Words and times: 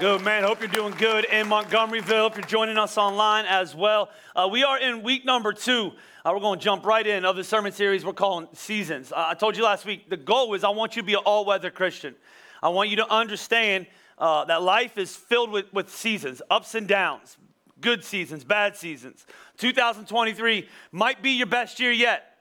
Good, 0.00 0.24
man. 0.24 0.44
Hope 0.44 0.60
you're 0.60 0.68
doing 0.68 0.94
good 0.94 1.26
in 1.26 1.46
Montgomeryville. 1.46 2.30
If 2.30 2.36
you're 2.36 2.46
joining 2.46 2.78
us 2.78 2.96
online 2.96 3.44
as 3.44 3.74
well, 3.74 4.08
uh, 4.34 4.48
we 4.50 4.64
are 4.64 4.78
in 4.78 5.02
week 5.02 5.26
number 5.26 5.52
two. 5.52 5.92
Uh, 6.24 6.30
we're 6.32 6.40
going 6.40 6.58
to 6.58 6.64
jump 6.64 6.86
right 6.86 7.06
in 7.06 7.26
of 7.26 7.36
the 7.36 7.44
sermon 7.44 7.70
series 7.70 8.02
we're 8.02 8.14
calling 8.14 8.48
Seasons. 8.54 9.12
Uh, 9.12 9.26
I 9.28 9.34
told 9.34 9.58
you 9.58 9.62
last 9.62 9.84
week 9.84 10.08
the 10.08 10.16
goal 10.16 10.54
is 10.54 10.64
I 10.64 10.70
want 10.70 10.96
you 10.96 11.02
to 11.02 11.06
be 11.06 11.12
an 11.12 11.20
all-weather 11.26 11.70
Christian. 11.70 12.14
I 12.62 12.70
want 12.70 12.88
you 12.88 12.96
to 12.96 13.12
understand 13.12 13.88
uh, 14.16 14.46
that 14.46 14.62
life 14.62 14.96
is 14.96 15.14
filled 15.14 15.50
with, 15.50 15.70
with 15.74 15.90
seasons, 15.90 16.40
ups 16.48 16.74
and 16.74 16.88
downs, 16.88 17.36
good 17.82 18.02
seasons, 18.02 18.42
bad 18.42 18.76
seasons. 18.76 19.26
2023 19.58 20.66
might 20.92 21.22
be 21.22 21.32
your 21.32 21.46
best 21.46 21.78
year 21.78 21.92
yet. 21.92 22.38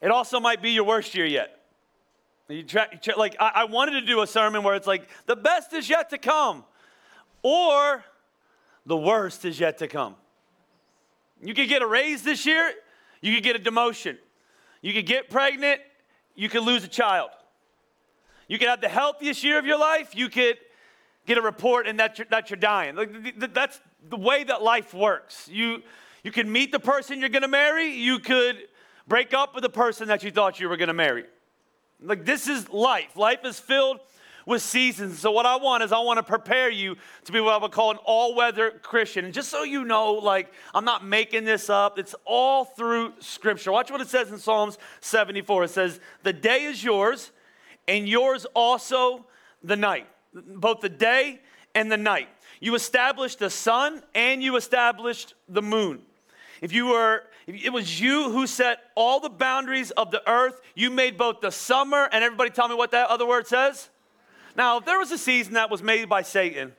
It 0.00 0.12
also 0.12 0.38
might 0.38 0.62
be 0.62 0.70
your 0.70 0.84
worst 0.84 1.16
year 1.16 1.26
yet. 1.26 1.62
You 2.48 2.58
you 2.58 2.62
try, 2.62 2.86
like 3.16 3.34
I, 3.40 3.50
I 3.54 3.64
wanted 3.64 3.98
to 3.98 4.06
do 4.06 4.22
a 4.22 4.26
sermon 4.28 4.62
where 4.62 4.76
it's 4.76 4.86
like 4.86 5.08
the 5.26 5.34
best 5.34 5.72
is 5.72 5.90
yet 5.90 6.10
to 6.10 6.18
come, 6.18 6.64
or 7.42 8.04
the 8.86 8.96
worst 8.96 9.44
is 9.44 9.58
yet 9.58 9.78
to 9.78 9.88
come. 9.88 10.16
You 11.42 11.54
could 11.54 11.68
get 11.68 11.82
a 11.82 11.86
raise 11.86 12.22
this 12.22 12.46
year, 12.46 12.72
you 13.20 13.34
could 13.34 13.44
get 13.44 13.56
a 13.56 13.58
demotion, 13.58 14.16
you 14.80 14.92
could 14.92 15.06
get 15.06 15.28
pregnant, 15.28 15.80
you 16.34 16.48
could 16.48 16.62
lose 16.62 16.84
a 16.84 16.88
child. 16.88 17.30
You 18.48 18.58
could 18.58 18.68
have 18.68 18.80
the 18.80 18.88
healthiest 18.88 19.42
year 19.42 19.58
of 19.58 19.66
your 19.66 19.78
life, 19.78 20.14
you 20.14 20.28
could 20.28 20.58
get 21.26 21.38
a 21.38 21.42
report 21.42 21.86
and 21.86 21.98
that 22.00 22.18
you're, 22.18 22.26
that 22.30 22.50
you're 22.50 22.58
dying. 22.58 22.96
Like, 22.96 23.54
that's 23.54 23.80
the 24.08 24.16
way 24.16 24.44
that 24.44 24.62
life 24.62 24.92
works. 24.92 25.48
You, 25.48 25.82
you 26.22 26.32
can 26.32 26.50
meet 26.50 26.72
the 26.72 26.80
person 26.80 27.20
you're 27.20 27.28
gonna 27.28 27.48
marry, 27.48 27.86
you 27.86 28.18
could 28.18 28.56
break 29.06 29.34
up 29.34 29.54
with 29.54 29.62
the 29.62 29.70
person 29.70 30.08
that 30.08 30.22
you 30.22 30.30
thought 30.30 30.60
you 30.60 30.68
were 30.68 30.76
gonna 30.76 30.92
marry. 30.92 31.24
Like, 32.00 32.24
this 32.24 32.48
is 32.48 32.68
life. 32.70 33.16
Life 33.16 33.44
is 33.44 33.58
filled 33.58 34.00
with 34.46 34.62
seasons. 34.62 35.18
So, 35.18 35.30
what 35.30 35.46
I 35.46 35.56
want 35.56 35.82
is 35.82 35.92
I 35.92 35.98
want 35.98 36.18
to 36.18 36.22
prepare 36.22 36.70
you 36.70 36.96
to 37.24 37.32
be 37.32 37.40
what 37.40 37.54
I 37.54 37.56
would 37.58 37.72
call 37.72 37.90
an 37.90 37.98
all 38.04 38.34
weather 38.34 38.70
Christian. 38.82 39.24
And 39.24 39.34
just 39.34 39.48
so 39.48 39.62
you 39.62 39.84
know, 39.84 40.12
like, 40.12 40.52
I'm 40.74 40.84
not 40.84 41.04
making 41.04 41.44
this 41.44 41.70
up, 41.70 41.98
it's 41.98 42.14
all 42.24 42.64
through 42.64 43.14
Scripture. 43.20 43.72
Watch 43.72 43.90
what 43.90 44.00
it 44.00 44.08
says 44.08 44.30
in 44.30 44.38
Psalms 44.38 44.78
74. 45.00 45.64
It 45.64 45.68
says, 45.68 46.00
The 46.22 46.32
day 46.32 46.64
is 46.64 46.82
yours, 46.82 47.30
and 47.88 48.08
yours 48.08 48.46
also 48.54 49.26
the 49.62 49.76
night, 49.76 50.06
both 50.32 50.80
the 50.80 50.88
day 50.88 51.40
and 51.74 51.90
the 51.90 51.96
night. 51.96 52.28
You 52.60 52.74
established 52.74 53.38
the 53.38 53.50
sun 53.50 54.02
and 54.14 54.42
you 54.42 54.56
established 54.56 55.34
the 55.48 55.62
moon. 55.62 56.02
If 56.60 56.72
you 56.72 56.86
were 56.86 57.24
it 57.46 57.72
was 57.72 58.00
you 58.00 58.30
who 58.30 58.46
set 58.46 58.78
all 58.94 59.20
the 59.20 59.28
boundaries 59.28 59.90
of 59.92 60.10
the 60.10 60.28
earth. 60.28 60.60
You 60.74 60.90
made 60.90 61.18
both 61.18 61.40
the 61.40 61.50
summer 61.50 62.08
and 62.12 62.22
everybody 62.22 62.50
tell 62.50 62.68
me 62.68 62.74
what 62.74 62.92
that 62.92 63.08
other 63.08 63.26
word 63.26 63.46
says. 63.46 63.90
Now, 64.56 64.78
if 64.78 64.84
there 64.84 64.98
was 64.98 65.10
a 65.10 65.18
season 65.18 65.54
that 65.54 65.70
was 65.70 65.82
made 65.82 66.08
by 66.08 66.22
Satan, 66.22 66.72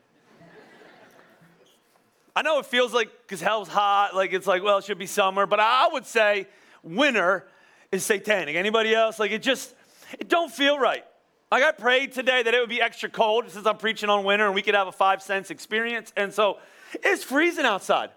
I 2.35 2.41
know 2.41 2.59
it 2.59 2.66
feels 2.66 2.93
like 2.93 3.09
because 3.21 3.41
hell's 3.41 3.67
hot, 3.67 4.16
like 4.16 4.33
it's 4.33 4.47
like, 4.47 4.63
well, 4.63 4.79
it 4.79 4.85
should 4.85 4.97
be 4.97 5.05
summer, 5.05 5.45
but 5.45 5.59
I 5.59 5.89
would 5.91 6.05
say 6.05 6.47
winter 6.81 7.47
is 7.91 8.03
satanic. 8.03 8.56
Anybody 8.56 8.94
else? 8.94 9.19
Like 9.19 9.31
it 9.31 9.44
just, 9.44 9.73
it 10.19 10.29
don't 10.29 10.51
feel 10.51 10.79
right. 10.79 11.06
Like 11.51 11.63
I 11.63 11.72
prayed 11.72 12.13
today 12.13 12.41
that 12.41 12.53
it 12.53 12.59
would 12.59 12.69
be 12.69 12.81
extra 12.81 13.09
cold 13.09 13.50
since 13.50 13.67
I'm 13.67 13.78
preaching 13.78 14.09
on 14.09 14.23
winter 14.23 14.45
and 14.45 14.55
we 14.55 14.63
could 14.63 14.73
have 14.73 14.88
a 14.88 14.91
five 14.91 15.22
cents 15.22 15.51
experience. 15.51 16.11
And 16.17 16.34
so 16.34 16.57
it's 17.03 17.23
freezing 17.23 17.66
outside. 17.66 18.09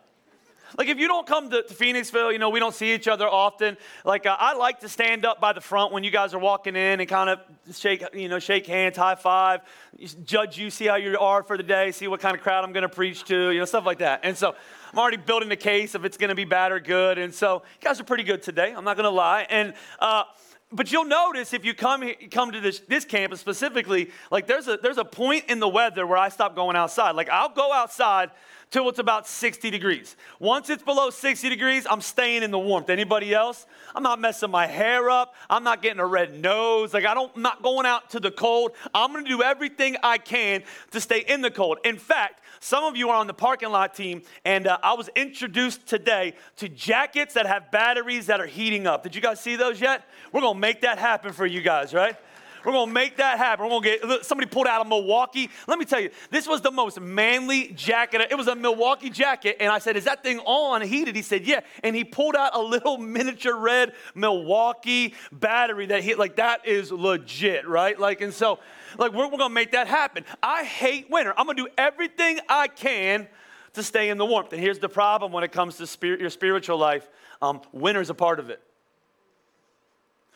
Like 0.77 0.89
if 0.89 0.99
you 0.99 1.09
don't 1.09 1.27
come 1.27 1.51
to, 1.51 1.63
to, 1.63 1.75
Phoenixville, 1.75 2.33
you 2.33 2.39
know, 2.39 2.51
we 2.51 2.59
don't 2.59 2.75
see 2.75 2.95
each 2.95 3.09
other 3.09 3.29
often. 3.29 3.77
Like 4.05 4.27
uh, 4.27 4.37
I 4.39 4.55
like 4.55 4.81
to 4.81 4.89
stand 4.89 5.25
up 5.25 5.41
by 5.41 5.53
the 5.53 5.61
front 5.61 5.93
when 5.93 6.05
you 6.05 6.11
guys 6.11 6.35
are 6.35 6.39
walking 6.39 6.77
in 6.77 7.01
and 7.01 7.09
kind 7.09 7.31
of 7.31 7.41
shake, 7.75 8.05
you 8.15 8.29
know, 8.29 8.39
shake 8.39 8.67
hands, 8.67 8.97
high 8.97 9.15
five, 9.15 9.61
judge 10.25 10.59
you, 10.59 10.71
see 10.71 10.87
how 10.87 10.97
you 10.97 11.19
are 11.19 11.43
for 11.43 11.57
the 11.57 11.63
day, 11.63 11.93
see 11.93 12.09
what 12.09 12.21
kind 12.21 12.37
of 12.37 12.43
crowd 12.43 12.65
I'm 12.65 12.73
going 12.73 12.83
to 12.83 12.89
preach 12.89 13.25
to, 13.25 13.51
you 13.51 13.59
know, 13.59 13.65
stuff 13.65 13.87
like 13.87 13.99
that. 13.99 14.21
And 14.23 14.37
so 14.37 14.55
I'm 14.93 14.99
already 14.99 15.19
building 15.19 15.49
the 15.49 15.57
case 15.57 15.95
if 15.95 16.05
it's 16.05 16.17
going 16.17 16.31
to 16.31 16.35
be 16.35 16.45
bad 16.45 16.73
or 16.73 16.81
good. 16.81 17.19
And 17.19 17.35
so 17.35 17.63
you 17.81 17.85
guys 17.89 18.01
are 18.01 18.05
pretty 18.05 18.25
good 18.25 18.43
today. 18.43 18.73
I'm 18.77 18.85
not 18.85 18.97
going 18.97 19.05
to 19.05 19.11
lie. 19.11 19.47
And 19.49 19.75
uh, 20.01 20.25
but 20.73 20.91
you'll 20.91 21.05
notice 21.05 21.53
if 21.53 21.65
you 21.65 21.75
come 21.75 22.05
come 22.31 22.51
to 22.51 22.61
this, 22.61 22.81
this 22.81 23.05
campus 23.05 23.41
specifically, 23.41 24.11
like 24.31 24.47
there's 24.47 24.67
a 24.67 24.79
there's 24.83 24.99
a 24.99 25.05
point 25.05 25.45
in 25.49 25.61
the 25.61 25.69
weather 25.69 26.07
where 26.07 26.19
I 26.19 26.29
stop 26.29 26.57
going 26.57 26.77
outside. 26.77 27.13
Like 27.13 27.31
I'll 27.31 27.49
go 27.49 27.73
outside 27.73 28.31
till 28.71 28.89
it's 28.89 28.99
about 28.99 29.29
60 29.29 29.71
degrees. 29.71 30.17
Once 30.41 30.69
it's 30.69 30.83
below 30.83 31.11
60 31.11 31.49
degrees, 31.49 31.87
I'm 31.89 32.01
staying 32.01 32.43
in 32.43 32.51
the 32.51 32.59
warmth. 32.59 32.91
Anybody 32.91 33.33
else? 33.33 33.67
I'm 33.95 34.03
not 34.03 34.21
messing 34.21 34.51
my 34.51 34.67
hair 34.67 35.09
up. 35.09 35.35
I'm 35.49 35.63
not 35.63 35.83
getting 35.83 36.01
a 36.01 36.07
red 36.07 36.39
nose. 36.41 36.93
Like 36.93 37.07
I 37.07 37.15
don't 37.15 37.37
I'm 37.37 37.43
not 37.43 37.63
going 37.63 37.87
out 37.87 38.11
to 38.11 38.21
the 38.21 38.31
cold. 38.31 38.73
I'm 38.95 39.13
going 39.13 39.25
to 39.25 39.31
do 39.31 39.43
everything 39.43 39.97
I 40.03 40.19
can 40.19 40.63
to 40.93 41.01
stay 41.01 41.25
in 41.29 41.43
the 41.43 41.51
cold. 41.51 41.79
In 41.85 41.99
fact, 41.99 42.41
some 42.61 42.85
of 42.85 42.97
you 42.97 43.11
are 43.11 43.17
on 43.17 43.27
the 43.27 43.35
parking 43.35 43.71
lot 43.71 43.95
team, 43.95 44.23
and 44.45 44.67
uh, 44.67 44.79
I 44.83 44.95
was 44.95 45.11
introduced 45.15 45.87
today 45.87 46.35
to 46.57 46.69
jackets 46.69 47.35
that 47.35 47.47
have 47.47 47.71
batteries 47.71 48.27
that 48.27 48.41
are 48.41 48.47
heating 48.47 48.87
up. 48.87 49.03
Did 49.03 49.15
you 49.15 49.21
guys 49.21 49.41
see 49.41 49.57
those 49.57 49.81
yet? 49.81 50.09
We're 50.33 50.41
gonna 50.41 50.59
make 50.59 50.81
that 50.81 50.99
happen 50.99 51.33
for 51.33 51.45
you 51.45 51.61
guys, 51.61 51.93
right? 51.93 52.17
We're 52.67 52.73
gonna 52.73 52.91
make 52.91 53.19
that 53.19 53.39
happen. 53.39 53.65
We're 53.65 53.81
gonna 53.81 54.11
get 54.11 54.25
somebody 54.27 54.51
pulled 54.51 54.67
out 54.67 54.81
of 54.81 54.89
Milwaukee. 54.89 55.49
Let 55.69 55.79
me 55.79 55.85
tell 55.85 56.01
you, 56.01 56.11
this 56.31 56.49
was 56.49 56.63
the 56.63 56.73
most 56.73 57.01
manly 57.01 57.69
jacket. 57.69 58.27
It 58.29 58.35
was 58.35 58.49
a 58.49 58.57
Milwaukee 58.57 59.09
jacket, 59.09 59.59
and 59.61 59.71
I 59.71 59.79
said, 59.79 59.97
"Is 59.97 60.03
that 60.07 60.25
thing 60.25 60.41
on 60.41 60.83
heated?" 60.83 61.15
He 61.15 61.23
said, 61.23 61.47
"Yeah." 61.47 61.61
And 61.85 61.95
he 61.95 62.03
pulled 62.03 62.35
out 62.35 62.57
a 62.57 62.61
little 62.61 62.99
miniature 63.17 63.57
red 63.57 63.93
Milwaukee 64.17 65.15
battery 65.31 65.87
that 65.87 66.03
he 66.03 66.17
like 66.17 66.37
that 66.37 66.67
is 66.67 66.91
legit, 66.91 67.69
right? 67.69 67.97
Like, 67.97 68.21
and 68.21 68.35
so 68.35 68.59
like 68.99 69.13
we're, 69.13 69.29
we're 69.29 69.39
gonna 69.39 69.55
make 69.55 69.71
that 69.71 69.87
happen. 69.87 70.25
I 70.43 70.65
hate 70.65 71.09
winter. 71.09 71.33
I'm 71.39 71.47
gonna 71.47 71.57
do 71.57 71.69
everything 71.79 72.41
I 72.49 72.67
can 72.67 73.29
to 73.75 73.85
stay 73.85 74.09
in 74.09 74.19
the 74.19 74.27
warmth. 74.27 74.53
And 74.53 74.61
here's 74.61 74.81
the 74.81 74.89
problem 74.89 75.31
when 75.31 75.45
it 75.45 75.53
comes 75.53 75.77
to 75.77 75.87
spirit, 75.87 76.19
your 76.19 76.31
spiritual 76.31 76.79
life: 76.79 77.09
um, 77.41 77.61
winter 77.71 78.01
is 78.01 78.11
a 78.11 78.15
part 78.15 78.41
of 78.41 78.51
it. 78.51 78.61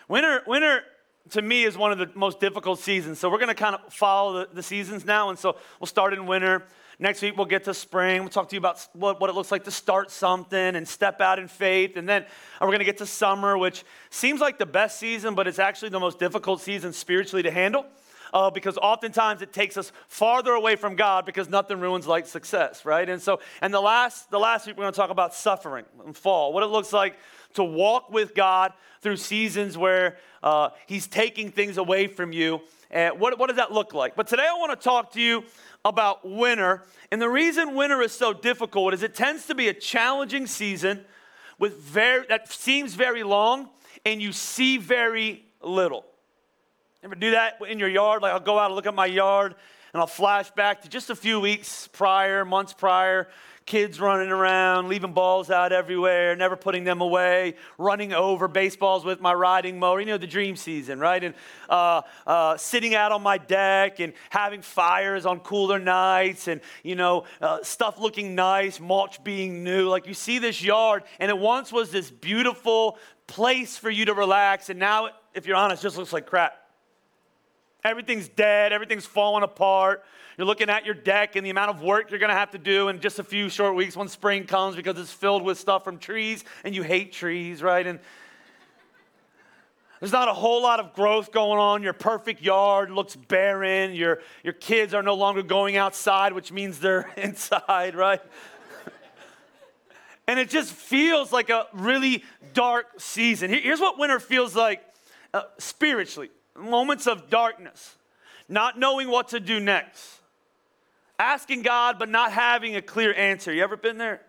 Winter, 0.06 0.42
winter 0.46 0.82
to 1.30 1.42
me 1.42 1.64
is 1.64 1.76
one 1.76 1.92
of 1.92 1.98
the 1.98 2.10
most 2.14 2.40
difficult 2.40 2.80
seasons. 2.80 3.18
So 3.18 3.30
we're 3.30 3.38
going 3.38 3.48
to 3.48 3.54
kind 3.54 3.74
of 3.74 3.92
follow 3.92 4.40
the, 4.40 4.54
the, 4.54 4.62
seasons 4.62 5.04
now. 5.04 5.28
And 5.28 5.38
so 5.38 5.56
we'll 5.78 5.86
start 5.86 6.12
in 6.12 6.26
winter. 6.26 6.64
Next 6.98 7.22
week 7.22 7.36
we'll 7.36 7.46
get 7.46 7.64
to 7.64 7.74
spring. 7.74 8.22
We'll 8.22 8.30
talk 8.30 8.48
to 8.48 8.56
you 8.56 8.58
about 8.58 8.86
what, 8.94 9.20
what 9.20 9.30
it 9.30 9.34
looks 9.34 9.52
like 9.52 9.64
to 9.64 9.70
start 9.70 10.10
something 10.10 10.58
and 10.58 10.86
step 10.88 11.20
out 11.20 11.38
in 11.38 11.46
faith. 11.46 11.96
And 11.96 12.08
then 12.08 12.24
we're 12.60 12.68
going 12.68 12.80
to 12.80 12.84
get 12.84 12.98
to 12.98 13.06
summer, 13.06 13.56
which 13.56 13.84
seems 14.10 14.40
like 14.40 14.58
the 14.58 14.66
best 14.66 14.98
season, 14.98 15.34
but 15.34 15.46
it's 15.46 15.58
actually 15.58 15.90
the 15.90 16.00
most 16.00 16.18
difficult 16.18 16.60
season 16.60 16.92
spiritually 16.92 17.42
to 17.42 17.50
handle. 17.50 17.86
Uh, 18.32 18.48
because 18.48 18.78
oftentimes 18.78 19.42
it 19.42 19.52
takes 19.52 19.76
us 19.76 19.90
farther 20.06 20.52
away 20.52 20.76
from 20.76 20.94
God 20.94 21.26
because 21.26 21.48
nothing 21.48 21.80
ruins 21.80 22.06
like 22.06 22.26
success, 22.26 22.84
right? 22.84 23.08
And 23.08 23.20
so, 23.20 23.40
and 23.60 23.74
the 23.74 23.80
last, 23.80 24.30
the 24.30 24.38
last 24.38 24.68
week 24.68 24.76
we're 24.76 24.84
going 24.84 24.92
to 24.92 24.96
talk 24.96 25.10
about 25.10 25.34
suffering 25.34 25.84
and 26.06 26.16
fall, 26.16 26.52
what 26.52 26.62
it 26.62 26.68
looks 26.68 26.92
like 26.92 27.16
to 27.54 27.64
walk 27.64 28.10
with 28.10 28.34
God 28.34 28.72
through 29.00 29.16
seasons 29.16 29.76
where 29.76 30.16
uh, 30.42 30.70
He's 30.86 31.06
taking 31.06 31.50
things 31.50 31.76
away 31.76 32.06
from 32.06 32.32
you. 32.32 32.60
And 32.90 33.20
what, 33.20 33.38
what 33.38 33.48
does 33.48 33.56
that 33.56 33.72
look 33.72 33.94
like? 33.94 34.16
But 34.16 34.26
today 34.26 34.46
I 34.48 34.54
want 34.54 34.78
to 34.78 34.82
talk 34.82 35.12
to 35.12 35.20
you 35.20 35.44
about 35.84 36.28
winter. 36.28 36.82
And 37.10 37.20
the 37.20 37.28
reason 37.28 37.74
winter 37.74 38.02
is 38.02 38.12
so 38.12 38.32
difficult 38.32 38.94
is 38.94 39.02
it 39.02 39.14
tends 39.14 39.46
to 39.46 39.54
be 39.54 39.68
a 39.68 39.74
challenging 39.74 40.46
season 40.46 41.04
with 41.58 41.78
very, 41.78 42.26
that 42.28 42.50
seems 42.52 42.94
very 42.94 43.22
long 43.22 43.68
and 44.04 44.20
you 44.20 44.32
see 44.32 44.78
very 44.78 45.44
little. 45.62 46.04
Ever 47.02 47.14
do 47.14 47.30
that 47.32 47.58
in 47.68 47.78
your 47.78 47.88
yard? 47.88 48.22
Like 48.22 48.32
I'll 48.32 48.40
go 48.40 48.58
out 48.58 48.66
and 48.66 48.74
look 48.74 48.86
at 48.86 48.94
my 48.94 49.06
yard 49.06 49.54
and 49.92 50.00
I'll 50.00 50.06
flash 50.06 50.50
back 50.50 50.82
to 50.82 50.88
just 50.88 51.10
a 51.10 51.16
few 51.16 51.40
weeks 51.40 51.88
prior, 51.88 52.44
months 52.44 52.72
prior, 52.72 53.28
kids 53.66 54.00
running 54.00 54.30
around, 54.30 54.88
leaving 54.88 55.12
balls 55.12 55.50
out 55.50 55.72
everywhere, 55.72 56.34
never 56.34 56.56
putting 56.56 56.84
them 56.84 57.00
away, 57.00 57.54
running 57.78 58.12
over 58.12 58.48
baseballs 58.48 59.04
with 59.04 59.20
my 59.20 59.32
riding 59.32 59.78
mower. 59.78 60.00
You 60.00 60.06
know, 60.06 60.18
the 60.18 60.26
dream 60.26 60.56
season, 60.56 60.98
right? 60.98 61.22
And 61.22 61.34
uh, 61.68 62.02
uh, 62.26 62.56
sitting 62.56 62.94
out 62.94 63.12
on 63.12 63.22
my 63.22 63.38
deck 63.38 64.00
and 64.00 64.12
having 64.30 64.62
fires 64.62 65.26
on 65.26 65.40
cooler 65.40 65.78
nights 65.78 66.48
and, 66.48 66.60
you 66.82 66.96
know, 66.96 67.24
uh, 67.40 67.62
stuff 67.62 67.98
looking 67.98 68.34
nice, 68.34 68.80
mulch 68.80 69.22
being 69.22 69.62
new. 69.62 69.88
Like 69.88 70.06
you 70.06 70.14
see 70.14 70.38
this 70.38 70.62
yard, 70.62 71.04
and 71.18 71.30
it 71.30 71.38
once 71.38 71.72
was 71.72 71.90
this 71.90 72.10
beautiful 72.10 72.98
place 73.26 73.76
for 73.76 73.90
you 73.90 74.06
to 74.06 74.14
relax, 74.14 74.70
and 74.70 74.80
now, 74.80 75.10
if 75.34 75.46
you're 75.46 75.56
honest, 75.56 75.82
just 75.82 75.96
looks 75.96 76.12
like 76.12 76.26
crap. 76.26 76.54
Everything's 77.84 78.28
dead, 78.28 78.72
everything's 78.72 79.06
falling 79.06 79.42
apart. 79.42 80.04
You're 80.36 80.46
looking 80.46 80.70
at 80.70 80.84
your 80.84 80.94
deck 80.94 81.36
and 81.36 81.44
the 81.44 81.50
amount 81.50 81.70
of 81.70 81.82
work 81.82 82.10
you're 82.10 82.20
gonna 82.20 82.34
have 82.34 82.50
to 82.50 82.58
do 82.58 82.88
in 82.88 83.00
just 83.00 83.18
a 83.18 83.24
few 83.24 83.48
short 83.48 83.74
weeks 83.74 83.96
when 83.96 84.08
spring 84.08 84.44
comes 84.44 84.76
because 84.76 84.98
it's 84.98 85.12
filled 85.12 85.42
with 85.42 85.58
stuff 85.58 85.84
from 85.84 85.98
trees 85.98 86.44
and 86.64 86.74
you 86.74 86.82
hate 86.82 87.12
trees, 87.12 87.62
right? 87.62 87.86
And 87.86 87.98
there's 90.00 90.12
not 90.12 90.28
a 90.28 90.32
whole 90.32 90.62
lot 90.62 90.80
of 90.80 90.94
growth 90.94 91.30
going 91.30 91.58
on. 91.58 91.82
Your 91.82 91.92
perfect 91.92 92.40
yard 92.40 92.90
looks 92.90 93.16
barren. 93.16 93.94
Your, 93.94 94.20
your 94.42 94.54
kids 94.54 94.94
are 94.94 95.02
no 95.02 95.14
longer 95.14 95.42
going 95.42 95.76
outside, 95.76 96.32
which 96.32 96.50
means 96.50 96.80
they're 96.80 97.10
inside, 97.16 97.94
right? 97.94 98.20
and 100.26 100.38
it 100.38 100.48
just 100.48 100.72
feels 100.72 101.32
like 101.32 101.50
a 101.50 101.66
really 101.74 102.24
dark 102.54 102.98
season. 102.98 103.50
Here's 103.50 103.80
what 103.80 103.98
winter 103.98 104.20
feels 104.20 104.56
like 104.56 104.82
uh, 105.34 105.42
spiritually 105.58 106.30
moments 106.58 107.06
of 107.06 107.30
darkness, 107.30 107.96
not 108.48 108.78
knowing 108.78 109.08
what 109.08 109.28
to 109.28 109.40
do 109.40 109.60
next, 109.60 110.20
asking 111.18 111.62
God, 111.62 111.98
but 111.98 112.08
not 112.08 112.32
having 112.32 112.76
a 112.76 112.82
clear 112.82 113.14
answer. 113.14 113.52
You 113.52 113.62
ever 113.62 113.76
been 113.76 113.98
there? 113.98 114.20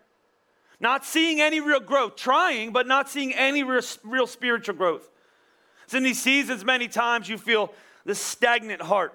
Not 0.79 1.05
seeing 1.05 1.39
any 1.39 1.59
real 1.59 1.79
growth, 1.79 2.15
trying, 2.15 2.71
but 2.71 2.87
not 2.87 3.09
seeing 3.09 3.33
any 3.33 3.63
real, 3.63 3.83
real 4.03 4.27
spiritual 4.27 4.75
growth. 4.75 5.09
It's 5.85 5.93
in 5.93 6.03
these 6.03 6.21
seasons, 6.21 6.65
many 6.65 6.87
times 6.87 7.29
you 7.29 7.37
feel 7.37 7.73
this 8.05 8.19
stagnant 8.19 8.81
heart. 8.81 9.13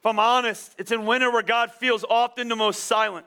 If 0.00 0.06
I'm 0.06 0.18
honest, 0.18 0.74
it's 0.78 0.92
in 0.92 1.04
winter 1.04 1.30
where 1.30 1.42
God 1.42 1.72
feels 1.72 2.04
often 2.08 2.48
the 2.48 2.56
most 2.56 2.84
silent. 2.84 3.26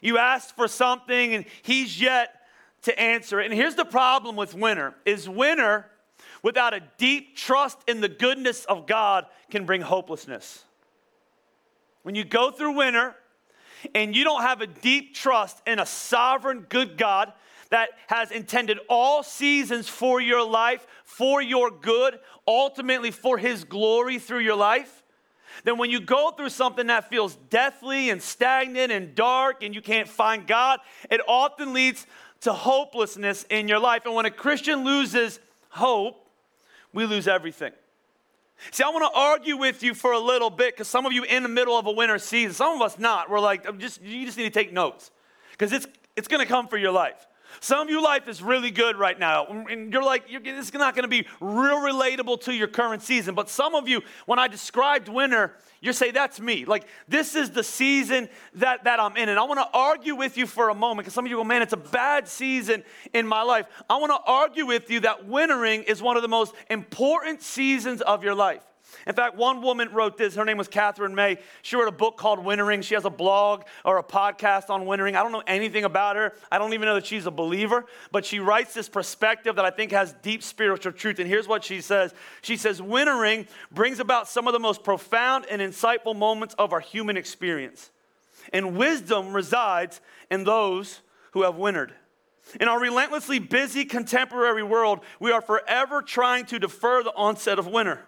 You 0.00 0.18
ask 0.18 0.54
for 0.54 0.68
something 0.68 1.34
and 1.34 1.44
He's 1.62 2.00
yet 2.00 2.34
to 2.82 2.98
answer 2.98 3.40
it. 3.40 3.46
And 3.46 3.54
here's 3.54 3.74
the 3.74 3.84
problem 3.84 4.36
with 4.36 4.54
winter 4.54 4.94
is 5.04 5.28
winter 5.28 5.86
without 6.48 6.72
a 6.72 6.80
deep 6.96 7.36
trust 7.36 7.76
in 7.86 8.00
the 8.00 8.08
goodness 8.08 8.64
of 8.64 8.86
God 8.86 9.26
can 9.50 9.66
bring 9.66 9.82
hopelessness. 9.82 10.64
When 12.04 12.14
you 12.14 12.24
go 12.24 12.50
through 12.50 12.72
winter 12.72 13.14
and 13.94 14.16
you 14.16 14.24
don't 14.24 14.40
have 14.40 14.62
a 14.62 14.66
deep 14.66 15.14
trust 15.14 15.60
in 15.66 15.78
a 15.78 15.84
sovereign 15.84 16.64
good 16.70 16.96
God 16.96 17.34
that 17.68 17.90
has 18.06 18.30
intended 18.30 18.78
all 18.88 19.22
seasons 19.22 19.90
for 19.90 20.22
your 20.22 20.42
life, 20.42 20.86
for 21.04 21.42
your 21.42 21.70
good, 21.70 22.18
ultimately 22.46 23.10
for 23.10 23.36
his 23.36 23.64
glory 23.64 24.18
through 24.18 24.38
your 24.38 24.56
life, 24.56 25.02
then 25.64 25.76
when 25.76 25.90
you 25.90 26.00
go 26.00 26.30
through 26.30 26.48
something 26.48 26.86
that 26.86 27.10
feels 27.10 27.36
deathly 27.50 28.08
and 28.08 28.22
stagnant 28.22 28.90
and 28.90 29.14
dark 29.14 29.62
and 29.62 29.74
you 29.74 29.82
can't 29.82 30.08
find 30.08 30.46
God, 30.46 30.80
it 31.10 31.20
often 31.28 31.74
leads 31.74 32.06
to 32.40 32.54
hopelessness 32.54 33.44
in 33.50 33.68
your 33.68 33.80
life. 33.80 34.06
And 34.06 34.14
when 34.14 34.24
a 34.24 34.30
Christian 34.30 34.82
loses 34.82 35.40
hope, 35.68 36.24
we 36.92 37.06
lose 37.06 37.28
everything. 37.28 37.72
See, 38.72 38.82
I 38.82 38.88
want 38.88 39.12
to 39.12 39.18
argue 39.18 39.56
with 39.56 39.82
you 39.82 39.94
for 39.94 40.12
a 40.12 40.18
little 40.18 40.50
bit 40.50 40.74
because 40.74 40.88
some 40.88 41.06
of 41.06 41.12
you 41.12 41.22
in 41.22 41.44
the 41.44 41.48
middle 41.48 41.78
of 41.78 41.86
a 41.86 41.92
winter 41.92 42.18
season, 42.18 42.52
some 42.54 42.74
of 42.74 42.82
us 42.82 42.98
not. 42.98 43.30
We're 43.30 43.38
like, 43.40 43.78
just 43.78 44.02
you 44.02 44.26
just 44.26 44.36
need 44.36 44.44
to 44.44 44.50
take 44.50 44.72
notes 44.72 45.12
because 45.52 45.72
it's 45.72 45.86
it's 46.16 46.26
going 46.26 46.40
to 46.44 46.46
come 46.46 46.66
for 46.66 46.76
your 46.76 46.90
life. 46.90 47.27
Some 47.60 47.80
of 47.80 47.90
you 47.90 48.02
life 48.02 48.28
is 48.28 48.42
really 48.42 48.70
good 48.70 48.96
right 48.96 49.18
now, 49.18 49.46
and 49.46 49.92
you're 49.92 50.02
like, 50.02 50.24
you're, 50.28 50.40
this 50.40 50.68
is 50.68 50.74
not 50.74 50.94
going 50.94 51.02
to 51.02 51.08
be 51.08 51.26
real 51.40 51.78
relatable 51.78 52.40
to 52.42 52.54
your 52.54 52.68
current 52.68 53.02
season. 53.02 53.34
But 53.34 53.48
some 53.48 53.74
of 53.74 53.88
you, 53.88 54.02
when 54.26 54.38
I 54.38 54.48
described 54.48 55.08
winter, 55.08 55.54
you 55.80 55.92
say, 55.92 56.10
that's 56.10 56.40
me. 56.40 56.64
Like, 56.64 56.84
this 57.08 57.34
is 57.34 57.50
the 57.50 57.62
season 57.62 58.28
that, 58.54 58.84
that 58.84 59.00
I'm 59.00 59.16
in. 59.16 59.28
And 59.28 59.38
I 59.38 59.44
want 59.44 59.60
to 59.60 59.68
argue 59.72 60.14
with 60.14 60.36
you 60.36 60.46
for 60.46 60.68
a 60.68 60.74
moment, 60.74 61.04
because 61.04 61.14
some 61.14 61.24
of 61.24 61.30
you 61.30 61.36
go, 61.36 61.44
man, 61.44 61.62
it's 61.62 61.72
a 61.72 61.76
bad 61.76 62.28
season 62.28 62.82
in 63.12 63.26
my 63.26 63.42
life. 63.42 63.66
I 63.88 63.96
want 63.96 64.12
to 64.12 64.20
argue 64.30 64.66
with 64.66 64.90
you 64.90 65.00
that 65.00 65.26
wintering 65.26 65.84
is 65.84 66.02
one 66.02 66.16
of 66.16 66.22
the 66.22 66.28
most 66.28 66.54
important 66.70 67.42
seasons 67.42 68.00
of 68.02 68.24
your 68.24 68.34
life. 68.34 68.62
In 69.06 69.14
fact, 69.14 69.36
one 69.36 69.62
woman 69.62 69.90
wrote 69.92 70.16
this. 70.18 70.34
Her 70.34 70.44
name 70.44 70.58
was 70.58 70.68
Katherine 70.68 71.14
May. 71.14 71.38
She 71.62 71.76
wrote 71.76 71.88
a 71.88 71.92
book 71.92 72.16
called 72.16 72.44
Wintering. 72.44 72.82
She 72.82 72.94
has 72.94 73.04
a 73.04 73.10
blog 73.10 73.64
or 73.84 73.98
a 73.98 74.02
podcast 74.02 74.70
on 74.70 74.86
wintering. 74.86 75.16
I 75.16 75.22
don't 75.22 75.32
know 75.32 75.42
anything 75.46 75.84
about 75.84 76.16
her. 76.16 76.34
I 76.50 76.58
don't 76.58 76.74
even 76.74 76.86
know 76.86 76.94
that 76.94 77.06
she's 77.06 77.26
a 77.26 77.30
believer, 77.30 77.86
but 78.12 78.24
she 78.24 78.38
writes 78.38 78.74
this 78.74 78.88
perspective 78.88 79.56
that 79.56 79.64
I 79.64 79.70
think 79.70 79.92
has 79.92 80.12
deep 80.22 80.42
spiritual 80.42 80.92
truth. 80.92 81.18
And 81.18 81.28
here's 81.28 81.48
what 81.48 81.64
she 81.64 81.80
says 81.80 82.12
She 82.42 82.56
says, 82.56 82.82
Wintering 82.82 83.46
brings 83.70 84.00
about 84.00 84.28
some 84.28 84.46
of 84.46 84.52
the 84.52 84.58
most 84.58 84.82
profound 84.82 85.46
and 85.50 85.62
insightful 85.62 86.16
moments 86.16 86.54
of 86.58 86.72
our 86.72 86.80
human 86.80 87.16
experience. 87.16 87.90
And 88.52 88.76
wisdom 88.76 89.32
resides 89.32 90.00
in 90.30 90.44
those 90.44 91.00
who 91.32 91.42
have 91.42 91.56
wintered. 91.56 91.92
In 92.58 92.68
our 92.68 92.80
relentlessly 92.80 93.38
busy 93.38 93.84
contemporary 93.84 94.62
world, 94.62 95.00
we 95.20 95.32
are 95.32 95.42
forever 95.42 96.00
trying 96.00 96.46
to 96.46 96.58
defer 96.58 97.02
the 97.02 97.14
onset 97.14 97.58
of 97.58 97.66
winter 97.66 98.06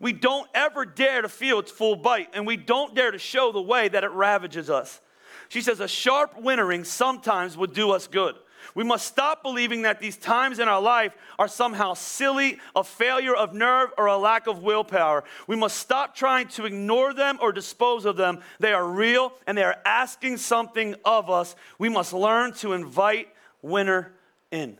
we 0.00 0.12
don't 0.12 0.48
ever 0.54 0.84
dare 0.84 1.22
to 1.22 1.28
feel 1.28 1.58
its 1.58 1.70
full 1.70 1.96
bite, 1.96 2.28
and 2.34 2.46
we 2.46 2.56
don't 2.56 2.94
dare 2.94 3.10
to 3.10 3.18
show 3.18 3.52
the 3.52 3.62
way 3.62 3.88
that 3.88 4.04
it 4.04 4.10
ravages 4.10 4.70
us. 4.70 5.00
She 5.48 5.60
says, 5.60 5.80
a 5.80 5.88
sharp 5.88 6.40
wintering 6.40 6.84
sometimes 6.84 7.56
would 7.56 7.72
do 7.72 7.90
us 7.90 8.06
good. 8.06 8.34
We 8.74 8.84
must 8.84 9.06
stop 9.06 9.42
believing 9.42 9.82
that 9.82 9.98
these 9.98 10.16
times 10.16 10.58
in 10.58 10.68
our 10.68 10.80
life 10.80 11.16
are 11.38 11.48
somehow 11.48 11.94
silly, 11.94 12.58
a 12.76 12.84
failure 12.84 13.34
of 13.34 13.54
nerve, 13.54 13.90
or 13.96 14.06
a 14.06 14.16
lack 14.16 14.46
of 14.46 14.62
willpower. 14.62 15.24
We 15.46 15.56
must 15.56 15.78
stop 15.78 16.14
trying 16.14 16.48
to 16.48 16.66
ignore 16.66 17.14
them 17.14 17.38
or 17.40 17.50
dispose 17.50 18.04
of 18.04 18.16
them. 18.16 18.40
They 18.60 18.72
are 18.72 18.86
real 18.86 19.32
and 19.46 19.56
they 19.56 19.64
are 19.64 19.78
asking 19.84 20.36
something 20.36 20.96
of 21.04 21.30
us. 21.30 21.56
We 21.78 21.88
must 21.88 22.12
learn 22.12 22.52
to 22.54 22.72
invite 22.72 23.28
winter 23.62 24.12
in. 24.50 24.76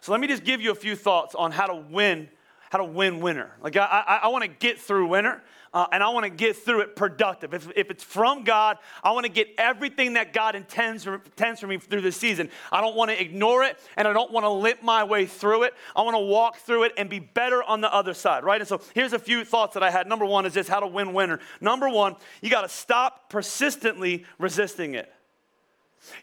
So, 0.00 0.12
let 0.12 0.20
me 0.20 0.26
just 0.26 0.44
give 0.44 0.60
you 0.62 0.70
a 0.70 0.74
few 0.74 0.96
thoughts 0.96 1.34
on 1.34 1.52
how 1.52 1.66
to 1.66 1.74
win 1.74 2.30
how 2.70 2.78
to 2.78 2.84
win 2.84 3.20
winter. 3.20 3.52
Like, 3.62 3.76
I, 3.76 3.84
I, 3.84 4.20
I 4.22 4.28
want 4.28 4.42
to 4.42 4.48
get 4.48 4.80
through 4.80 5.08
winter. 5.08 5.42
Uh, 5.72 5.86
and 5.92 6.02
I 6.02 6.08
want 6.08 6.24
to 6.24 6.30
get 6.30 6.56
through 6.56 6.80
it 6.80 6.96
productive. 6.96 7.54
If, 7.54 7.70
if 7.76 7.90
it's 7.90 8.02
from 8.02 8.42
God, 8.42 8.78
I 9.04 9.12
want 9.12 9.24
to 9.26 9.30
get 9.30 9.48
everything 9.56 10.14
that 10.14 10.32
God 10.32 10.56
intends, 10.56 11.06
intends 11.06 11.60
for 11.60 11.68
me 11.68 11.78
through 11.78 12.00
this 12.00 12.16
season. 12.16 12.50
I 12.72 12.80
don't 12.80 12.96
want 12.96 13.12
to 13.12 13.20
ignore 13.20 13.62
it, 13.62 13.78
and 13.96 14.08
I 14.08 14.12
don't 14.12 14.32
want 14.32 14.42
to 14.42 14.50
limp 14.50 14.82
my 14.82 15.04
way 15.04 15.26
through 15.26 15.62
it. 15.64 15.74
I 15.94 16.02
want 16.02 16.16
to 16.16 16.20
walk 16.24 16.56
through 16.56 16.84
it 16.84 16.92
and 16.96 17.08
be 17.08 17.20
better 17.20 17.62
on 17.62 17.82
the 17.82 17.94
other 17.94 18.14
side, 18.14 18.42
right? 18.42 18.60
And 18.60 18.66
so 18.66 18.80
here's 18.94 19.12
a 19.12 19.18
few 19.18 19.44
thoughts 19.44 19.74
that 19.74 19.84
I 19.84 19.90
had. 19.90 20.08
Number 20.08 20.26
one 20.26 20.44
is 20.44 20.54
this 20.54 20.66
how 20.66 20.80
to 20.80 20.88
win 20.88 21.12
winter. 21.12 21.38
Number 21.60 21.88
one, 21.88 22.16
you 22.42 22.50
got 22.50 22.62
to 22.62 22.68
stop 22.68 23.30
persistently 23.30 24.24
resisting 24.40 24.94
it. 24.94 25.12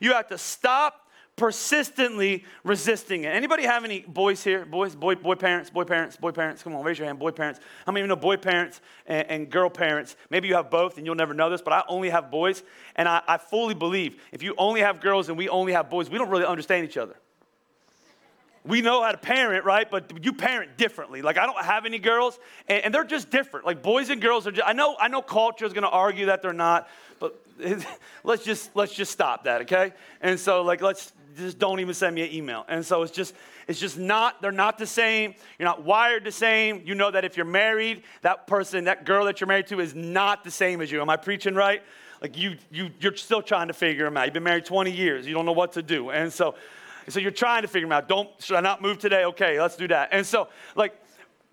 You 0.01 0.11
have 0.11 0.27
to 0.27 0.37
stop 0.37 1.06
persistently 1.37 2.43
resisting 2.63 3.23
it. 3.23 3.27
Anybody 3.27 3.63
have 3.63 3.85
any 3.85 4.01
boys 4.01 4.43
here? 4.43 4.65
Boys, 4.65 4.95
boy, 4.95 5.15
boy 5.15 5.35
parents, 5.35 5.69
boy 5.69 5.83
parents, 5.85 6.17
boy 6.17 6.31
parents. 6.31 6.63
Come 6.63 6.75
on, 6.75 6.83
raise 6.83 6.97
your 6.97 7.05
hand. 7.05 7.19
Boy 7.19 7.31
parents. 7.31 7.61
How 7.85 7.91
many 7.91 8.01
of 8.01 8.05
you 8.05 8.09
know 8.09 8.15
boy 8.19 8.37
parents 8.37 8.81
and, 9.05 9.29
and 9.29 9.49
girl 9.49 9.69
parents? 9.69 10.17
Maybe 10.31 10.47
you 10.47 10.55
have 10.55 10.69
both 10.69 10.97
and 10.97 11.05
you'll 11.05 11.15
never 11.15 11.35
know 11.35 11.49
this, 11.49 11.61
but 11.61 11.73
I 11.73 11.83
only 11.87 12.09
have 12.09 12.31
boys. 12.31 12.63
And 12.95 13.07
I, 13.07 13.21
I 13.27 13.37
fully 13.37 13.75
believe 13.75 14.21
if 14.31 14.41
you 14.43 14.55
only 14.57 14.81
have 14.81 14.99
girls 14.99 15.29
and 15.29 15.37
we 15.37 15.47
only 15.47 15.73
have 15.73 15.89
boys, 15.89 16.09
we 16.09 16.17
don't 16.17 16.29
really 16.29 16.45
understand 16.45 16.85
each 16.85 16.97
other 16.97 17.15
we 18.67 18.81
know 18.81 19.01
how 19.01 19.11
to 19.11 19.17
parent, 19.17 19.63
right? 19.65 19.89
But 19.89 20.23
you 20.23 20.33
parent 20.33 20.77
differently. 20.77 21.21
Like 21.21 21.37
I 21.37 21.45
don't 21.45 21.63
have 21.63 21.85
any 21.85 21.99
girls, 21.99 22.37
and, 22.67 22.83
and 22.83 22.93
they're 22.93 23.05
just 23.05 23.29
different. 23.29 23.65
Like 23.65 23.81
boys 23.81 24.09
and 24.09 24.21
girls 24.21 24.45
are. 24.45 24.51
Just, 24.51 24.67
I 24.67 24.73
know. 24.73 24.95
I 24.99 25.07
know 25.07 25.21
culture 25.21 25.65
is 25.65 25.73
going 25.73 25.83
to 25.83 25.89
argue 25.89 26.25
that 26.27 26.41
they're 26.41 26.53
not, 26.53 26.89
but 27.19 27.41
let's 28.23 28.43
just 28.43 28.75
let's 28.75 28.93
just 28.93 29.11
stop 29.11 29.45
that, 29.45 29.61
okay? 29.61 29.93
And 30.21 30.39
so 30.39 30.63
like 30.63 30.81
let's 30.81 31.13
just 31.37 31.59
don't 31.59 31.79
even 31.79 31.93
send 31.93 32.15
me 32.15 32.23
an 32.23 32.33
email. 32.33 32.65
And 32.67 32.85
so 32.85 33.01
it's 33.03 33.11
just, 33.11 33.33
it's 33.67 33.79
just 33.79 33.97
not, 33.97 34.41
they're 34.41 34.51
not 34.51 34.77
the 34.77 34.85
same. 34.85 35.35
You're 35.57 35.67
not 35.67 35.83
wired 35.83 36.23
the 36.23 36.31
same. 36.31 36.81
You 36.85 36.95
know 36.95 37.11
that 37.11 37.25
if 37.25 37.37
you're 37.37 37.45
married, 37.45 38.03
that 38.21 38.47
person, 38.47 38.85
that 38.85 39.05
girl 39.05 39.25
that 39.25 39.39
you're 39.39 39.47
married 39.47 39.67
to 39.67 39.79
is 39.79 39.95
not 39.95 40.43
the 40.43 40.51
same 40.51 40.81
as 40.81 40.91
you. 40.91 41.01
Am 41.01 41.09
I 41.09 41.17
preaching 41.17 41.55
right? 41.55 41.81
Like 42.21 42.37
you, 42.37 42.57
you, 42.71 42.89
you're 42.99 43.15
still 43.15 43.41
trying 43.41 43.67
to 43.67 43.73
figure 43.73 44.05
them 44.05 44.17
out. 44.17 44.25
You've 44.25 44.33
been 44.33 44.43
married 44.43 44.65
20 44.65 44.91
years. 44.91 45.27
You 45.27 45.33
don't 45.33 45.45
know 45.45 45.51
what 45.51 45.73
to 45.73 45.81
do. 45.81 46.09
And 46.09 46.31
so, 46.31 46.55
so 47.07 47.19
you're 47.19 47.31
trying 47.31 47.61
to 47.61 47.67
figure 47.67 47.87
them 47.87 47.93
out. 47.93 48.09
Don't, 48.09 48.29
should 48.39 48.57
I 48.57 48.61
not 48.61 48.81
move 48.81 48.97
today? 48.97 49.25
Okay, 49.25 49.61
let's 49.61 49.75
do 49.75 49.87
that. 49.87 50.09
And 50.11 50.25
so, 50.25 50.49
like, 50.75 50.99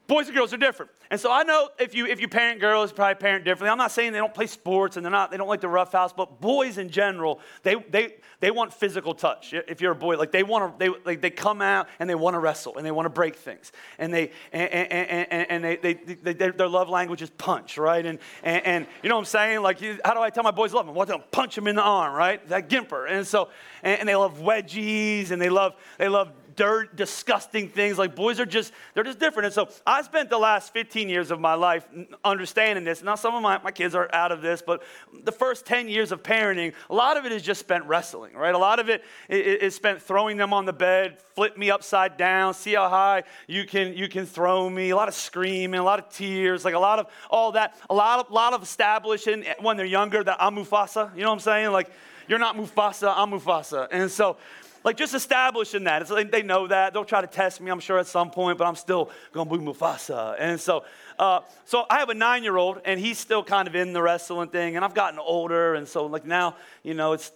boys 0.06 0.26
and 0.26 0.36
girls 0.36 0.52
are 0.52 0.58
different. 0.58 0.90
And 1.10 1.20
so 1.20 1.30
I 1.30 1.42
know 1.42 1.68
if 1.78 1.94
you 1.94 2.06
if 2.06 2.20
you 2.20 2.28
parent 2.28 2.60
girls, 2.60 2.92
probably 2.92 3.14
parent 3.16 3.44
differently. 3.44 3.70
I'm 3.70 3.78
not 3.78 3.92
saying 3.92 4.12
they 4.12 4.18
don't 4.18 4.34
play 4.34 4.46
sports 4.46 4.96
and 4.96 5.04
they're 5.04 5.10
not 5.10 5.30
they 5.30 5.36
don't 5.36 5.48
like 5.48 5.60
the 5.60 5.68
rough 5.68 5.92
house, 5.92 6.12
but 6.12 6.40
boys 6.40 6.78
in 6.78 6.88
general, 6.88 7.40
they 7.62 7.76
they 7.90 8.16
they 8.40 8.50
want 8.50 8.72
physical 8.72 9.14
touch. 9.14 9.52
If 9.52 9.80
you're 9.80 9.92
a 9.92 9.96
boy, 9.96 10.16
like 10.16 10.32
they 10.32 10.42
want 10.42 10.78
to 10.78 10.78
they 10.78 10.94
like 11.04 11.20
they 11.20 11.30
come 11.30 11.62
out 11.62 11.88
and 11.98 12.08
they 12.08 12.14
want 12.14 12.34
to 12.34 12.38
wrestle 12.38 12.76
and 12.76 12.86
they 12.86 12.90
want 12.90 13.06
to 13.06 13.10
break 13.10 13.36
things 13.36 13.72
and 13.98 14.12
they 14.12 14.32
and, 14.52 14.70
and, 14.70 15.28
and, 15.30 15.50
and 15.50 15.64
they, 15.64 15.94
they, 15.94 16.32
they, 16.32 16.50
their 16.50 16.68
love 16.68 16.88
language 16.88 17.22
is 17.22 17.30
punch, 17.30 17.78
right? 17.78 18.04
And, 18.04 18.18
and 18.42 18.66
and 18.66 18.86
you 19.02 19.08
know 19.08 19.16
what 19.16 19.20
I'm 19.20 19.26
saying? 19.26 19.62
Like 19.62 19.80
how 20.04 20.14
do 20.14 20.20
I 20.20 20.30
tell 20.30 20.42
my 20.42 20.50
boys 20.50 20.72
love 20.72 20.86
them? 20.86 20.94
Well, 20.94 21.06
to 21.06 21.18
punch 21.18 21.54
them 21.54 21.66
in 21.66 21.76
the 21.76 21.82
arm, 21.82 22.14
right? 22.14 22.46
That 22.48 22.68
gimper. 22.68 23.10
And 23.10 23.26
so 23.26 23.50
and, 23.82 24.00
and 24.00 24.08
they 24.08 24.16
love 24.16 24.38
wedgies 24.38 25.30
and 25.30 25.40
they 25.40 25.50
love 25.50 25.74
they 25.98 26.08
love 26.08 26.32
dirt, 26.56 26.96
disgusting 26.96 27.68
things. 27.68 27.98
Like 27.98 28.14
boys 28.14 28.40
are 28.40 28.46
just, 28.46 28.72
they're 28.94 29.04
just 29.04 29.18
different. 29.18 29.46
And 29.46 29.54
so 29.54 29.68
I 29.86 30.02
spent 30.02 30.30
the 30.30 30.38
last 30.38 30.72
15 30.72 31.08
years 31.08 31.30
of 31.30 31.40
my 31.40 31.54
life 31.54 31.86
understanding 32.24 32.84
this. 32.84 33.02
Now, 33.02 33.14
some 33.14 33.34
of 33.34 33.42
my, 33.42 33.58
my 33.58 33.70
kids 33.70 33.94
are 33.94 34.08
out 34.12 34.32
of 34.32 34.42
this, 34.42 34.62
but 34.62 34.82
the 35.24 35.32
first 35.32 35.66
10 35.66 35.88
years 35.88 36.12
of 36.12 36.22
parenting, 36.22 36.72
a 36.90 36.94
lot 36.94 37.16
of 37.16 37.24
it 37.24 37.32
is 37.32 37.42
just 37.42 37.60
spent 37.60 37.84
wrestling, 37.84 38.34
right? 38.34 38.54
A 38.54 38.58
lot 38.58 38.78
of 38.78 38.88
it 38.88 39.04
is 39.28 39.74
spent 39.74 40.02
throwing 40.02 40.36
them 40.36 40.52
on 40.52 40.64
the 40.64 40.72
bed, 40.72 41.18
flip 41.34 41.56
me 41.56 41.70
upside 41.70 42.16
down, 42.16 42.54
see 42.54 42.74
how 42.74 42.88
high 42.88 43.24
you 43.46 43.64
can, 43.64 43.94
you 43.94 44.08
can 44.08 44.26
throw 44.26 44.68
me, 44.68 44.90
a 44.90 44.96
lot 44.96 45.08
of 45.08 45.14
screaming, 45.14 45.80
a 45.80 45.84
lot 45.84 45.98
of 45.98 46.08
tears, 46.10 46.64
like 46.64 46.74
a 46.74 46.78
lot 46.78 46.98
of 46.98 47.06
all 47.30 47.52
that, 47.52 47.76
a 47.90 47.94
lot 47.94 48.20
of, 48.20 48.30
lot 48.30 48.52
of 48.52 48.62
establishing 48.62 49.46
eh, 49.46 49.54
when 49.60 49.76
they're 49.76 49.86
younger 49.86 50.22
that 50.22 50.36
I'm 50.40 50.56
Mufasa, 50.56 51.14
you 51.16 51.22
know 51.22 51.28
what 51.28 51.34
I'm 51.34 51.40
saying? 51.40 51.72
Like, 51.72 51.90
you're 52.28 52.38
not 52.38 52.56
Mufasa, 52.56 53.12
I'm 53.14 53.30
Mufasa. 53.30 53.88
And 53.90 54.10
so 54.10 54.36
like 54.84 54.98
just 54.98 55.14
establishing 55.14 55.84
that. 55.84 56.08
Like 56.10 56.30
they 56.30 56.42
know 56.42 56.66
that. 56.68 56.92
They'll 56.92 57.04
try 57.04 57.22
to 57.22 57.26
test 57.26 57.60
me, 57.60 57.70
I'm 57.70 57.80
sure, 57.80 57.98
at 57.98 58.06
some 58.06 58.30
point, 58.30 58.58
but 58.58 58.66
I'm 58.66 58.76
still 58.76 59.10
going 59.32 59.48
to 59.48 59.58
be 59.58 59.64
Mufasa. 59.64 60.36
And 60.38 60.60
so, 60.60 60.84
uh, 61.18 61.40
so 61.64 61.86
I 61.90 61.98
have 61.98 62.10
a 62.10 62.14
nine 62.14 62.42
year 62.42 62.56
old, 62.56 62.80
and 62.84 63.00
he's 63.00 63.18
still 63.18 63.42
kind 63.42 63.66
of 63.66 63.74
in 63.74 63.94
the 63.94 64.02
wrestling 64.02 64.50
thing. 64.50 64.76
And 64.76 64.84
I've 64.84 64.94
gotten 64.94 65.18
older, 65.18 65.74
and 65.74 65.88
so 65.88 66.06
like 66.06 66.26
now, 66.26 66.56
you 66.82 66.94
know, 66.94 67.14
it's 67.14 67.32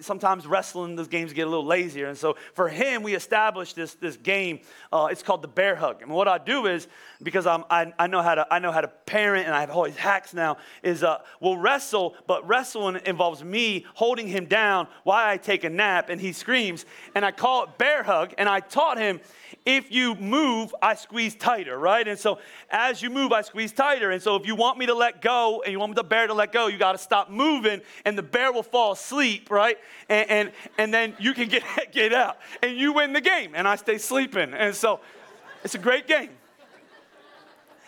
sometimes 0.00 0.46
wrestling, 0.46 0.96
those 0.96 1.08
games 1.08 1.32
get 1.32 1.46
a 1.46 1.50
little 1.50 1.64
lazier. 1.64 2.08
And 2.08 2.16
so 2.16 2.36
for 2.54 2.68
him, 2.68 3.02
we 3.02 3.14
established 3.14 3.76
this, 3.76 3.94
this 3.94 4.16
game. 4.16 4.60
Uh, 4.92 5.08
it's 5.10 5.22
called 5.22 5.42
the 5.42 5.48
bear 5.48 5.74
hug. 5.74 6.02
And 6.02 6.10
what 6.10 6.28
I 6.28 6.38
do 6.38 6.66
is, 6.66 6.88
because 7.22 7.46
I'm, 7.46 7.64
I, 7.70 7.92
I, 7.98 8.06
know 8.06 8.22
how 8.22 8.34
to, 8.34 8.46
I 8.52 8.58
know 8.58 8.72
how 8.72 8.80
to 8.80 8.88
parent 8.88 9.46
and 9.46 9.54
I 9.54 9.60
have 9.60 9.70
all 9.70 9.84
these 9.84 9.96
hacks 9.96 10.34
now, 10.34 10.58
is 10.82 11.02
uh, 11.02 11.18
we'll 11.40 11.56
wrestle, 11.56 12.14
but 12.26 12.46
wrestling 12.46 13.00
involves 13.04 13.42
me 13.42 13.86
holding 13.94 14.26
him 14.28 14.46
down 14.46 14.86
while 15.04 15.26
I 15.26 15.36
take 15.36 15.64
a 15.64 15.70
nap 15.70 16.08
and 16.08 16.20
he 16.20 16.32
screams. 16.32 16.84
And 17.14 17.24
I 17.24 17.30
call 17.30 17.64
it 17.64 17.78
bear 17.78 18.02
hug. 18.02 18.34
And 18.38 18.48
I 18.48 18.60
taught 18.60 18.98
him 18.98 19.20
if 19.66 19.92
you 19.92 20.14
move, 20.14 20.74
I 20.80 20.94
squeeze 20.94 21.34
tighter, 21.34 21.78
right? 21.78 22.06
And 22.06 22.18
so 22.18 22.38
as 22.70 23.02
you 23.02 23.10
move, 23.10 23.32
I 23.32 23.42
squeeze 23.42 23.72
tighter. 23.72 24.10
And 24.10 24.22
so 24.22 24.36
if 24.36 24.46
you 24.46 24.54
want 24.54 24.78
me 24.78 24.86
to 24.86 24.94
let 24.94 25.20
go 25.20 25.62
and 25.62 25.72
you 25.72 25.78
want 25.78 25.94
the 25.94 26.04
bear 26.04 26.26
to 26.26 26.34
let 26.34 26.52
go, 26.52 26.68
you 26.68 26.78
got 26.78 26.92
to 26.92 26.98
stop 26.98 27.30
moving 27.30 27.80
and 28.04 28.16
the 28.16 28.22
bear 28.22 28.52
will 28.52 28.62
fall 28.62 28.92
asleep, 28.92 29.50
right? 29.50 29.69
And, 30.08 30.30
and, 30.30 30.52
and 30.78 30.94
then 30.94 31.14
you 31.18 31.32
can 31.32 31.48
get, 31.48 31.62
get 31.92 32.12
out 32.12 32.38
and 32.62 32.76
you 32.76 32.92
win 32.92 33.12
the 33.12 33.20
game 33.20 33.52
and 33.54 33.66
I 33.66 33.76
stay 33.76 33.98
sleeping. 33.98 34.54
And 34.54 34.74
so 34.74 35.00
it's 35.64 35.74
a 35.74 35.78
great 35.78 36.06
game. 36.06 36.30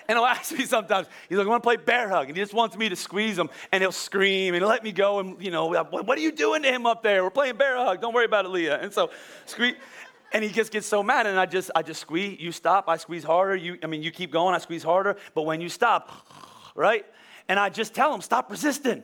And 0.09 0.19
he'll 0.19 0.27
ask 0.27 0.57
me 0.57 0.65
sometimes, 0.65 1.07
he's 1.29 1.39
like, 1.39 1.47
I 1.47 1.51
want 1.51 1.62
to 1.62 1.67
play 1.67 1.77
bear 1.77 2.09
hug. 2.09 2.29
And 2.29 2.37
he 2.37 2.43
just 2.43 2.55
wants 2.55 2.77
me 2.77 2.89
to 2.89 2.97
squeeze 2.97 3.39
him. 3.39 3.51
And 3.71 3.83
he'll 3.83 3.93
scream 3.93 4.55
and 4.55 4.65
let 4.65 4.83
me 4.83 4.93
go. 4.93 5.21
And, 5.21 5.43
you 5.43 5.51
know, 5.51 5.67
what, 5.67 6.07
what 6.07 6.19
are 6.19 6.21
you 6.21 6.33
doing 6.33 6.62
to 6.62 6.69
him 6.69 6.87
up 6.87 7.03
there? 7.03 7.23
We're 7.23 7.31
playing 7.31 7.57
bear 7.57 7.77
hug. 7.77 8.01
Don't 8.01 8.15
worry 8.15 8.27
about 8.27 8.45
it, 8.45 8.49
Leah. 8.49 8.81
And 8.81 8.93
so, 8.93 9.11
squeeze. 9.47 9.75
And 10.33 10.43
he 10.43 10.51
just 10.51 10.73
gets 10.73 10.87
so 10.87 11.03
mad, 11.03 11.27
and 11.27 11.39
I 11.39 11.45
just, 11.45 11.71
I 11.75 11.83
just 11.83 12.01
squeeze. 12.01 12.41
You 12.41 12.53
stop, 12.53 12.89
I 12.89 12.97
squeeze 12.97 13.23
harder. 13.23 13.55
You, 13.55 13.79
I 13.83 13.87
mean, 13.87 14.03
you 14.03 14.11
keep 14.11 14.33
going, 14.33 14.55
I 14.55 14.59
squeeze 14.59 14.83
harder. 14.83 15.17
But 15.35 15.43
when 15.43 15.61
you 15.61 15.69
stop, 15.69 16.11
right? 16.75 17.05
And 17.51 17.59
I 17.59 17.69
just 17.69 17.93
tell 17.93 18.15
him, 18.15 18.23
stop 18.23 18.51
resisting. 18.51 19.03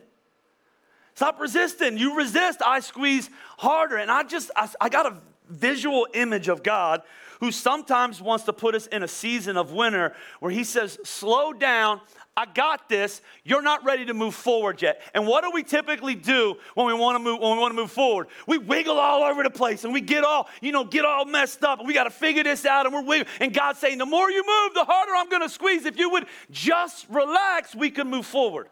Stop 1.19 1.41
resisting. 1.41 1.99
You 1.99 2.17
resist, 2.17 2.63
I 2.65 2.79
squeeze 2.79 3.29
harder. 3.57 3.97
And 3.97 4.09
I 4.09 4.23
just, 4.23 4.53
I, 4.55 4.69
I 4.81 4.89
got 4.89 5.05
a 5.05 5.17
visual 5.49 6.07
image 6.15 6.47
of 6.47 6.63
God 6.63 7.03
who 7.41 7.51
sometimes 7.51 8.23
wants 8.23 8.45
to 8.45 8.53
put 8.53 8.77
us 8.77 8.87
in 8.87 9.03
a 9.03 9.09
season 9.09 9.57
of 9.57 9.73
winter 9.73 10.15
where 10.39 10.53
he 10.53 10.63
says, 10.63 10.97
slow 11.03 11.53
down. 11.53 12.01
I 12.37 12.47
got 12.47 12.89
this. 12.89 13.21
You're 13.43 13.63
not 13.63 13.85
ready 13.85 14.05
to 14.05 14.15
move 14.15 14.37
forward 14.37 14.81
yet. 14.81 15.03
And 15.13 15.27
what 15.27 15.43
do 15.43 15.51
we 15.51 15.65
typically 15.65 16.15
do 16.15 16.55
when 16.77 16.87
we 16.87 16.95
want 16.95 17.17
to 17.17 17.19
move 17.19 17.41
when 17.41 17.51
we 17.51 17.59
want 17.59 17.73
to 17.73 17.77
move 17.83 17.91
forward? 17.91 18.29
We 18.47 18.59
wiggle 18.59 18.97
all 18.97 19.25
over 19.25 19.43
the 19.43 19.51
place 19.51 19.83
and 19.83 19.93
we 19.93 20.01
get 20.01 20.23
all, 20.23 20.49
you 20.61 20.71
know, 20.71 20.85
get 20.85 21.05
all 21.05 21.25
messed 21.25 21.65
up 21.65 21.81
and 21.81 21.89
we 21.89 21.95
got 21.95 22.05
to 22.05 22.11
figure 22.11 22.45
this 22.45 22.65
out 22.65 22.87
and 22.87 22.95
we're 22.95 23.03
wiggling. 23.03 23.35
And 23.41 23.53
God's 23.53 23.81
saying, 23.81 23.99
the 23.99 24.07
more 24.07 24.31
you 24.31 24.45
move, 24.47 24.75
the 24.75 24.85
harder 24.85 25.17
I'm 25.17 25.29
going 25.29 25.43
to 25.43 25.49
squeeze. 25.49 25.85
If 25.85 25.99
you 25.99 26.11
would 26.11 26.27
just 26.53 27.09
relax, 27.09 27.75
we 27.75 27.91
can 27.91 28.09
move 28.09 28.25
forward. 28.25 28.69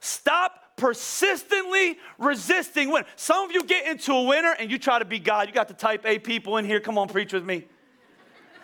Stop 0.00 0.76
persistently 0.76 1.98
resisting 2.18 2.90
winter. 2.90 3.08
Some 3.16 3.44
of 3.44 3.52
you 3.52 3.64
get 3.64 3.86
into 3.86 4.12
a 4.12 4.22
winner 4.24 4.54
and 4.58 4.70
you 4.70 4.78
try 4.78 4.98
to 4.98 5.04
be 5.04 5.18
God. 5.18 5.46
You 5.46 5.54
got 5.54 5.68
the 5.68 5.74
type 5.74 6.04
A 6.06 6.18
people 6.18 6.56
in 6.56 6.64
here. 6.64 6.80
Come 6.80 6.98
on, 6.98 7.08
preach 7.08 7.32
with 7.32 7.44
me. 7.44 7.66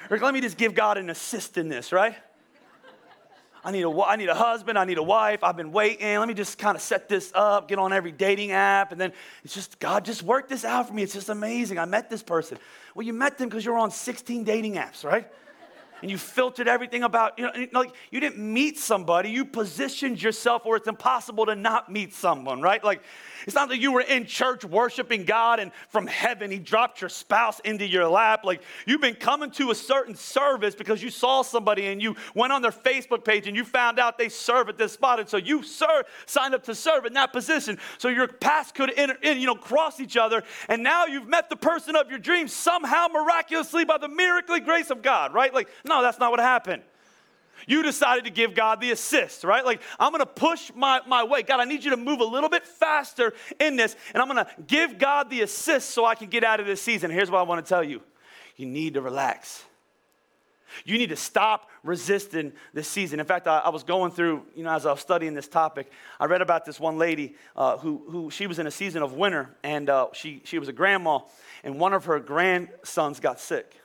Rick, 0.08 0.22
let 0.22 0.32
me 0.34 0.40
just 0.40 0.56
give 0.56 0.74
God 0.74 0.98
an 0.98 1.10
assist 1.10 1.58
in 1.58 1.68
this, 1.68 1.92
right? 1.92 2.16
I 3.64 3.72
need, 3.72 3.82
a, 3.82 3.90
I 3.90 4.14
need 4.14 4.28
a 4.28 4.34
husband, 4.34 4.78
I 4.78 4.84
need 4.84 4.98
a 4.98 5.02
wife, 5.02 5.42
I've 5.42 5.56
been 5.56 5.72
waiting. 5.72 6.16
Let 6.16 6.28
me 6.28 6.34
just 6.34 6.56
kind 6.56 6.76
of 6.76 6.82
set 6.82 7.08
this 7.08 7.32
up, 7.34 7.66
get 7.66 7.80
on 7.80 7.92
every 7.92 8.12
dating 8.12 8.52
app, 8.52 8.92
and 8.92 9.00
then 9.00 9.12
it's 9.42 9.54
just, 9.54 9.80
God, 9.80 10.04
just 10.04 10.22
work 10.22 10.48
this 10.48 10.64
out 10.64 10.86
for 10.86 10.94
me. 10.94 11.02
It's 11.02 11.14
just 11.14 11.30
amazing. 11.30 11.76
I 11.76 11.84
met 11.84 12.08
this 12.08 12.22
person. 12.22 12.58
Well, 12.94 13.04
you 13.04 13.12
met 13.12 13.38
them 13.38 13.48
because 13.48 13.64
you're 13.64 13.76
on 13.76 13.90
16 13.90 14.44
dating 14.44 14.74
apps, 14.74 15.02
right? 15.04 15.28
And 16.02 16.10
you 16.10 16.18
filtered 16.18 16.68
everything 16.68 17.02
about, 17.02 17.38
you 17.38 17.46
know, 17.46 17.66
like 17.72 17.92
you 18.10 18.20
didn't 18.20 18.38
meet 18.38 18.78
somebody, 18.78 19.30
you 19.30 19.44
positioned 19.44 20.22
yourself 20.22 20.64
where 20.64 20.76
it's 20.76 20.88
impossible 20.88 21.46
to 21.46 21.54
not 21.54 21.90
meet 21.90 22.14
someone, 22.14 22.60
right? 22.60 22.82
Like 22.82 23.02
it's 23.46 23.54
not 23.54 23.68
that 23.68 23.78
you 23.78 23.92
were 23.92 24.00
in 24.00 24.26
church 24.26 24.64
worshiping 24.64 25.24
God 25.24 25.60
and 25.60 25.70
from 25.88 26.06
heaven 26.06 26.50
he 26.50 26.58
dropped 26.58 27.00
your 27.00 27.10
spouse 27.10 27.60
into 27.60 27.86
your 27.86 28.08
lap. 28.08 28.44
Like 28.44 28.62
you've 28.86 29.00
been 29.00 29.14
coming 29.14 29.50
to 29.52 29.70
a 29.70 29.74
certain 29.74 30.14
service 30.14 30.74
because 30.74 31.02
you 31.02 31.10
saw 31.10 31.42
somebody 31.42 31.86
and 31.86 32.02
you 32.02 32.16
went 32.34 32.52
on 32.52 32.62
their 32.62 32.72
Facebook 32.72 33.24
page 33.24 33.46
and 33.46 33.56
you 33.56 33.64
found 33.64 33.98
out 33.98 34.18
they 34.18 34.28
serve 34.28 34.68
at 34.68 34.78
this 34.78 34.92
spot. 34.92 35.20
And 35.20 35.28
so 35.28 35.36
you 35.36 35.62
serve, 35.62 36.04
signed 36.26 36.54
up 36.54 36.64
to 36.64 36.74
serve 36.74 37.06
in 37.06 37.12
that 37.14 37.32
position. 37.32 37.78
So 37.98 38.08
your 38.08 38.28
paths 38.28 38.72
could 38.72 38.92
enter, 38.96 39.16
in, 39.22 39.38
you 39.38 39.46
know, 39.46 39.54
cross 39.54 40.00
each 40.00 40.16
other. 40.16 40.42
And 40.68 40.82
now 40.82 41.06
you've 41.06 41.28
met 41.28 41.48
the 41.50 41.56
person 41.56 41.96
of 41.96 42.10
your 42.10 42.18
dreams 42.18 42.52
somehow 42.52 43.08
miraculously 43.08 43.84
by 43.84 43.98
the 43.98 44.08
miracle 44.08 44.56
grace 44.60 44.90
of 44.90 45.02
God, 45.02 45.34
right? 45.34 45.52
Like, 45.52 45.68
no, 45.86 46.02
that's 46.02 46.18
not 46.18 46.30
what 46.30 46.40
happened. 46.40 46.82
You 47.66 47.82
decided 47.82 48.24
to 48.24 48.30
give 48.30 48.54
God 48.54 48.80
the 48.80 48.90
assist, 48.90 49.42
right? 49.42 49.64
Like, 49.64 49.80
I'm 49.98 50.12
gonna 50.12 50.26
push 50.26 50.70
my, 50.74 51.00
my 51.06 51.24
way. 51.24 51.42
God, 51.42 51.60
I 51.60 51.64
need 51.64 51.84
you 51.84 51.90
to 51.90 51.96
move 51.96 52.20
a 52.20 52.24
little 52.24 52.50
bit 52.50 52.66
faster 52.66 53.32
in 53.58 53.76
this, 53.76 53.96
and 54.12 54.22
I'm 54.22 54.28
gonna 54.28 54.48
give 54.66 54.98
God 54.98 55.30
the 55.30 55.40
assist 55.42 55.90
so 55.90 56.04
I 56.04 56.14
can 56.14 56.28
get 56.28 56.44
out 56.44 56.60
of 56.60 56.66
this 56.66 56.82
season. 56.82 57.10
Here's 57.10 57.30
what 57.30 57.38
I 57.38 57.42
wanna 57.42 57.62
tell 57.62 57.82
you 57.82 58.02
you 58.56 58.66
need 58.66 58.94
to 58.94 59.00
relax. 59.00 59.64
You 60.84 60.98
need 60.98 61.08
to 61.08 61.16
stop 61.16 61.70
resisting 61.82 62.52
this 62.74 62.88
season. 62.88 63.20
In 63.20 63.26
fact, 63.26 63.46
I, 63.46 63.58
I, 63.58 63.68
was 63.70 63.82
going 63.82 64.10
through, 64.10 64.42
you 64.54 64.64
know, 64.64 64.70
as 64.70 64.84
I 64.84 64.90
was 64.90 65.00
studying 65.00 65.32
this 65.32 65.48
topic, 65.48 65.90
I 66.18 66.26
read 66.26 66.42
about 66.42 66.64
this 66.64 66.78
one 66.78 66.98
lady 66.98 67.36
uh, 67.54 67.78
who, 67.78 68.02
who 68.10 68.30
she 68.30 68.46
was 68.46 68.58
in 68.58 68.66
a 68.66 68.70
season 68.70 69.02
of 69.02 69.14
winter, 69.14 69.54
and 69.62 69.88
uh, 69.88 70.08
she, 70.12 70.42
she 70.44 70.58
was 70.58 70.68
a 70.68 70.72
grandma, 70.72 71.20
and 71.64 71.78
one 71.78 71.92
of 71.92 72.06
her 72.06 72.18
grandsons 72.20 73.20
got 73.20 73.40
sick. 73.40 73.80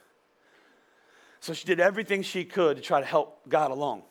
So 1.41 1.53
she 1.53 1.65
did 1.65 1.79
everything 1.79 2.21
she 2.21 2.45
could 2.45 2.77
to 2.77 2.83
try 2.83 2.99
to 2.99 3.05
help 3.05 3.49
God 3.49 3.71
along. 3.71 4.03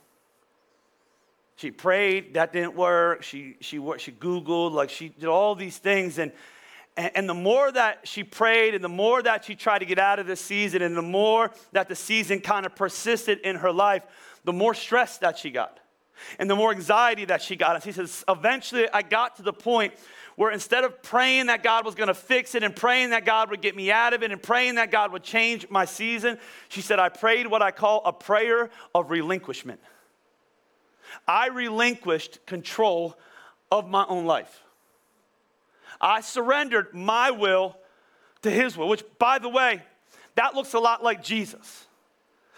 She 1.57 1.71
prayed, 1.71 2.35
that 2.35 2.53
didn't 2.53 2.75
work. 2.75 3.23
She, 3.23 3.57
she, 3.61 3.77
she 3.99 4.13
Googled, 4.13 4.73
like 4.73 4.91
she 4.91 5.11
did 5.11 5.29
all 5.29 5.55
these 5.55 5.79
things. 5.79 6.19
And, 6.19 6.33
and, 6.97 7.13
and 7.15 7.29
the 7.29 7.35
more 7.35 7.71
that 7.71 8.09
she 8.09 8.25
prayed 8.25 8.75
and 8.75 8.83
the 8.83 8.89
more 8.89 9.23
that 9.23 9.45
she 9.45 9.55
tried 9.55 9.79
to 9.79 9.85
get 9.85 9.99
out 9.99 10.19
of 10.19 10.27
the 10.27 10.37
season 10.37 10.83
and 10.83 10.97
the 10.97 11.03
more 11.03 11.53
that 11.73 11.89
the 11.89 11.95
season 11.95 12.41
kind 12.41 12.67
of 12.67 12.75
persisted 12.75 13.39
in 13.41 13.57
her 13.57 13.71
life, 13.73 14.03
the 14.45 14.53
more 14.53 14.75
stress 14.75 15.19
that 15.19 15.39
she 15.39 15.51
got 15.51 15.79
and 16.39 16.51
the 16.51 16.57
more 16.57 16.73
anxiety 16.73 17.27
that 17.27 17.43
she 17.43 17.57
got. 17.57 17.77
And 17.77 17.85
she 17.85 17.93
says, 17.93 18.25
eventually 18.29 18.89
I 18.93 19.03
got 19.03 19.37
to 19.37 19.43
the 19.43 19.53
point 19.53 19.95
where 20.41 20.51
instead 20.51 20.85
of 20.85 21.03
praying 21.03 21.49
that 21.49 21.63
God 21.63 21.85
was 21.85 21.95
going 21.95 22.07
to 22.07 22.15
fix 22.15 22.55
it 22.55 22.63
and 22.63 22.75
praying 22.75 23.11
that 23.11 23.27
God 23.27 23.51
would 23.51 23.61
get 23.61 23.77
me 23.77 23.93
out 23.93 24.15
of 24.15 24.23
it 24.23 24.33
and 24.33 24.43
praying 24.43 24.77
that 24.77 24.91
God 24.91 25.13
would 25.13 25.23
change 25.23 25.69
my 25.69 25.85
season, 25.85 26.39
she 26.71 26.81
said, 26.81 26.99
I 26.99 27.11
prayed 27.11 27.47
what 27.47 27.61
I 27.61 27.73
call 27.73 28.01
a 28.07 28.13
prayer 28.15 28.71
of 28.95 29.11
relinquishment. 29.11 29.81
I 31.29 31.49
relinquished 31.49 32.47
control 32.47 33.19
of 33.71 33.87
my 33.87 34.07
own 34.09 34.25
life. 34.25 34.63
I 36.01 36.23
surrendered 36.23 36.95
my 36.95 37.33
will 37.33 37.77
to 38.41 38.51
his 38.51 38.79
will, 38.79 38.89
which, 38.89 39.05
by 39.19 39.41
the 39.41 39.51
way, 39.51 39.83
that 40.37 40.55
looks 40.55 40.73
a 40.73 40.79
lot 40.79 41.05
like 41.05 41.23
Jesus. 41.23 41.87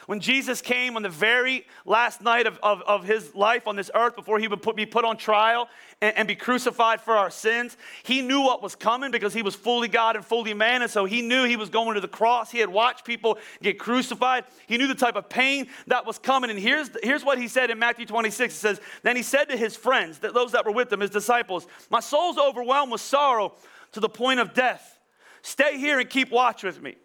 When 0.06 0.20
Jesus 0.20 0.60
came 0.60 0.96
on 0.96 1.02
the 1.02 1.08
very 1.08 1.66
last 1.84 2.20
night 2.20 2.46
of, 2.46 2.58
of, 2.62 2.82
of 2.82 3.04
his 3.04 3.34
life 3.34 3.66
on 3.68 3.76
this 3.76 3.90
earth 3.94 4.16
before 4.16 4.38
he 4.38 4.48
would 4.48 4.60
put, 4.60 4.74
be 4.74 4.86
put 4.86 5.04
on 5.04 5.16
trial 5.16 5.68
and, 6.00 6.16
and, 6.16 6.28
be 6.28 6.34
crucified 6.34 7.00
for 7.00 7.14
our 7.14 7.30
sins, 7.30 7.76
he 8.02 8.20
knew 8.20 8.40
what 8.40 8.62
was 8.62 8.74
coming 8.74 9.10
because 9.10 9.32
he 9.32 9.42
was 9.42 9.54
fully 9.54 9.88
God 9.88 10.16
and 10.16 10.24
fully 10.24 10.54
man. 10.54 10.82
And 10.82 10.90
so 10.90 11.04
he 11.04 11.22
knew 11.22 11.44
he 11.44 11.56
was 11.56 11.68
going 11.68 11.94
to 11.94 12.00
the 12.00 12.08
cross. 12.08 12.50
He 12.50 12.58
had 12.58 12.68
watched 12.68 13.04
people 13.04 13.38
get 13.62 13.78
crucified. 13.78 14.44
He 14.66 14.76
knew 14.76 14.88
the 14.88 14.94
type 14.94 15.16
of 15.16 15.28
pain 15.28 15.68
that 15.86 16.04
was 16.04 16.18
coming. 16.18 16.50
And 16.50 16.58
here's, 16.58 16.90
here's 17.02 17.24
what 17.24 17.38
he 17.38 17.46
said 17.46 17.70
in 17.70 17.78
Matthew 17.78 18.06
26. 18.06 18.54
It 18.54 18.56
says, 18.56 18.80
Then 19.02 19.16
he 19.16 19.22
said 19.22 19.44
to 19.50 19.56
his 19.56 19.76
friends, 19.76 20.18
that 20.20 20.34
those 20.34 20.52
that 20.52 20.66
were 20.66 20.72
with 20.72 20.92
him, 20.92 21.00
his 21.00 21.10
disciples, 21.10 21.66
My 21.90 22.00
soul's 22.00 22.38
overwhelmed 22.38 22.90
with 22.90 23.00
sorrow 23.00 23.54
to 23.92 24.00
the 24.00 24.08
point 24.08 24.40
of 24.40 24.54
death. 24.54 24.98
Stay 25.42 25.78
here 25.78 25.98
and 25.98 26.08
keep 26.08 26.30
watch 26.30 26.62
with 26.62 26.80
me. 26.80 26.96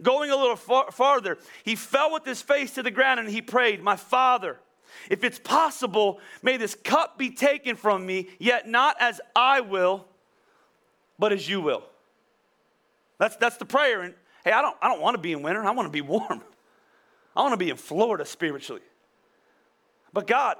Going 0.00 0.30
a 0.30 0.36
little 0.36 0.56
far, 0.56 0.90
farther, 0.92 1.38
he 1.64 1.74
fell 1.74 2.12
with 2.12 2.24
his 2.24 2.40
face 2.40 2.74
to 2.74 2.82
the 2.82 2.90
ground 2.90 3.20
and 3.20 3.28
he 3.28 3.42
prayed, 3.42 3.82
My 3.82 3.96
Father, 3.96 4.58
if 5.10 5.24
it's 5.24 5.38
possible, 5.38 6.20
may 6.42 6.56
this 6.56 6.74
cup 6.74 7.18
be 7.18 7.30
taken 7.30 7.76
from 7.76 8.06
me, 8.06 8.28
yet 8.38 8.68
not 8.68 8.96
as 9.00 9.20
I 9.34 9.60
will, 9.60 10.06
but 11.18 11.32
as 11.32 11.48
you 11.48 11.60
will. 11.60 11.82
That's, 13.18 13.36
that's 13.36 13.56
the 13.56 13.64
prayer. 13.64 14.02
And 14.02 14.14
hey, 14.44 14.52
I 14.52 14.62
don't, 14.62 14.76
I 14.80 14.88
don't 14.88 15.00
want 15.00 15.16
to 15.16 15.20
be 15.20 15.32
in 15.32 15.42
winter. 15.42 15.62
I 15.62 15.72
want 15.72 15.86
to 15.86 15.92
be 15.92 16.00
warm. 16.00 16.42
I 17.36 17.42
want 17.42 17.52
to 17.52 17.58
be 17.58 17.70
in 17.70 17.76
Florida 17.76 18.24
spiritually. 18.24 18.82
But 20.12 20.26
God, 20.26 20.56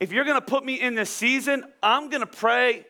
if 0.00 0.12
you're 0.12 0.24
going 0.24 0.40
to 0.40 0.46
put 0.46 0.64
me 0.64 0.80
in 0.80 0.94
this 0.94 1.10
season, 1.10 1.64
I'm 1.82 2.08
going 2.08 2.20
to 2.20 2.26
pray 2.26 2.86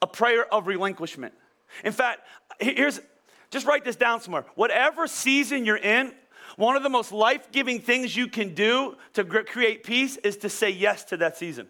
a 0.00 0.06
prayer 0.06 0.52
of 0.52 0.66
relinquishment. 0.66 1.34
In 1.82 1.92
fact, 1.92 2.20
here's 2.60 3.00
just 3.54 3.66
write 3.66 3.84
this 3.84 3.96
down 3.96 4.20
somewhere. 4.20 4.44
Whatever 4.56 5.06
season 5.06 5.64
you're 5.64 5.76
in, 5.76 6.12
one 6.56 6.76
of 6.76 6.82
the 6.82 6.90
most 6.90 7.12
life 7.12 7.52
giving 7.52 7.80
things 7.80 8.14
you 8.14 8.26
can 8.26 8.52
do 8.52 8.96
to 9.14 9.24
create 9.24 9.84
peace 9.84 10.16
is 10.18 10.38
to 10.38 10.48
say 10.48 10.70
yes 10.70 11.04
to 11.04 11.16
that 11.18 11.38
season. 11.38 11.68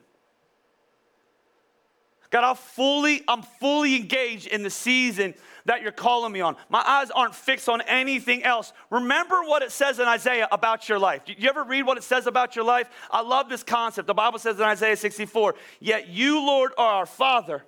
God, 2.31 2.43
I'm 2.43 2.57
fully, 2.57 3.23
I'm 3.29 3.43
fully 3.43 3.97
engaged 3.97 4.47
in 4.47 4.63
the 4.63 4.71
season 4.71 5.35
that 5.67 5.83
you're 5.83 5.93
calling 5.93 6.33
me 6.33 6.41
on. 6.41 6.57
My 6.71 6.83
eyes 6.85 7.11
aren't 7.11 7.35
fixed 7.35 7.69
on 7.69 7.83
anything 7.83 8.43
else. 8.43 8.73
Remember 8.91 9.43
what 9.43 9.63
it 9.63 9.71
says 9.71 9.99
in 9.99 10.09
Isaiah 10.09 10.49
about 10.51 10.89
your 10.89 10.99
life. 10.99 11.27
Did 11.27 11.41
you 11.41 11.49
ever 11.51 11.65
read 11.65 11.83
what 11.83 11.99
it 11.99 12.03
says 12.03 12.27
about 12.27 12.57
your 12.57 12.65
life? 12.65 12.89
I 13.11 13.21
love 13.21 13.51
this 13.51 13.63
concept. 13.63 14.07
The 14.07 14.15
Bible 14.15 14.39
says 14.39 14.57
in 14.57 14.63
Isaiah 14.63 14.97
64, 14.97 15.55
Yet 15.81 16.09
you, 16.09 16.41
Lord, 16.45 16.73
are 16.77 16.95
our 16.95 17.07
Father. 17.07 17.63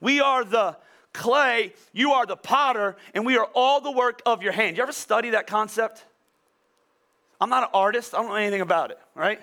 We 0.00 0.20
are 0.20 0.44
the 0.44 0.76
clay, 1.12 1.72
you 1.92 2.12
are 2.12 2.26
the 2.26 2.36
potter, 2.36 2.96
and 3.14 3.26
we 3.26 3.36
are 3.36 3.48
all 3.54 3.80
the 3.80 3.90
work 3.90 4.22
of 4.26 4.42
your 4.42 4.52
hand. 4.52 4.76
You 4.76 4.82
ever 4.82 4.92
study 4.92 5.30
that 5.30 5.46
concept? 5.46 6.04
I'm 7.40 7.50
not 7.50 7.64
an 7.64 7.70
artist, 7.72 8.14
I 8.14 8.18
don't 8.18 8.28
know 8.28 8.34
anything 8.34 8.60
about 8.60 8.90
it, 8.90 8.98
right? 9.14 9.40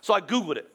So 0.00 0.14
I 0.14 0.20
Googled 0.20 0.56
it. 0.56 0.70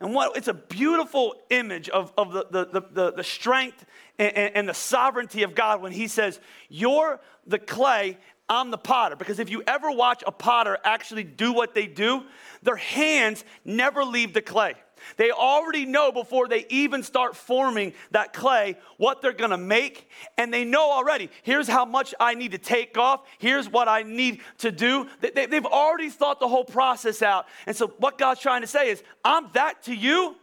And 0.00 0.14
what 0.14 0.36
it's 0.36 0.48
a 0.48 0.54
beautiful 0.54 1.36
image 1.50 1.88
of, 1.88 2.12
of 2.18 2.32
the, 2.32 2.46
the, 2.50 2.82
the, 2.92 3.12
the 3.12 3.24
strength 3.24 3.84
and, 4.18 4.36
and 4.36 4.68
the 4.68 4.74
sovereignty 4.74 5.44
of 5.44 5.54
God 5.54 5.80
when 5.80 5.92
He 5.92 6.08
says, 6.08 6.40
You're 6.68 7.20
the 7.46 7.60
clay, 7.60 8.18
I'm 8.48 8.72
the 8.72 8.78
potter. 8.78 9.14
Because 9.14 9.38
if 9.38 9.48
you 9.48 9.62
ever 9.66 9.90
watch 9.92 10.24
a 10.26 10.32
potter 10.32 10.76
actually 10.84 11.22
do 11.22 11.52
what 11.52 11.74
they 11.74 11.86
do, 11.86 12.24
their 12.62 12.76
hands 12.76 13.44
never 13.64 14.04
leave 14.04 14.34
the 14.34 14.42
clay. 14.42 14.74
They 15.16 15.30
already 15.30 15.84
know 15.84 16.12
before 16.12 16.48
they 16.48 16.66
even 16.68 17.02
start 17.02 17.36
forming 17.36 17.94
that 18.10 18.32
clay 18.32 18.76
what 18.96 19.22
they're 19.22 19.32
gonna 19.32 19.58
make, 19.58 20.08
and 20.38 20.52
they 20.52 20.64
know 20.64 20.90
already 20.90 21.30
here's 21.42 21.68
how 21.68 21.84
much 21.84 22.14
I 22.18 22.34
need 22.34 22.52
to 22.52 22.58
take 22.58 22.96
off, 22.96 23.22
here's 23.38 23.68
what 23.68 23.88
I 23.88 24.02
need 24.02 24.40
to 24.58 24.70
do. 24.70 25.08
They, 25.20 25.46
have 25.50 25.66
already 25.66 26.10
thought 26.10 26.40
the 26.40 26.48
whole 26.48 26.64
process 26.64 27.22
out. 27.22 27.46
And 27.66 27.76
so, 27.76 27.88
what 27.98 28.18
God's 28.18 28.40
trying 28.40 28.62
to 28.62 28.66
say 28.66 28.90
is, 28.90 29.02
I'm 29.24 29.48
that 29.52 29.82
to 29.84 29.94
you, 29.94 30.36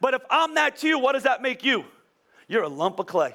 but 0.00 0.14
if 0.14 0.22
I'm 0.30 0.54
that 0.54 0.76
to 0.78 0.88
you, 0.88 0.98
what 0.98 1.12
does 1.12 1.24
that 1.24 1.42
make 1.42 1.64
you? 1.64 1.84
You're 2.48 2.62
a 2.62 2.68
lump 2.68 2.98
of 2.98 3.06
clay. 3.06 3.34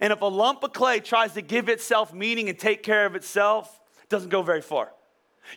And 0.00 0.12
if 0.12 0.20
a 0.22 0.26
lump 0.26 0.62
of 0.64 0.72
clay 0.72 1.00
tries 1.00 1.32
to 1.34 1.42
give 1.42 1.68
itself 1.68 2.12
meaning 2.12 2.48
and 2.48 2.58
take 2.58 2.82
care 2.82 3.06
of 3.06 3.14
itself, 3.14 3.80
it 4.02 4.08
doesn't 4.08 4.30
go 4.30 4.42
very 4.42 4.62
far. 4.62 4.90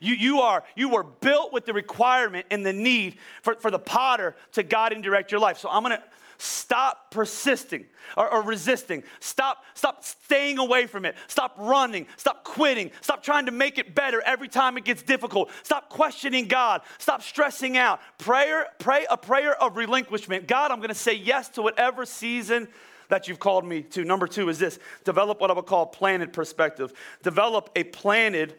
You, 0.02 0.16
you, 0.16 0.42
are, 0.42 0.64
you 0.76 0.90
were 0.90 1.04
built 1.04 1.54
with 1.54 1.66
the 1.66 1.74
requirement 1.74 2.46
and 2.52 2.66
the 2.66 2.74
need 2.74 3.18
for, 3.42 3.56
for 3.56 3.72
the 3.72 3.80
potter 3.80 4.36
to 4.54 4.64
guide 4.64 4.94
and 4.94 5.04
direct 5.04 5.32
your 5.32 5.42
life. 5.42 5.58
So 5.58 5.70
I'm 5.70 5.84
gonna 5.84 6.04
stop 6.38 7.12
persisting 7.12 7.86
or, 8.16 8.32
or, 8.32 8.42
resisting. 8.44 9.04
Stop, 9.20 9.66
stop 9.74 10.04
staying 10.04 10.60
away 10.60 10.86
from 10.86 11.06
it. 11.06 11.16
Stop 11.28 11.56
running. 11.58 12.06
Stop 12.16 12.44
quitting. 12.44 12.92
Stop 13.02 13.24
trying 13.24 13.48
to 13.48 13.52
make 13.52 13.78
it 13.78 13.96
better 13.96 14.22
every 14.22 14.48
time 14.48 14.78
it 14.78 14.86
gets 14.86 15.02
difficult. 15.02 15.50
Stop 15.64 15.90
questioning 15.90 16.48
God. 16.48 16.82
Stop 17.00 17.22
stressing 17.22 17.76
out. 17.76 18.00
Prayer, 18.18 18.68
pray 18.80 19.06
a 19.10 19.18
prayer 19.18 19.62
of 19.62 19.78
relinquishment. 19.78 20.48
God, 20.48 20.72
I'm 20.72 20.80
gonna 20.80 20.94
say 20.94 21.14
yes 21.14 21.50
to 21.50 21.62
whatever 21.62 22.06
season 22.06 22.68
that 23.10 23.28
you've 23.28 23.40
called 23.40 23.66
me 23.66 23.82
to. 23.82 24.04
Number 24.04 24.28
two 24.28 24.50
is 24.50 24.60
this 24.60 24.80
develop 25.04 25.40
what 25.40 25.50
I 25.50 25.54
would 25.54 25.66
call 25.66 25.86
planted 25.86 26.34
perspective. 26.34 26.94
Develop 27.24 27.70
a 27.76 27.84
planted 27.84 28.56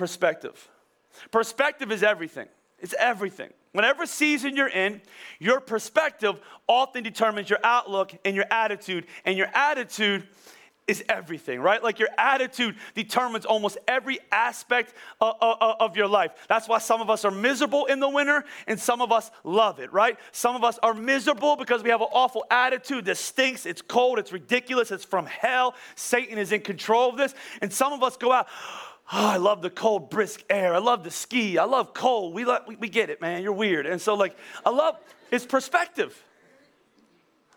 perspective. 0.00 0.66
Perspective 1.30 1.92
is 1.92 2.02
everything. 2.02 2.48
It's 2.78 2.94
everything. 2.98 3.50
Whatever 3.72 4.06
season 4.06 4.56
you're 4.56 4.66
in, 4.66 5.02
your 5.38 5.60
perspective 5.60 6.40
often 6.66 7.02
determines 7.04 7.50
your 7.50 7.58
outlook 7.62 8.14
and 8.24 8.34
your 8.34 8.46
attitude. 8.50 9.04
And 9.26 9.36
your 9.36 9.48
attitude 9.48 10.26
is 10.86 11.04
everything, 11.08 11.60
right? 11.60 11.84
Like 11.84 11.98
your 11.98 12.08
attitude 12.16 12.76
determines 12.94 13.44
almost 13.44 13.76
every 13.86 14.18
aspect 14.32 14.94
of, 15.20 15.36
of, 15.40 15.76
of, 15.78 15.96
your 15.98 16.08
life. 16.08 16.32
That's 16.48 16.66
why 16.66 16.78
some 16.78 17.02
of 17.02 17.10
us 17.10 17.26
are 17.26 17.30
miserable 17.30 17.84
in 17.84 18.00
the 18.00 18.08
winter 18.08 18.42
and 18.66 18.80
some 18.80 19.02
of 19.02 19.12
us 19.12 19.30
love 19.44 19.80
it, 19.80 19.92
right? 19.92 20.18
Some 20.32 20.56
of 20.56 20.64
us 20.64 20.78
are 20.82 20.94
miserable 20.94 21.56
because 21.56 21.82
we 21.82 21.90
have 21.90 22.00
an 22.00 22.08
awful 22.10 22.44
attitude 22.50 23.04
that 23.04 23.18
stinks, 23.18 23.66
it's 23.66 23.82
cold, 23.82 24.18
it's 24.18 24.32
ridiculous, 24.32 24.90
it's 24.90 25.04
from 25.04 25.26
hell. 25.26 25.74
Satan 25.94 26.38
is 26.38 26.50
in 26.52 26.62
control 26.62 27.10
of 27.10 27.18
this. 27.18 27.34
And 27.60 27.70
some 27.70 27.92
of 27.92 28.02
us 28.02 28.16
go 28.16 28.32
out, 28.32 28.48
Oh, 29.12 29.26
I 29.26 29.36
love 29.38 29.60
the 29.60 29.70
cold, 29.70 30.08
brisk 30.08 30.44
air. 30.48 30.74
I 30.74 30.78
love 30.78 31.02
the 31.02 31.10
ski. 31.10 31.58
I 31.58 31.64
love 31.64 31.94
cold. 31.94 32.32
We, 32.32 32.44
we, 32.44 32.76
we 32.76 32.88
get 32.88 33.10
it, 33.10 33.20
man. 33.20 33.42
You're 33.42 33.52
weird. 33.52 33.86
And 33.86 34.00
so, 34.00 34.14
like, 34.14 34.36
I 34.64 34.70
love 34.70 34.96
it's 35.30 35.46
perspective. 35.46 36.22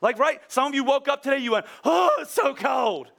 Like, 0.02 0.20
right? 0.20 0.42
Some 0.48 0.68
of 0.68 0.76
you 0.76 0.84
woke 0.84 1.08
up 1.08 1.24
today, 1.24 1.40
you 1.40 1.52
went, 1.52 1.66
oh, 1.86 2.10
it's 2.20 2.32
so 2.32 2.54
cold. 2.54 3.10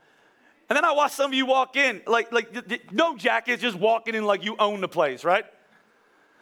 And 0.69 0.77
then 0.77 0.85
I 0.85 0.93
watched 0.93 1.15
some 1.15 1.31
of 1.31 1.35
you 1.35 1.47
walk 1.47 1.77
in, 1.77 2.03
like, 2.07 2.33
like 2.33 2.93
no 2.93 3.17
jackets, 3.17 3.63
just 3.63 3.77
walking 3.77 4.15
in 4.15 4.25
like 4.25 4.45
you 4.45 4.57
own 4.59 4.81
the 4.81 4.89
place, 4.89 5.25
right? 5.25 5.45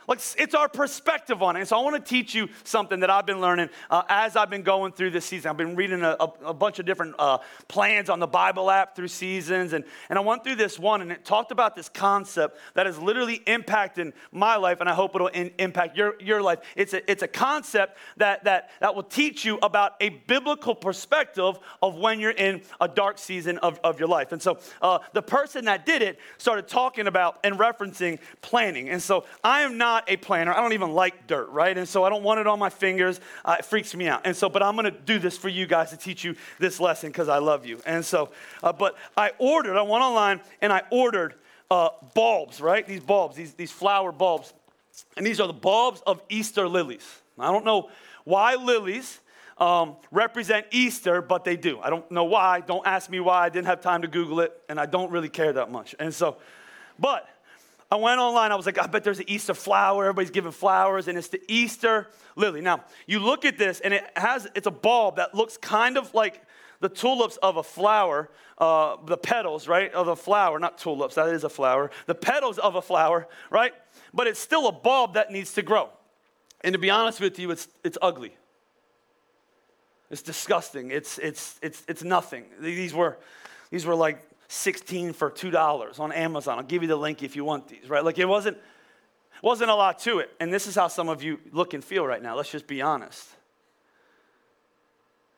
Like 0.09 0.21
it's 0.39 0.55
our 0.55 0.69
perspective 0.69 1.43
on 1.43 1.57
it. 1.57 1.61
And 1.61 1.69
so 1.69 1.79
I 1.79 1.83
want 1.83 2.05
to 2.05 2.09
teach 2.09 2.35
you 2.35 2.49
something 2.65 3.01
that 3.01 3.11
I've 3.11 3.27
been 3.27 3.41
learning 3.41 3.71
uh, 3.91 4.03
as 4.09 4.37
I've 4.37 4.51
been 4.51 4.63
going 4.63 4.93
through 4.93 5.11
this 5.11 5.25
season. 5.25 5.51
I've 5.51 5.57
been 5.57 5.77
reading 5.77 6.03
a, 6.03 6.17
a, 6.19 6.33
a 6.47 6.55
bunch 6.55 6.79
of 6.79 6.87
different 6.87 7.15
uh, 7.19 7.39
plans 7.69 8.11
on 8.11 8.19
the 8.19 8.27
Bible 8.27 8.71
app 8.71 8.97
through 8.97 9.09
seasons. 9.09 9.73
And, 9.73 9.85
and 10.09 10.19
I 10.19 10.23
went 10.23 10.45
through 10.45 10.57
this 10.57 10.79
one 10.79 11.03
and 11.03 11.13
it 11.13 11.25
talked 11.25 11.53
about 11.53 11.77
this 11.77 11.89
concept 11.89 12.59
that 12.75 12.87
is 12.87 12.99
literally 12.99 13.41
impacting 13.47 14.13
my 14.33 14.57
life 14.57 14.81
and 14.81 14.89
I 14.89 14.95
hope 14.95 15.15
it'll 15.15 15.29
in, 15.29 15.53
impact 15.59 15.97
your, 15.97 16.15
your 16.21 16.43
life. 16.43 16.59
It's 16.77 16.95
a, 16.95 17.11
it's 17.11 17.23
a 17.23 17.29
concept 17.29 17.97
that, 18.17 18.45
that, 18.45 18.71
that 18.81 18.95
will 18.95 19.03
teach 19.03 19.45
you 19.45 19.59
about 19.63 19.95
a 20.01 20.09
biblical 20.09 20.75
perspective 20.75 21.59
of 21.81 21.97
when 21.97 22.21
you're 22.21 22.31
in 22.33 22.63
a 22.81 22.89
dark 22.89 23.19
season 23.19 23.59
of, 23.59 23.79
of 23.85 23.99
your 23.99 24.09
life. 24.09 24.33
And 24.33 24.43
so 24.43 24.59
uh, 24.81 24.99
the 25.13 25.23
person 25.23 25.67
that 25.67 25.87
did 25.87 26.03
it 26.03 26.19
started 26.39 26.67
talking 26.69 27.07
about 27.07 27.39
and 27.45 27.59
referencing 27.59 28.19
planning. 28.41 28.89
And 28.89 29.03
so 29.03 29.25
I 29.45 29.61
am 29.61 29.79
not 29.79 29.92
not 29.93 30.11
a 30.11 30.17
planner. 30.17 30.55
I 30.55 30.61
don't 30.61 30.73
even 30.73 30.93
like 30.93 31.27
dirt, 31.27 31.51
right? 31.51 31.77
And 31.77 31.87
so 31.87 32.03
I 32.03 32.09
don't 32.09 32.23
want 32.23 32.41
it 32.41 32.47
on 32.47 32.59
my 32.59 32.71
fingers. 32.71 33.21
Uh, 33.45 33.57
it 33.59 33.65
freaks 33.67 33.95
me 33.95 34.09
out. 34.09 34.23
And 34.25 34.35
so, 34.35 34.49
but 34.49 34.63
I'm 34.63 34.75
going 34.75 34.91
to 34.91 34.91
do 34.91 35.19
this 35.19 35.37
for 35.37 35.51
you 35.51 35.67
guys 35.67 35.91
to 35.91 35.99
teach 35.99 36.25
you 36.25 36.35
this 36.59 36.81
lesson 36.81 37.11
because 37.11 37.29
I 37.29 37.39
love 37.39 37.67
you. 37.67 37.79
And 37.85 38.03
so, 38.03 38.31
uh, 38.63 38.73
but 38.73 38.97
I 39.19 39.33
ordered, 39.39 39.77
I 39.77 39.83
went 39.83 40.03
online 40.03 40.41
and 40.63 40.73
I 40.73 40.83
ordered 40.91 41.35
uh, 41.71 41.91
bulbs, 42.15 42.59
right? 42.59 42.87
These 42.87 43.01
bulbs, 43.01 43.37
these, 43.37 43.53
these 43.53 43.71
flower 43.71 44.13
bulbs. 44.13 44.55
And 45.19 45.27
these 45.27 45.41
are 45.41 45.47
the 45.47 45.53
bulbs 45.53 46.03
of 46.07 46.23
Easter 46.31 46.67
lilies. 46.67 47.07
I 47.39 47.53
don't 47.53 47.67
know 47.67 47.91
why 48.25 48.55
lilies 48.55 49.21
um, 49.59 49.97
represent 50.11 50.67
Easter, 50.71 51.21
but 51.21 51.45
they 51.45 51.57
do. 51.57 51.81
I 51.81 51.91
don't 51.91 52.11
know 52.11 52.25
why. 52.25 52.61
Don't 52.61 52.87
ask 52.87 53.11
me 53.11 53.21
why. 53.21 53.45
I 53.45 53.51
didn't 53.51 53.67
have 53.67 53.83
time 53.83 54.03
to 54.03 54.09
Google 54.09 54.41
it, 54.41 54.59
and 54.71 54.81
I 54.81 54.87
don't 54.87 55.11
really 55.11 55.29
care 55.29 55.53
that 55.53 55.71
much. 55.71 55.95
And 55.99 56.15
so, 56.15 56.39
but 56.99 57.29
I 57.93 57.97
went 57.97 58.21
online, 58.21 58.53
I 58.53 58.55
was 58.55 58.65
like, 58.65 58.79
I 58.79 58.87
bet 58.87 59.05
there's 59.05 59.19
an 59.19 59.29
Easter 59.29 59.53
flower. 59.53 60.05
Everybody's 60.05 60.31
giving 60.31 60.51
flowers, 60.51 61.09
and 61.09 61.19
it's 61.19 61.29
the 61.29 61.43
Easter 61.47 62.09
lily. 62.37 62.63
Now, 62.63 62.87
you 63.07 63.19
look 63.19 63.45
at 63.45 63.59
this, 63.59 63.81
and 63.81 63.93
it 63.93 64.03
has, 64.17 64.49
it's 64.55 64.67
a 64.67 64.71
bulb 64.71 65.17
that 65.17 65.35
looks 65.35 65.59
kind 65.59 65.99
of 65.99 66.15
like 66.15 66.41
the 66.81 66.89
tulips 66.89 67.37
of 67.43 67.59
a 67.59 67.63
flower, 67.63 68.31
uh, 68.57 68.97
the 69.05 69.19
petals, 69.19 69.69
right, 69.69 69.93
of 69.93 70.09
a 70.09 70.17
flower, 70.17 70.59
not 70.59 70.79
tulips, 70.79 71.17
that 71.17 71.29
is 71.29 71.45
a 71.45 71.51
flower, 71.51 71.91
the 72.07 72.15
petals 72.15 72.57
of 72.57 72.77
a 72.77 72.81
flower, 72.81 73.29
right? 73.51 73.75
But 74.15 74.27
it's 74.27 74.41
still 74.41 74.69
a 74.69 74.73
bulb 74.73 75.13
that 75.13 75.31
needs 75.31 75.53
to 75.53 75.63
grow. 75.63 75.91
And 76.63 76.73
to 76.73 76.79
be 76.79 76.89
honest 76.89 77.21
with 77.21 77.39
you, 77.39 77.51
it's, 77.51 77.69
it's 77.85 77.99
ugly. 78.01 78.35
It's 80.09 80.23
disgusting. 80.23 80.91
It's, 80.93 81.19
it's, 81.19 81.59
it's, 81.61 81.85
it's 81.87 82.03
nothing. 82.03 82.47
These 82.59 82.95
were, 82.95 83.19
these 83.71 83.85
were 83.85 83.95
like 83.95 84.27
16 84.53 85.15
for 85.15 85.31
$2 85.31 85.99
on 85.99 86.13
Amazon. 86.13 86.59
I'll 86.59 86.65
give 86.65 86.83
you 86.83 86.89
the 86.89 86.97
link 86.97 87.23
if 87.23 87.35
you 87.35 87.43
want 87.45 87.69
these, 87.69 87.89
right? 87.89 88.05
Like 88.05 88.19
it 88.19 88.27
wasn't, 88.27 88.59
wasn't 89.41 89.71
a 89.71 89.75
lot 89.75 89.99
to 90.01 90.19
it. 90.19 90.31
And 90.41 90.53
this 90.53 90.67
is 90.67 90.75
how 90.75 90.89
some 90.89 91.09
of 91.09 91.23
you 91.23 91.41
look 91.53 91.73
and 91.73 91.83
feel 91.83 92.07
right 92.07 92.23
now. 92.23 92.37
Let's 92.37 92.51
just 92.51 92.67
be 92.67 92.83
honest. 92.83 93.27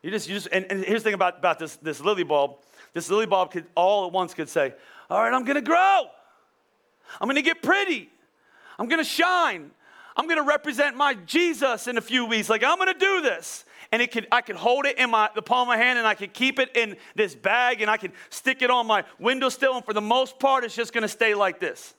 You 0.02 0.10
just, 0.10 0.28
you 0.28 0.34
just 0.34 0.48
and, 0.50 0.66
and 0.68 0.84
here's 0.84 1.02
the 1.02 1.08
thing 1.08 1.14
about, 1.14 1.38
about 1.38 1.60
this, 1.60 1.76
this 1.76 2.00
lily 2.00 2.24
bulb. 2.24 2.56
This 2.92 3.08
lily 3.08 3.26
bulb 3.26 3.52
could 3.52 3.66
all 3.76 4.06
at 4.06 4.12
once 4.12 4.34
could 4.34 4.48
say, 4.48 4.74
all 5.08 5.22
right, 5.22 5.32
I'm 5.32 5.44
gonna 5.44 5.62
grow. 5.62 6.06
I'm 7.20 7.28
gonna 7.28 7.40
get 7.40 7.62
pretty. 7.62 8.10
I'm 8.80 8.88
gonna 8.88 9.04
shine. 9.04 9.70
I'm 10.16 10.26
gonna 10.26 10.42
represent 10.42 10.96
my 10.96 11.14
Jesus 11.14 11.86
in 11.86 11.98
a 11.98 12.02
few 12.02 12.26
weeks. 12.26 12.50
Like, 12.50 12.64
I'm 12.64 12.78
gonna 12.78 12.94
do 12.94 13.20
this 13.20 13.64
and 13.94 14.02
it 14.02 14.10
could 14.10 14.26
I 14.32 14.40
could 14.40 14.56
hold 14.56 14.86
it 14.86 14.98
in 14.98 15.10
my 15.10 15.30
the 15.36 15.40
palm 15.40 15.62
of 15.62 15.68
my 15.68 15.76
hand 15.76 16.00
and 16.00 16.08
I 16.08 16.16
could 16.16 16.32
keep 16.32 16.58
it 16.58 16.76
in 16.76 16.96
this 17.14 17.36
bag 17.36 17.80
and 17.80 17.88
I 17.88 17.96
could 17.96 18.10
stick 18.28 18.60
it 18.60 18.68
on 18.68 18.88
my 18.88 19.04
windowsill 19.20 19.76
and 19.76 19.84
for 19.84 19.92
the 19.92 20.00
most 20.00 20.40
part 20.40 20.64
it's 20.64 20.74
just 20.74 20.92
going 20.92 21.02
to 21.02 21.08
stay 21.08 21.32
like 21.36 21.60
this. 21.60 21.94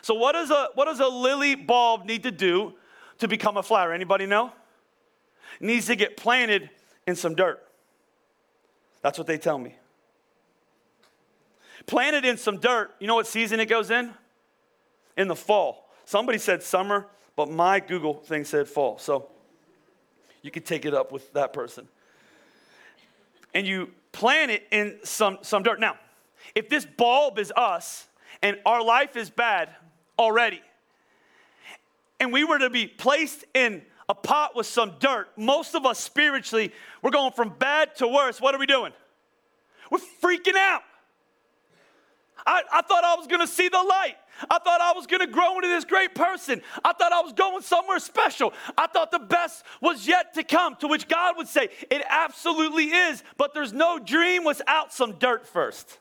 So 0.00 0.14
what 0.14 0.32
does 0.32 0.50
a 0.50 0.68
what 0.76 0.86
does 0.86 1.00
a 1.00 1.06
lily 1.06 1.56
bulb 1.56 2.06
need 2.06 2.22
to 2.22 2.30
do 2.30 2.72
to 3.18 3.28
become 3.28 3.58
a 3.58 3.62
flower? 3.62 3.92
Anybody 3.92 4.24
know? 4.24 4.50
It 5.60 5.66
needs 5.66 5.88
to 5.88 5.94
get 5.94 6.16
planted 6.16 6.70
in 7.06 7.16
some 7.16 7.34
dirt. 7.34 7.62
That's 9.02 9.18
what 9.18 9.26
they 9.26 9.36
tell 9.36 9.58
me. 9.58 9.76
planted 11.84 12.24
in 12.24 12.38
some 12.38 12.60
dirt. 12.60 12.94
You 12.98 13.08
know 13.08 13.14
what 13.14 13.26
season 13.26 13.60
it 13.60 13.66
goes 13.66 13.90
in? 13.90 14.14
In 15.18 15.28
the 15.28 15.36
fall. 15.36 15.90
Somebody 16.06 16.38
said 16.38 16.62
summer, 16.62 17.08
but 17.36 17.50
my 17.50 17.78
Google 17.78 18.14
thing 18.14 18.46
said 18.46 18.68
fall. 18.68 18.96
So 18.96 19.28
you 20.42 20.50
could 20.50 20.64
take 20.64 20.84
it 20.84 20.94
up 20.94 21.12
with 21.12 21.32
that 21.32 21.52
person. 21.52 21.88
And 23.54 23.66
you 23.66 23.90
plant 24.12 24.50
it 24.50 24.66
in 24.70 24.98
some, 25.04 25.38
some 25.42 25.62
dirt. 25.62 25.80
Now, 25.80 25.96
if 26.54 26.68
this 26.68 26.84
bulb 26.84 27.38
is 27.38 27.52
us 27.56 28.06
and 28.42 28.58
our 28.64 28.82
life 28.82 29.16
is 29.16 29.30
bad 29.30 29.70
already, 30.18 30.60
and 32.20 32.32
we 32.32 32.44
were 32.44 32.58
to 32.58 32.70
be 32.70 32.86
placed 32.86 33.44
in 33.54 33.82
a 34.08 34.14
pot 34.14 34.56
with 34.56 34.66
some 34.66 34.94
dirt, 34.98 35.28
most 35.36 35.74
of 35.74 35.86
us 35.86 35.98
spiritually, 35.98 36.72
we're 37.02 37.10
going 37.10 37.32
from 37.32 37.50
bad 37.58 37.94
to 37.96 38.08
worse. 38.08 38.40
What 38.40 38.54
are 38.54 38.58
we 38.58 38.66
doing? 38.66 38.92
We're 39.90 39.98
freaking 40.22 40.56
out. 40.56 40.82
I, 42.46 42.62
I 42.72 42.82
thought 42.82 43.04
I 43.04 43.16
was 43.16 43.26
gonna 43.26 43.46
see 43.46 43.68
the 43.68 43.82
light. 43.82 44.16
I 44.50 44.58
thought 44.58 44.80
I 44.80 44.92
was 44.92 45.06
gonna 45.06 45.26
grow 45.26 45.56
into 45.56 45.68
this 45.68 45.84
great 45.84 46.14
person. 46.14 46.62
I 46.84 46.92
thought 46.92 47.12
I 47.12 47.20
was 47.20 47.32
going 47.32 47.62
somewhere 47.62 47.98
special. 47.98 48.52
I 48.76 48.86
thought 48.86 49.10
the 49.10 49.18
best 49.18 49.64
was 49.80 50.06
yet 50.06 50.34
to 50.34 50.44
come, 50.44 50.76
to 50.76 50.88
which 50.88 51.08
God 51.08 51.36
would 51.36 51.48
say, 51.48 51.68
It 51.90 52.02
absolutely 52.08 52.86
is, 52.86 53.22
but 53.36 53.54
there's 53.54 53.72
no 53.72 53.98
dream 53.98 54.44
without 54.44 54.92
some 54.92 55.12
dirt 55.12 55.46
first. 55.46 55.98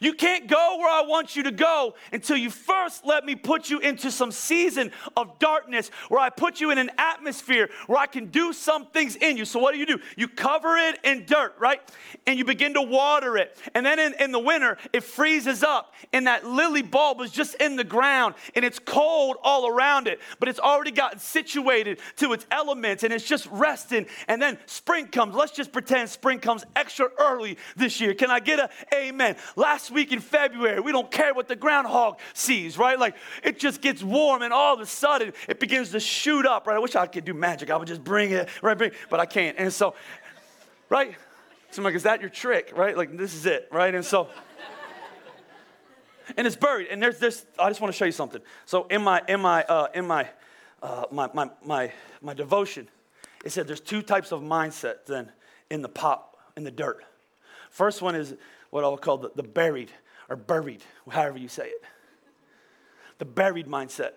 You 0.00 0.12
can't 0.12 0.46
go 0.46 0.76
where 0.78 0.90
I 0.90 1.02
want 1.06 1.36
you 1.36 1.44
to 1.44 1.50
go 1.50 1.94
until 2.12 2.36
you 2.36 2.50
first 2.50 3.04
let 3.04 3.24
me 3.24 3.34
put 3.34 3.70
you 3.70 3.78
into 3.78 4.10
some 4.10 4.30
season 4.30 4.92
of 5.16 5.38
darkness 5.38 5.90
where 6.08 6.20
I 6.20 6.30
put 6.30 6.60
you 6.60 6.70
in 6.70 6.78
an 6.78 6.90
atmosphere 6.98 7.70
where 7.86 7.98
I 7.98 8.06
can 8.06 8.26
do 8.26 8.52
some 8.52 8.86
things 8.86 9.16
in 9.16 9.36
you. 9.36 9.44
So, 9.44 9.58
what 9.58 9.72
do 9.72 9.78
you 9.78 9.86
do? 9.86 9.98
You 10.16 10.28
cover 10.28 10.76
it 10.76 10.98
in 11.04 11.24
dirt, 11.26 11.54
right? 11.58 11.80
And 12.26 12.38
you 12.38 12.44
begin 12.44 12.74
to 12.74 12.82
water 12.82 13.36
it. 13.36 13.56
And 13.74 13.84
then 13.84 13.98
in, 13.98 14.14
in 14.20 14.32
the 14.32 14.38
winter, 14.38 14.78
it 14.92 15.04
freezes 15.04 15.62
up, 15.62 15.94
and 16.12 16.26
that 16.26 16.46
lily 16.46 16.82
bulb 16.82 17.20
is 17.20 17.30
just 17.30 17.54
in 17.56 17.76
the 17.76 17.84
ground, 17.84 18.34
and 18.54 18.64
it's 18.64 18.78
cold 18.78 19.36
all 19.42 19.68
around 19.68 20.06
it, 20.06 20.20
but 20.38 20.48
it's 20.48 20.60
already 20.60 20.90
gotten 20.90 21.18
situated 21.18 22.00
to 22.16 22.32
its 22.32 22.46
elements, 22.50 23.04
and 23.04 23.12
it's 23.12 23.24
just 23.26 23.46
resting. 23.46 24.06
And 24.28 24.40
then 24.40 24.58
spring 24.66 25.06
comes. 25.08 25.34
Let's 25.34 25.52
just 25.52 25.72
pretend 25.72 26.10
spring 26.10 26.38
comes 26.38 26.64
extra 26.76 27.08
early 27.18 27.58
this 27.76 28.00
year. 28.00 28.14
Can 28.14 28.30
I 28.30 28.40
get 28.40 28.58
a 28.58 28.70
amen? 28.94 29.36
Last 29.56 29.77
last 29.78 29.92
week 29.92 30.10
in 30.10 30.18
February. 30.18 30.80
We 30.80 30.90
don't 30.90 31.08
care 31.08 31.32
what 31.32 31.46
the 31.46 31.54
groundhog 31.54 32.18
sees, 32.34 32.76
right? 32.76 32.98
Like 32.98 33.14
it 33.44 33.60
just 33.60 33.80
gets 33.80 34.02
warm 34.02 34.42
and 34.42 34.52
all 34.52 34.74
of 34.74 34.80
a 34.80 34.86
sudden 34.86 35.32
it 35.48 35.60
begins 35.60 35.90
to 35.90 36.00
shoot 36.00 36.46
up, 36.46 36.66
right? 36.66 36.74
I 36.74 36.80
wish 36.80 36.96
I 36.96 37.06
could 37.06 37.24
do 37.24 37.32
magic. 37.32 37.70
I 37.70 37.76
would 37.76 37.86
just 37.86 38.02
bring 38.02 38.32
it, 38.32 38.48
right? 38.60 38.76
Bring, 38.76 38.90
but 39.08 39.20
I 39.20 39.26
can't. 39.26 39.56
And 39.56 39.72
so, 39.72 39.94
right? 40.88 41.14
So 41.70 41.78
I'm 41.80 41.84
like, 41.84 41.94
is 41.94 42.02
that 42.02 42.20
your 42.20 42.28
trick, 42.28 42.72
right? 42.74 42.96
Like 42.96 43.16
this 43.16 43.34
is 43.34 43.46
it, 43.46 43.68
right? 43.70 43.94
And 43.94 44.04
so, 44.04 44.26
and 46.36 46.44
it's 46.44 46.56
buried. 46.56 46.88
And 46.90 47.00
there's 47.00 47.20
this. 47.20 47.46
I 47.56 47.70
just 47.70 47.80
want 47.80 47.94
to 47.94 47.96
show 47.96 48.04
you 48.04 48.10
something. 48.10 48.42
So 48.66 48.88
in 48.88 49.02
my 49.02 49.22
in 49.28 49.40
my 49.40 49.62
uh, 49.62 49.86
in 49.94 50.08
my, 50.08 50.28
uh, 50.82 51.04
my 51.12 51.30
my 51.32 51.50
my 51.64 51.92
my 52.20 52.34
devotion, 52.34 52.88
it 53.44 53.52
said 53.52 53.68
there's 53.68 53.80
two 53.80 54.02
types 54.02 54.32
of 54.32 54.40
mindset 54.40 55.06
then 55.06 55.30
in 55.70 55.82
the 55.82 55.88
pot 55.88 56.36
in 56.56 56.64
the 56.64 56.72
dirt. 56.72 57.04
First 57.70 58.02
one 58.02 58.16
is 58.16 58.34
what 58.70 58.84
I 58.84 58.88
would 58.88 59.00
call 59.00 59.18
the, 59.18 59.30
the 59.34 59.42
buried 59.42 59.90
or 60.28 60.36
buried, 60.36 60.82
however 61.08 61.38
you 61.38 61.48
say 61.48 61.68
it. 61.68 61.82
The 63.18 63.24
buried 63.24 63.66
mindset. 63.66 64.12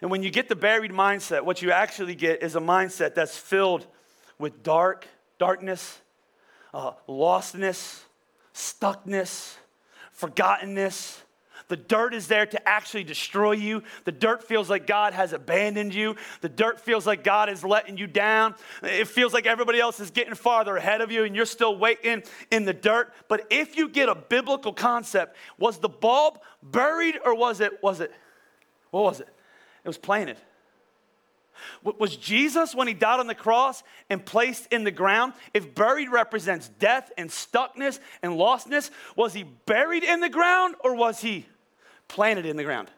And 0.00 0.10
when 0.10 0.22
you 0.22 0.30
get 0.30 0.48
the 0.48 0.56
buried 0.56 0.92
mindset, 0.92 1.44
what 1.44 1.62
you 1.62 1.72
actually 1.72 2.14
get 2.14 2.42
is 2.42 2.54
a 2.54 2.60
mindset 2.60 3.14
that's 3.14 3.36
filled 3.36 3.86
with 4.38 4.62
dark, 4.62 5.08
darkness, 5.38 6.00
uh, 6.72 6.92
lostness, 7.08 8.02
stuckness, 8.54 9.56
forgottenness, 10.16 11.22
the 11.68 11.76
dirt 11.76 12.14
is 12.14 12.26
there 12.26 12.46
to 12.46 12.68
actually 12.68 13.04
destroy 13.04 13.52
you. 13.52 13.82
The 14.04 14.12
dirt 14.12 14.42
feels 14.42 14.68
like 14.70 14.86
God 14.86 15.12
has 15.12 15.32
abandoned 15.32 15.94
you. 15.94 16.16
The 16.40 16.48
dirt 16.48 16.80
feels 16.80 17.06
like 17.06 17.22
God 17.22 17.48
is 17.50 17.62
letting 17.62 17.98
you 17.98 18.06
down. 18.06 18.54
It 18.82 19.06
feels 19.06 19.34
like 19.34 19.46
everybody 19.46 19.78
else 19.78 20.00
is 20.00 20.10
getting 20.10 20.34
farther 20.34 20.76
ahead 20.76 21.02
of 21.02 21.12
you 21.12 21.24
and 21.24 21.36
you're 21.36 21.46
still 21.46 21.76
waiting 21.76 22.22
in 22.50 22.64
the 22.64 22.72
dirt. 22.72 23.12
But 23.28 23.46
if 23.50 23.76
you 23.76 23.88
get 23.88 24.08
a 24.08 24.14
biblical 24.14 24.72
concept, 24.72 25.36
was 25.58 25.78
the 25.78 25.88
bulb 25.88 26.40
buried 26.62 27.18
or 27.24 27.34
was 27.34 27.60
it, 27.60 27.82
was 27.82 28.00
it, 28.00 28.12
what 28.90 29.04
was 29.04 29.20
it? 29.20 29.28
It 29.84 29.88
was 29.88 29.98
planted. 29.98 30.38
Was 31.82 32.16
Jesus, 32.16 32.74
when 32.74 32.88
he 32.88 32.94
died 32.94 33.20
on 33.20 33.26
the 33.26 33.34
cross 33.34 33.82
and 34.08 34.24
placed 34.24 34.72
in 34.72 34.84
the 34.84 34.90
ground, 34.90 35.32
if 35.52 35.74
buried 35.74 36.08
represents 36.08 36.68
death 36.78 37.10
and 37.18 37.30
stuckness 37.30 37.98
and 38.22 38.34
lostness, 38.34 38.90
was 39.16 39.34
he 39.34 39.42
buried 39.42 40.04
in 40.04 40.20
the 40.20 40.28
ground 40.28 40.76
or 40.80 40.94
was 40.94 41.20
he 41.20 41.46
planted 42.08 42.46
in 42.46 42.56
the 42.56 42.64
ground. 42.64 42.90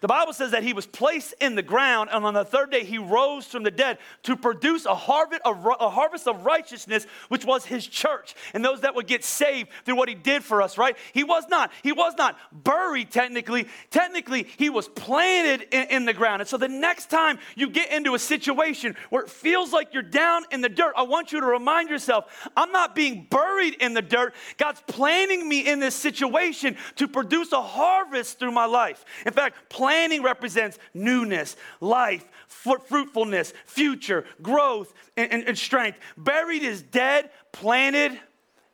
The 0.00 0.08
Bible 0.08 0.32
says 0.32 0.50
that 0.50 0.62
he 0.62 0.72
was 0.72 0.86
placed 0.86 1.34
in 1.40 1.54
the 1.54 1.62
ground, 1.62 2.10
and 2.12 2.24
on 2.24 2.34
the 2.34 2.44
third 2.44 2.70
day 2.70 2.84
he 2.84 2.98
rose 2.98 3.46
from 3.46 3.62
the 3.62 3.70
dead 3.70 3.98
to 4.24 4.36
produce 4.36 4.86
a 4.86 4.94
harvest, 4.94 5.42
of, 5.44 5.66
a 5.80 5.90
harvest 5.90 6.26
of 6.26 6.44
righteousness, 6.44 7.06
which 7.28 7.44
was 7.44 7.64
his 7.64 7.86
church, 7.86 8.34
and 8.54 8.64
those 8.64 8.82
that 8.82 8.94
would 8.94 9.06
get 9.06 9.24
saved 9.24 9.70
through 9.84 9.96
what 9.96 10.08
he 10.08 10.14
did 10.14 10.44
for 10.44 10.62
us, 10.62 10.78
right? 10.78 10.96
He 11.12 11.24
was 11.24 11.44
not, 11.48 11.72
he 11.82 11.92
was 11.92 12.14
not 12.16 12.36
buried 12.52 13.10
technically. 13.10 13.68
Technically, 13.90 14.46
he 14.56 14.70
was 14.70 14.88
planted 14.88 15.68
in, 15.72 15.88
in 15.88 16.04
the 16.04 16.12
ground. 16.12 16.42
And 16.42 16.48
so 16.48 16.56
the 16.56 16.68
next 16.68 17.10
time 17.10 17.38
you 17.54 17.68
get 17.68 17.90
into 17.92 18.14
a 18.14 18.18
situation 18.18 18.96
where 19.10 19.22
it 19.22 19.30
feels 19.30 19.72
like 19.72 19.94
you're 19.94 20.02
down 20.02 20.44
in 20.50 20.60
the 20.60 20.68
dirt, 20.68 20.94
I 20.96 21.02
want 21.02 21.32
you 21.32 21.40
to 21.40 21.46
remind 21.46 21.88
yourself, 21.88 22.48
I'm 22.56 22.72
not 22.72 22.94
being 22.94 23.26
buried 23.30 23.74
in 23.74 23.94
the 23.94 24.02
dirt. 24.02 24.34
God's 24.56 24.82
planting 24.86 25.48
me 25.48 25.66
in 25.68 25.80
this 25.80 25.94
situation 25.94 26.76
to 26.96 27.08
produce 27.08 27.52
a 27.52 27.62
harvest 27.62 28.38
through 28.38 28.52
my 28.52 28.66
life. 28.66 29.04
In 29.24 29.32
fact, 29.32 29.68
Planting 29.76 30.22
represents 30.22 30.78
newness, 30.94 31.54
life, 31.82 32.26
fruitfulness, 32.48 33.52
future, 33.66 34.24
growth, 34.40 34.94
and, 35.18 35.30
and, 35.30 35.44
and 35.44 35.58
strength. 35.58 35.98
Buried 36.16 36.62
is 36.62 36.80
dead, 36.80 37.28
planted 37.52 38.18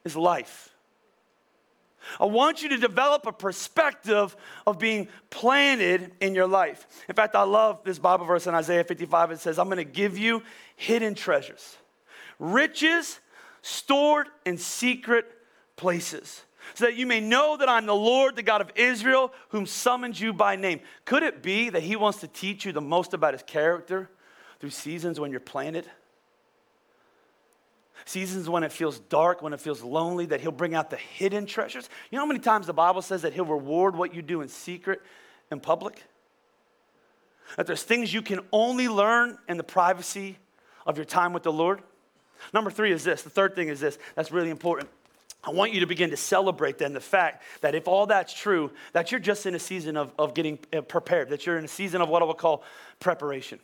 is 0.04 0.14
life. 0.14 0.68
I 2.20 2.26
want 2.26 2.62
you 2.62 2.68
to 2.68 2.76
develop 2.76 3.26
a 3.26 3.32
perspective 3.32 4.36
of 4.64 4.78
being 4.78 5.08
planted 5.28 6.12
in 6.20 6.36
your 6.36 6.46
life. 6.46 6.86
In 7.08 7.16
fact, 7.16 7.34
I 7.34 7.42
love 7.42 7.80
this 7.82 7.98
Bible 7.98 8.24
verse 8.24 8.46
in 8.46 8.54
Isaiah 8.54 8.84
55. 8.84 9.32
It 9.32 9.40
says, 9.40 9.58
I'm 9.58 9.66
going 9.66 9.78
to 9.78 9.84
give 9.84 10.16
you 10.16 10.44
hidden 10.76 11.16
treasures, 11.16 11.78
riches 12.38 13.18
stored 13.60 14.28
in 14.46 14.56
secret 14.56 15.26
places 15.74 16.42
so 16.74 16.86
that 16.86 16.96
you 16.96 17.06
may 17.06 17.20
know 17.20 17.56
that 17.56 17.68
I'm 17.68 17.86
the 17.86 17.94
Lord, 17.94 18.36
the 18.36 18.42
God 18.42 18.60
of 18.60 18.70
Israel, 18.74 19.32
whom 19.50 19.66
summons 19.66 20.20
you 20.20 20.32
by 20.32 20.56
name. 20.56 20.80
Could 21.04 21.22
it 21.22 21.42
be 21.42 21.70
that 21.70 21.82
He 21.82 21.96
wants 21.96 22.20
to 22.20 22.28
teach 22.28 22.64
you 22.64 22.72
the 22.72 22.80
most 22.80 23.14
about 23.14 23.34
His 23.34 23.42
character 23.42 24.10
through 24.60 24.70
seasons 24.70 25.20
when 25.20 25.30
you're 25.30 25.40
planted? 25.40 25.88
Seasons 28.04 28.48
when 28.48 28.64
it 28.64 28.72
feels 28.72 28.98
dark, 28.98 29.42
when 29.42 29.52
it 29.52 29.60
feels 29.60 29.82
lonely, 29.82 30.26
that 30.26 30.40
He'll 30.40 30.50
bring 30.50 30.74
out 30.74 30.90
the 30.90 30.96
hidden 30.96 31.46
treasures. 31.46 31.88
You 32.10 32.16
know 32.16 32.22
how 32.22 32.28
many 32.28 32.40
times 32.40 32.66
the 32.66 32.72
Bible 32.72 33.02
says 33.02 33.22
that 33.22 33.32
He'll 33.32 33.44
reward 33.44 33.94
what 33.94 34.14
you 34.14 34.22
do 34.22 34.40
in 34.40 34.48
secret 34.48 35.00
in 35.50 35.60
public? 35.60 36.02
That 37.56 37.66
there's 37.66 37.82
things 37.82 38.12
you 38.12 38.22
can 38.22 38.40
only 38.50 38.88
learn 38.88 39.38
in 39.48 39.56
the 39.56 39.64
privacy 39.64 40.38
of 40.86 40.96
your 40.96 41.04
time 41.04 41.32
with 41.32 41.42
the 41.42 41.52
Lord. 41.52 41.82
Number 42.52 42.70
three 42.70 42.92
is 42.92 43.04
this. 43.04 43.22
The 43.22 43.30
third 43.30 43.54
thing 43.54 43.68
is 43.68 43.78
this. 43.78 43.98
That's 44.14 44.32
really 44.32 44.50
important. 44.50 44.88
I 45.44 45.50
want 45.50 45.72
you 45.72 45.80
to 45.80 45.86
begin 45.86 46.10
to 46.10 46.16
celebrate 46.16 46.78
then 46.78 46.92
the 46.92 47.00
fact 47.00 47.42
that 47.62 47.74
if 47.74 47.88
all 47.88 48.06
that's 48.06 48.32
true, 48.32 48.70
that 48.92 49.10
you're 49.10 49.20
just 49.20 49.44
in 49.44 49.54
a 49.54 49.58
season 49.58 49.96
of, 49.96 50.12
of 50.18 50.34
getting 50.34 50.58
uh, 50.72 50.82
prepared, 50.82 51.30
that 51.30 51.46
you're 51.46 51.58
in 51.58 51.64
a 51.64 51.68
season 51.68 52.00
of 52.00 52.08
what 52.08 52.22
I 52.22 52.26
would 52.26 52.38
call 52.38 52.62
preparation. 53.00 53.58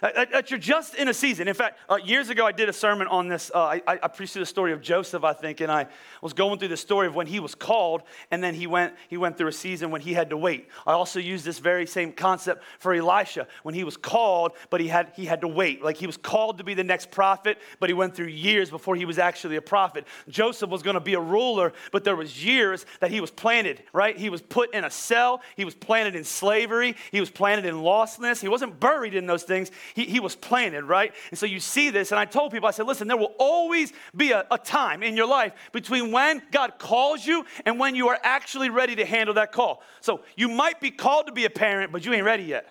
That, 0.00 0.50
you're 0.50 0.58
just 0.58 0.94
in 0.94 1.08
a 1.08 1.14
season. 1.14 1.46
In 1.46 1.54
fact, 1.54 1.78
uh, 1.88 1.96
years 1.96 2.28
ago, 2.28 2.44
I 2.44 2.52
did 2.52 2.68
a 2.68 2.72
sermon 2.72 3.06
on 3.06 3.28
this. 3.28 3.50
Uh, 3.54 3.78
I, 3.86 3.98
I 4.02 4.08
preached 4.08 4.34
the 4.34 4.44
story 4.44 4.72
of 4.72 4.80
Joseph, 4.80 5.22
I 5.22 5.32
think, 5.32 5.60
and 5.60 5.70
I 5.70 5.86
was 6.20 6.32
going 6.32 6.58
through 6.58 6.68
the 6.68 6.76
story 6.76 7.06
of 7.06 7.14
when 7.14 7.26
he 7.26 7.38
was 7.38 7.54
called, 7.54 8.02
and 8.30 8.42
then 8.42 8.54
he 8.54 8.66
went, 8.66 8.94
he 9.08 9.16
went 9.16 9.38
through 9.38 9.48
a 9.48 9.52
season 9.52 9.90
when 9.90 10.00
he 10.00 10.12
had 10.12 10.30
to 10.30 10.36
wait. 10.36 10.68
I 10.86 10.92
also 10.92 11.20
used 11.20 11.44
this 11.44 11.60
very 11.60 11.86
same 11.86 12.12
concept 12.12 12.64
for 12.78 12.94
Elisha 12.94 13.46
when 13.62 13.74
he 13.74 13.84
was 13.84 13.96
called, 13.96 14.52
but 14.70 14.80
he 14.80 14.88
had, 14.88 15.12
he 15.14 15.24
had 15.24 15.40
to 15.42 15.48
wait. 15.48 15.84
Like 15.84 15.96
he 15.96 16.06
was 16.06 16.16
called 16.16 16.58
to 16.58 16.64
be 16.64 16.74
the 16.74 16.84
next 16.84 17.10
prophet, 17.10 17.58
but 17.78 17.88
he 17.88 17.94
went 17.94 18.16
through 18.16 18.26
years 18.26 18.70
before 18.70 18.96
he 18.96 19.04
was 19.04 19.18
actually 19.18 19.56
a 19.56 19.62
prophet. 19.62 20.06
Joseph 20.28 20.70
was 20.70 20.82
going 20.82 20.94
to 20.94 21.00
be 21.00 21.14
a 21.14 21.20
ruler, 21.20 21.72
but 21.92 22.02
there 22.02 22.16
was 22.16 22.44
years 22.44 22.86
that 23.00 23.10
he 23.10 23.20
was 23.20 23.30
planted, 23.30 23.82
right? 23.92 24.16
He 24.16 24.30
was 24.30 24.42
put 24.42 24.74
in 24.74 24.84
a 24.84 24.90
cell. 24.90 25.42
He 25.56 25.64
was 25.64 25.74
planted 25.74 26.16
in 26.16 26.24
slavery. 26.24 26.96
He 27.12 27.20
was 27.20 27.30
planted 27.30 27.66
in 27.66 27.76
lostness. 27.76 28.40
He 28.40 28.48
wasn't 28.48 28.80
buried 28.80 29.14
in 29.14 29.26
those 29.26 29.44
things 29.44 29.70
he, 29.94 30.04
he 30.04 30.20
was 30.20 30.36
planted, 30.36 30.84
right? 30.84 31.12
And 31.30 31.38
so 31.38 31.46
you 31.46 31.60
see 31.60 31.90
this, 31.90 32.10
and 32.10 32.18
I 32.18 32.24
told 32.24 32.52
people, 32.52 32.68
I 32.68 32.72
said, 32.72 32.86
listen, 32.86 33.08
there 33.08 33.16
will 33.16 33.34
always 33.38 33.92
be 34.16 34.32
a, 34.32 34.46
a 34.50 34.58
time 34.58 35.02
in 35.02 35.16
your 35.16 35.26
life 35.26 35.52
between 35.72 36.12
when 36.12 36.42
God 36.50 36.78
calls 36.78 37.26
you 37.26 37.44
and 37.64 37.78
when 37.78 37.94
you 37.94 38.08
are 38.08 38.18
actually 38.22 38.70
ready 38.70 38.96
to 38.96 39.04
handle 39.04 39.34
that 39.34 39.52
call. 39.52 39.82
So 40.00 40.20
you 40.36 40.48
might 40.48 40.80
be 40.80 40.90
called 40.90 41.26
to 41.26 41.32
be 41.32 41.44
a 41.44 41.50
parent, 41.50 41.92
but 41.92 42.04
you 42.04 42.12
ain't 42.12 42.24
ready 42.24 42.44
yet. 42.44 42.68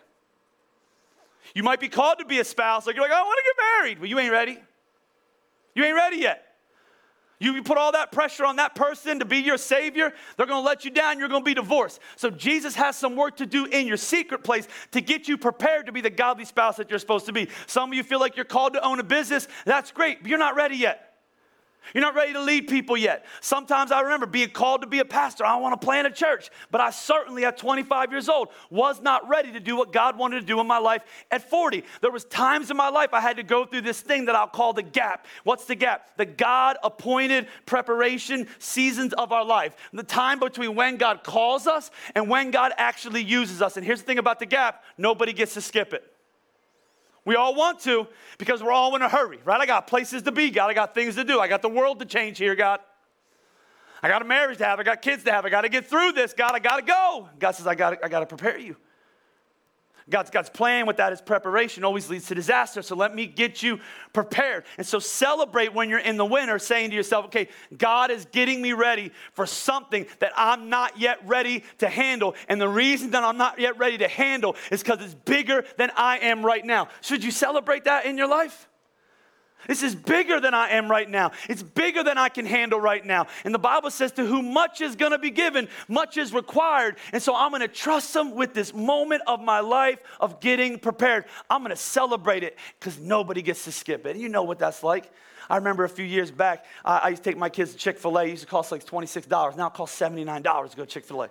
You 1.53 1.63
might 1.63 1.79
be 1.79 1.89
called 1.89 2.19
to 2.19 2.25
be 2.25 2.39
a 2.39 2.45
spouse, 2.45 2.87
like 2.87 2.95
you're 2.95 3.03
like, 3.03 3.11
I 3.11 3.21
want 3.21 3.37
to 3.37 3.53
get 3.53 3.63
married, 3.79 3.99
but 3.99 4.09
you 4.09 4.19
ain't 4.19 4.31
ready. 4.31 4.57
You 5.75 5.83
ain't 5.83 5.95
ready 5.95 6.17
yet. 6.17 6.50
You, 7.41 7.63
put 7.63 7.77
all 7.77 7.91
that 7.93 8.11
pressure 8.11 8.45
on 8.45 8.57
that 8.57 8.75
person 8.75 9.17
to 9.17 9.25
be 9.25 9.39
your 9.39 9.57
savior, 9.57 10.13
they're 10.37 10.45
gonna 10.45 10.65
let 10.65 10.85
you 10.85 10.91
down, 10.91 11.17
you're 11.17 11.27
gonna 11.27 11.43
be 11.43 11.55
divorced. 11.55 11.99
So 12.15 12.29
Jesus 12.29 12.75
has 12.75 12.95
some 12.95 13.15
work 13.15 13.37
to 13.37 13.47
do 13.47 13.65
in 13.65 13.87
your 13.87 13.97
secret 13.97 14.43
place 14.43 14.67
to 14.91 15.01
get 15.01 15.27
you 15.27 15.39
prepared 15.39 15.87
to 15.87 15.91
be 15.91 16.01
the 16.01 16.11
godly 16.11 16.45
spouse 16.45 16.77
that 16.77 16.91
you're 16.91 16.99
supposed 16.99 17.25
to 17.25 17.33
be. 17.33 17.49
Some 17.65 17.89
of 17.89 17.95
you 17.95 18.03
feel 18.03 18.19
like 18.19 18.35
you're 18.35 18.45
called 18.45 18.73
to 18.73 18.85
own 18.85 18.99
a 18.99 19.03
business. 19.03 19.47
That's 19.65 19.91
great, 19.91 20.21
but 20.21 20.29
you're 20.29 20.37
not 20.37 20.55
ready 20.55 20.75
yet. 20.75 21.10
You're 21.93 22.03
not 22.03 22.15
ready 22.15 22.33
to 22.33 22.41
lead 22.41 22.67
people 22.67 22.95
yet. 22.95 23.25
Sometimes 23.41 23.91
I 23.91 24.01
remember 24.01 24.25
being 24.25 24.49
called 24.49 24.81
to 24.81 24.87
be 24.87 24.99
a 24.99 25.05
pastor. 25.05 25.45
I 25.45 25.57
want 25.57 25.79
to 25.79 25.85
plant 25.85 26.07
a 26.07 26.11
church. 26.11 26.49
But 26.69 26.79
I 26.79 26.91
certainly 26.91 27.43
at 27.43 27.57
25 27.57 28.11
years 28.11 28.29
old 28.29 28.49
was 28.69 29.01
not 29.01 29.27
ready 29.27 29.51
to 29.51 29.59
do 29.59 29.75
what 29.75 29.91
God 29.91 30.17
wanted 30.17 30.39
to 30.39 30.45
do 30.45 30.59
in 30.59 30.67
my 30.67 30.77
life 30.77 31.01
at 31.31 31.49
40. 31.49 31.83
There 32.01 32.11
was 32.11 32.25
times 32.25 32.71
in 32.71 32.77
my 32.77 32.89
life 32.89 33.13
I 33.13 33.19
had 33.19 33.37
to 33.37 33.43
go 33.43 33.65
through 33.65 33.81
this 33.81 33.99
thing 34.01 34.25
that 34.25 34.35
I'll 34.35 34.47
call 34.47 34.73
the 34.73 34.83
gap. 34.83 35.25
What's 35.43 35.65
the 35.65 35.75
gap? 35.75 36.11
The 36.17 36.25
God 36.25 36.77
appointed 36.83 37.47
preparation 37.65 38.47
seasons 38.59 39.13
of 39.13 39.31
our 39.31 39.43
life. 39.43 39.75
The 39.91 40.03
time 40.03 40.39
between 40.39 40.75
when 40.75 40.97
God 40.97 41.23
calls 41.23 41.67
us 41.67 41.91
and 42.15 42.29
when 42.29 42.51
God 42.51 42.71
actually 42.77 43.23
uses 43.23 43.61
us. 43.61 43.75
And 43.75 43.85
here's 43.85 44.01
the 44.01 44.05
thing 44.05 44.19
about 44.19 44.39
the 44.39 44.45
gap, 44.45 44.83
nobody 44.97 45.33
gets 45.33 45.55
to 45.55 45.61
skip 45.61 45.93
it. 45.93 46.10
We 47.25 47.35
all 47.35 47.53
want 47.53 47.79
to 47.81 48.07
because 48.37 48.63
we're 48.63 48.71
all 48.71 48.95
in 48.95 49.01
a 49.01 49.09
hurry, 49.09 49.39
right? 49.45 49.59
I 49.59 49.65
got 49.65 49.87
places 49.87 50.23
to 50.23 50.31
be, 50.31 50.49
God. 50.49 50.69
I 50.69 50.73
got 50.73 50.95
things 50.95 51.15
to 51.15 51.23
do. 51.23 51.39
I 51.39 51.47
got 51.47 51.61
the 51.61 51.69
world 51.69 51.99
to 51.99 52.05
change 52.05 52.37
here, 52.37 52.55
God. 52.55 52.79
I 54.01 54.07
got 54.07 54.21
a 54.21 54.25
marriage 54.25 54.57
to 54.57 54.65
have. 54.65 54.79
I 54.79 54.83
got 54.83 55.01
kids 55.01 55.23
to 55.25 55.31
have. 55.31 55.45
I 55.45 55.49
got 55.49 55.61
to 55.61 55.69
get 55.69 55.85
through 55.85 56.13
this, 56.13 56.33
God. 56.33 56.55
I 56.55 56.59
got 56.59 56.77
to 56.77 56.81
go. 56.81 57.29
God 57.37 57.51
says, 57.51 57.67
I 57.67 57.75
got 57.75 58.03
I 58.03 58.07
to 58.07 58.25
prepare 58.25 58.57
you. 58.57 58.75
God's, 60.11 60.29
God's 60.29 60.49
plan 60.49 60.85
without 60.85 61.01
that 61.01 61.13
is 61.13 61.21
preparation 61.21 61.83
always 61.83 62.09
leads 62.11 62.27
to 62.27 62.35
disaster. 62.35 62.83
So 62.83 62.95
let 62.95 63.15
me 63.15 63.25
get 63.25 63.63
you 63.63 63.79
prepared. 64.13 64.65
And 64.77 64.85
so 64.85 64.99
celebrate 64.99 65.73
when 65.73 65.89
you're 65.89 65.97
in 65.97 66.15
the 66.15 66.25
winter, 66.25 66.59
saying 66.59 66.91
to 66.91 66.95
yourself, 66.95 67.25
okay, 67.25 67.47
God 67.75 68.11
is 68.11 68.25
getting 68.25 68.61
me 68.61 68.73
ready 68.73 69.11
for 69.33 69.47
something 69.47 70.05
that 70.19 70.31
I'm 70.37 70.69
not 70.69 70.99
yet 70.99 71.25
ready 71.25 71.63
to 71.79 71.89
handle. 71.89 72.35
And 72.47 72.61
the 72.61 72.69
reason 72.69 73.11
that 73.11 73.23
I'm 73.23 73.37
not 73.37 73.59
yet 73.59 73.79
ready 73.79 73.97
to 73.97 74.07
handle 74.07 74.55
is 74.71 74.83
because 74.83 75.03
it's 75.03 75.15
bigger 75.15 75.65
than 75.77 75.91
I 75.95 76.19
am 76.19 76.45
right 76.45 76.63
now. 76.63 76.89
Should 77.01 77.23
you 77.23 77.31
celebrate 77.31 77.85
that 77.85 78.05
in 78.05 78.15
your 78.15 78.27
life? 78.27 78.67
This 79.67 79.83
is 79.83 79.95
bigger 79.95 80.39
than 80.39 80.53
I 80.53 80.69
am 80.69 80.89
right 80.89 81.09
now. 81.09 81.31
It's 81.47 81.63
bigger 81.63 82.03
than 82.03 82.17
I 82.17 82.29
can 82.29 82.45
handle 82.45 82.79
right 82.79 83.05
now. 83.05 83.27
And 83.45 83.53
the 83.53 83.59
Bible 83.59 83.91
says, 83.91 84.11
to 84.13 84.25
whom 84.25 84.53
much 84.53 84.81
is 84.81 84.95
going 84.95 85.11
to 85.11 85.19
be 85.19 85.29
given, 85.29 85.67
much 85.87 86.17
is 86.17 86.33
required. 86.33 86.97
And 87.13 87.21
so 87.21 87.35
I'm 87.35 87.51
going 87.51 87.61
to 87.61 87.67
trust 87.67 88.15
Him 88.15 88.35
with 88.35 88.53
this 88.53 88.73
moment 88.73 89.21
of 89.27 89.41
my 89.41 89.59
life 89.59 89.99
of 90.19 90.39
getting 90.39 90.79
prepared. 90.79 91.25
I'm 91.49 91.61
going 91.61 91.69
to 91.71 91.75
celebrate 91.75 92.43
it 92.43 92.57
because 92.79 92.99
nobody 92.99 93.41
gets 93.41 93.63
to 93.65 93.71
skip 93.71 94.05
it. 94.05 94.11
And 94.11 94.21
you 94.21 94.29
know 94.29 94.43
what 94.43 94.59
that's 94.59 94.83
like. 94.83 95.11
I 95.49 95.57
remember 95.57 95.83
a 95.83 95.89
few 95.89 96.05
years 96.05 96.31
back, 96.31 96.65
I 96.85 97.09
used 97.09 97.23
to 97.23 97.29
take 97.29 97.37
my 97.37 97.49
kids 97.49 97.73
to 97.73 97.77
Chick 97.77 97.99
fil 97.99 98.17
A. 98.17 98.23
It 98.23 98.29
used 98.29 98.43
to 98.43 98.47
cost 98.47 98.71
like 98.71 98.85
$26. 98.85 99.57
Now 99.57 99.67
it 99.67 99.73
costs 99.73 99.99
$79 99.99 100.69
to 100.71 100.77
go 100.77 100.85
to 100.85 100.89
Chick 100.89 101.05
fil 101.05 101.23
A. 101.23 101.29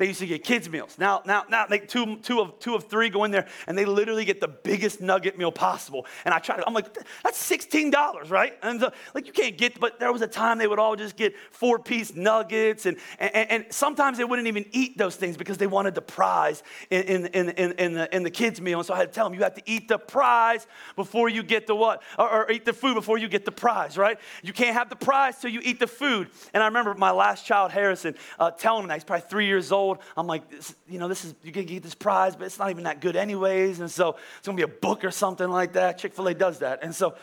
They 0.00 0.06
used 0.06 0.20
to 0.20 0.26
get 0.26 0.42
kids' 0.44 0.66
meals. 0.66 0.96
Now, 0.98 1.20
now, 1.26 1.44
now 1.50 1.66
they 1.66 1.78
two, 1.78 2.16
two, 2.16 2.40
of, 2.40 2.58
two 2.58 2.74
of 2.74 2.84
three 2.84 3.10
go 3.10 3.24
in 3.24 3.32
there 3.32 3.46
and 3.66 3.76
they 3.76 3.84
literally 3.84 4.24
get 4.24 4.40
the 4.40 4.48
biggest 4.48 5.02
nugget 5.02 5.36
meal 5.36 5.52
possible. 5.52 6.06
And 6.24 6.32
I 6.32 6.38
try 6.38 6.56
to, 6.56 6.66
I'm 6.66 6.72
like, 6.72 6.94
that's 7.22 7.50
$16, 7.50 8.30
right? 8.30 8.54
And 8.62 8.80
like, 9.14 9.26
you 9.26 9.32
can't 9.34 9.58
get, 9.58 9.78
but 9.78 10.00
there 10.00 10.10
was 10.10 10.22
a 10.22 10.26
time 10.26 10.56
they 10.56 10.66
would 10.66 10.78
all 10.78 10.96
just 10.96 11.16
get 11.16 11.34
four 11.50 11.78
piece 11.78 12.14
nuggets. 12.14 12.86
And, 12.86 12.96
and, 13.18 13.50
and 13.50 13.66
sometimes 13.68 14.16
they 14.16 14.24
wouldn't 14.24 14.48
even 14.48 14.64
eat 14.72 14.96
those 14.96 15.16
things 15.16 15.36
because 15.36 15.58
they 15.58 15.66
wanted 15.66 15.94
the 15.94 16.00
prize 16.00 16.62
in, 16.88 17.02
in, 17.02 17.50
in, 17.50 17.72
in, 17.72 17.92
the, 17.92 18.16
in 18.16 18.22
the 18.22 18.30
kids' 18.30 18.58
meal. 18.58 18.78
And 18.78 18.86
so 18.86 18.94
I 18.94 18.96
had 18.96 19.08
to 19.08 19.14
tell 19.14 19.28
them, 19.28 19.34
you 19.34 19.44
have 19.44 19.56
to 19.56 19.62
eat 19.66 19.86
the 19.86 19.98
prize 19.98 20.66
before 20.96 21.28
you 21.28 21.42
get 21.42 21.66
the 21.66 21.74
what? 21.74 22.02
Or, 22.18 22.44
or 22.44 22.50
eat 22.50 22.64
the 22.64 22.72
food 22.72 22.94
before 22.94 23.18
you 23.18 23.28
get 23.28 23.44
the 23.44 23.52
prize, 23.52 23.98
right? 23.98 24.18
You 24.42 24.54
can't 24.54 24.72
have 24.72 24.88
the 24.88 24.96
prize 24.96 25.36
till 25.36 25.50
you 25.50 25.60
eat 25.62 25.78
the 25.78 25.86
food. 25.86 26.30
And 26.54 26.62
I 26.62 26.66
remember 26.68 26.94
my 26.94 27.10
last 27.10 27.44
child, 27.44 27.70
Harrison, 27.70 28.14
uh, 28.38 28.50
telling 28.50 28.84
him, 28.84 28.90
he's 28.90 29.04
probably 29.04 29.28
three 29.28 29.44
years 29.44 29.72
old, 29.72 29.89
I'm 30.16 30.26
like, 30.26 30.42
you 30.88 30.98
know, 30.98 31.08
this 31.08 31.24
is, 31.24 31.34
you're 31.42 31.52
going 31.52 31.66
to 31.66 31.72
get 31.72 31.82
this 31.82 31.94
prize, 31.94 32.36
but 32.36 32.44
it's 32.44 32.58
not 32.58 32.70
even 32.70 32.84
that 32.84 33.00
good 33.00 33.16
anyways. 33.16 33.80
And 33.80 33.90
so 33.90 34.16
it's 34.38 34.46
going 34.46 34.56
to 34.56 34.66
be 34.66 34.70
a 34.70 34.74
book 34.74 35.04
or 35.04 35.10
something 35.10 35.48
like 35.48 35.72
that. 35.72 35.98
Chick 35.98 36.14
fil 36.14 36.28
A 36.28 36.34
does 36.34 36.58
that. 36.60 36.80
And 36.82 36.94
so, 36.94 37.14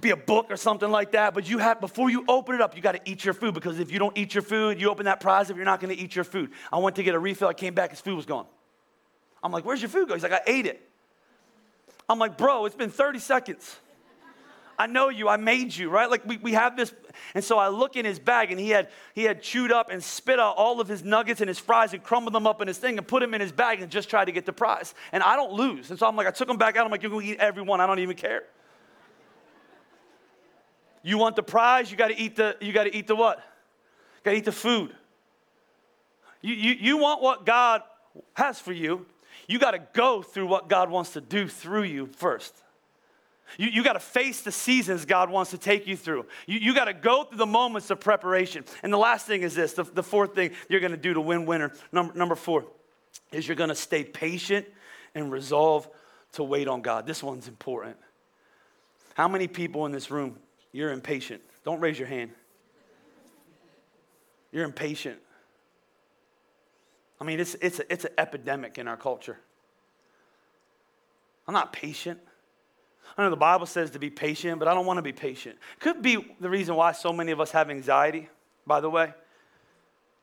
be 0.00 0.10
a 0.10 0.16
book 0.16 0.46
or 0.50 0.56
something 0.56 0.90
like 0.90 1.12
that, 1.12 1.34
but 1.34 1.48
you 1.48 1.58
have, 1.58 1.80
before 1.80 2.10
you 2.10 2.24
open 2.26 2.54
it 2.54 2.60
up, 2.60 2.74
you 2.74 2.82
got 2.82 2.92
to 2.92 3.00
eat 3.04 3.24
your 3.24 3.34
food 3.34 3.54
because 3.54 3.78
if 3.78 3.92
you 3.92 3.98
don't 3.98 4.16
eat 4.16 4.34
your 4.34 4.42
food, 4.42 4.80
you 4.80 4.90
open 4.90 5.04
that 5.04 5.20
prize 5.20 5.50
if 5.50 5.56
you're 5.56 5.66
not 5.66 5.80
going 5.80 5.94
to 5.94 6.02
eat 6.02 6.16
your 6.16 6.24
food. 6.24 6.50
I 6.72 6.78
went 6.78 6.96
to 6.96 7.02
get 7.02 7.14
a 7.14 7.18
refill, 7.18 7.48
I 7.48 7.52
came 7.52 7.74
back, 7.74 7.90
his 7.90 8.00
food 8.00 8.16
was 8.16 8.26
gone. 8.26 8.46
I'm 9.42 9.52
like, 9.52 9.64
where's 9.64 9.82
your 9.82 9.90
food 9.90 10.08
go? 10.08 10.14
He's 10.14 10.22
like, 10.22 10.32
I 10.32 10.40
ate 10.46 10.66
it. 10.66 10.88
I'm 12.08 12.18
like, 12.18 12.38
bro, 12.38 12.64
it's 12.64 12.76
been 12.76 12.90
30 12.90 13.18
seconds. 13.18 13.76
I 14.82 14.86
know 14.88 15.10
you, 15.10 15.28
I 15.28 15.36
made 15.36 15.76
you, 15.76 15.90
right? 15.90 16.10
Like 16.10 16.26
we, 16.26 16.38
we 16.38 16.54
have 16.54 16.76
this. 16.76 16.92
And 17.36 17.44
so 17.44 17.56
I 17.56 17.68
look 17.68 17.94
in 17.94 18.04
his 18.04 18.18
bag 18.18 18.50
and 18.50 18.58
he 18.58 18.70
had 18.70 18.88
he 19.14 19.22
had 19.22 19.40
chewed 19.40 19.70
up 19.70 19.90
and 19.90 20.02
spit 20.02 20.40
out 20.40 20.56
all 20.56 20.80
of 20.80 20.88
his 20.88 21.04
nuggets 21.04 21.40
and 21.40 21.46
his 21.46 21.60
fries 21.60 21.92
and 21.92 22.02
crumbled 22.02 22.34
them 22.34 22.48
up 22.48 22.60
in 22.60 22.66
his 22.66 22.78
thing 22.78 22.98
and 22.98 23.06
put 23.06 23.20
them 23.20 23.32
in 23.32 23.40
his 23.40 23.52
bag 23.52 23.80
and 23.80 23.92
just 23.92 24.10
tried 24.10 24.24
to 24.24 24.32
get 24.32 24.44
the 24.44 24.52
prize. 24.52 24.92
And 25.12 25.22
I 25.22 25.36
don't 25.36 25.52
lose. 25.52 25.90
And 25.90 26.00
so 26.00 26.08
I'm 26.08 26.16
like, 26.16 26.26
I 26.26 26.32
took 26.32 26.48
them 26.48 26.56
back 26.56 26.76
out. 26.76 26.84
I'm 26.84 26.90
like, 26.90 27.00
you're 27.00 27.12
gonna 27.12 27.24
eat 27.24 27.38
every 27.38 27.62
one. 27.62 27.80
I 27.80 27.86
don't 27.86 28.00
even 28.00 28.16
care. 28.16 28.42
You 31.04 31.16
want 31.16 31.36
the 31.36 31.44
prize, 31.44 31.88
you 31.92 31.96
gotta 31.96 32.20
eat 32.20 32.34
the, 32.34 32.56
you 32.60 32.72
gotta 32.72 32.96
eat 32.96 33.06
the 33.06 33.14
what? 33.14 33.38
You 33.38 34.24
gotta 34.24 34.36
eat 34.36 34.44
the 34.44 34.50
food. 34.50 34.96
You, 36.40 36.54
you, 36.54 36.72
you 36.72 36.96
want 36.96 37.22
what 37.22 37.46
God 37.46 37.82
has 38.34 38.58
for 38.58 38.72
you, 38.72 39.06
you 39.46 39.60
gotta 39.60 39.80
go 39.92 40.22
through 40.22 40.48
what 40.48 40.68
God 40.68 40.90
wants 40.90 41.12
to 41.12 41.20
do 41.20 41.46
through 41.46 41.84
you 41.84 42.08
first. 42.16 42.62
You, 43.58 43.68
you 43.68 43.84
got 43.84 43.94
to 43.94 44.00
face 44.00 44.40
the 44.40 44.52
seasons 44.52 45.04
God 45.04 45.30
wants 45.30 45.50
to 45.50 45.58
take 45.58 45.86
you 45.86 45.96
through. 45.96 46.26
You, 46.46 46.58
you 46.58 46.74
got 46.74 46.86
to 46.86 46.94
go 46.94 47.24
through 47.24 47.38
the 47.38 47.46
moments 47.46 47.90
of 47.90 48.00
preparation. 48.00 48.64
And 48.82 48.92
the 48.92 48.98
last 48.98 49.26
thing 49.26 49.42
is 49.42 49.54
this 49.54 49.74
the, 49.74 49.84
the 49.84 50.02
fourth 50.02 50.34
thing 50.34 50.52
you're 50.68 50.80
going 50.80 50.92
to 50.92 50.98
do 50.98 51.14
to 51.14 51.20
win 51.20 51.46
winner. 51.46 51.72
Number, 51.90 52.14
number 52.14 52.34
four 52.34 52.64
is 53.32 53.46
you're 53.46 53.56
going 53.56 53.68
to 53.68 53.74
stay 53.74 54.04
patient 54.04 54.66
and 55.14 55.30
resolve 55.30 55.88
to 56.32 56.42
wait 56.42 56.68
on 56.68 56.82
God. 56.82 57.06
This 57.06 57.22
one's 57.22 57.48
important. 57.48 57.96
How 59.14 59.28
many 59.28 59.48
people 59.48 59.84
in 59.86 59.92
this 59.92 60.10
room, 60.10 60.38
you're 60.72 60.92
impatient? 60.92 61.42
Don't 61.64 61.80
raise 61.80 61.98
your 61.98 62.08
hand. 62.08 62.30
You're 64.50 64.64
impatient. 64.64 65.18
I 67.20 67.24
mean, 67.24 67.40
it's, 67.40 67.54
it's, 67.60 67.78
a, 67.78 67.92
it's 67.92 68.04
an 68.04 68.12
epidemic 68.18 68.78
in 68.78 68.88
our 68.88 68.96
culture. 68.96 69.38
I'm 71.46 71.54
not 71.54 71.72
patient. 71.72 72.18
I 73.16 73.22
know 73.22 73.30
the 73.30 73.36
Bible 73.36 73.66
says 73.66 73.90
to 73.90 73.98
be 73.98 74.10
patient, 74.10 74.58
but 74.58 74.68
I 74.68 74.74
don't 74.74 74.86
want 74.86 74.98
to 74.98 75.02
be 75.02 75.12
patient. 75.12 75.58
Could 75.80 76.02
be 76.02 76.34
the 76.40 76.48
reason 76.48 76.74
why 76.76 76.92
so 76.92 77.12
many 77.12 77.32
of 77.32 77.40
us 77.40 77.50
have 77.50 77.70
anxiety, 77.70 78.28
by 78.66 78.80
the 78.80 78.88
way, 78.88 79.12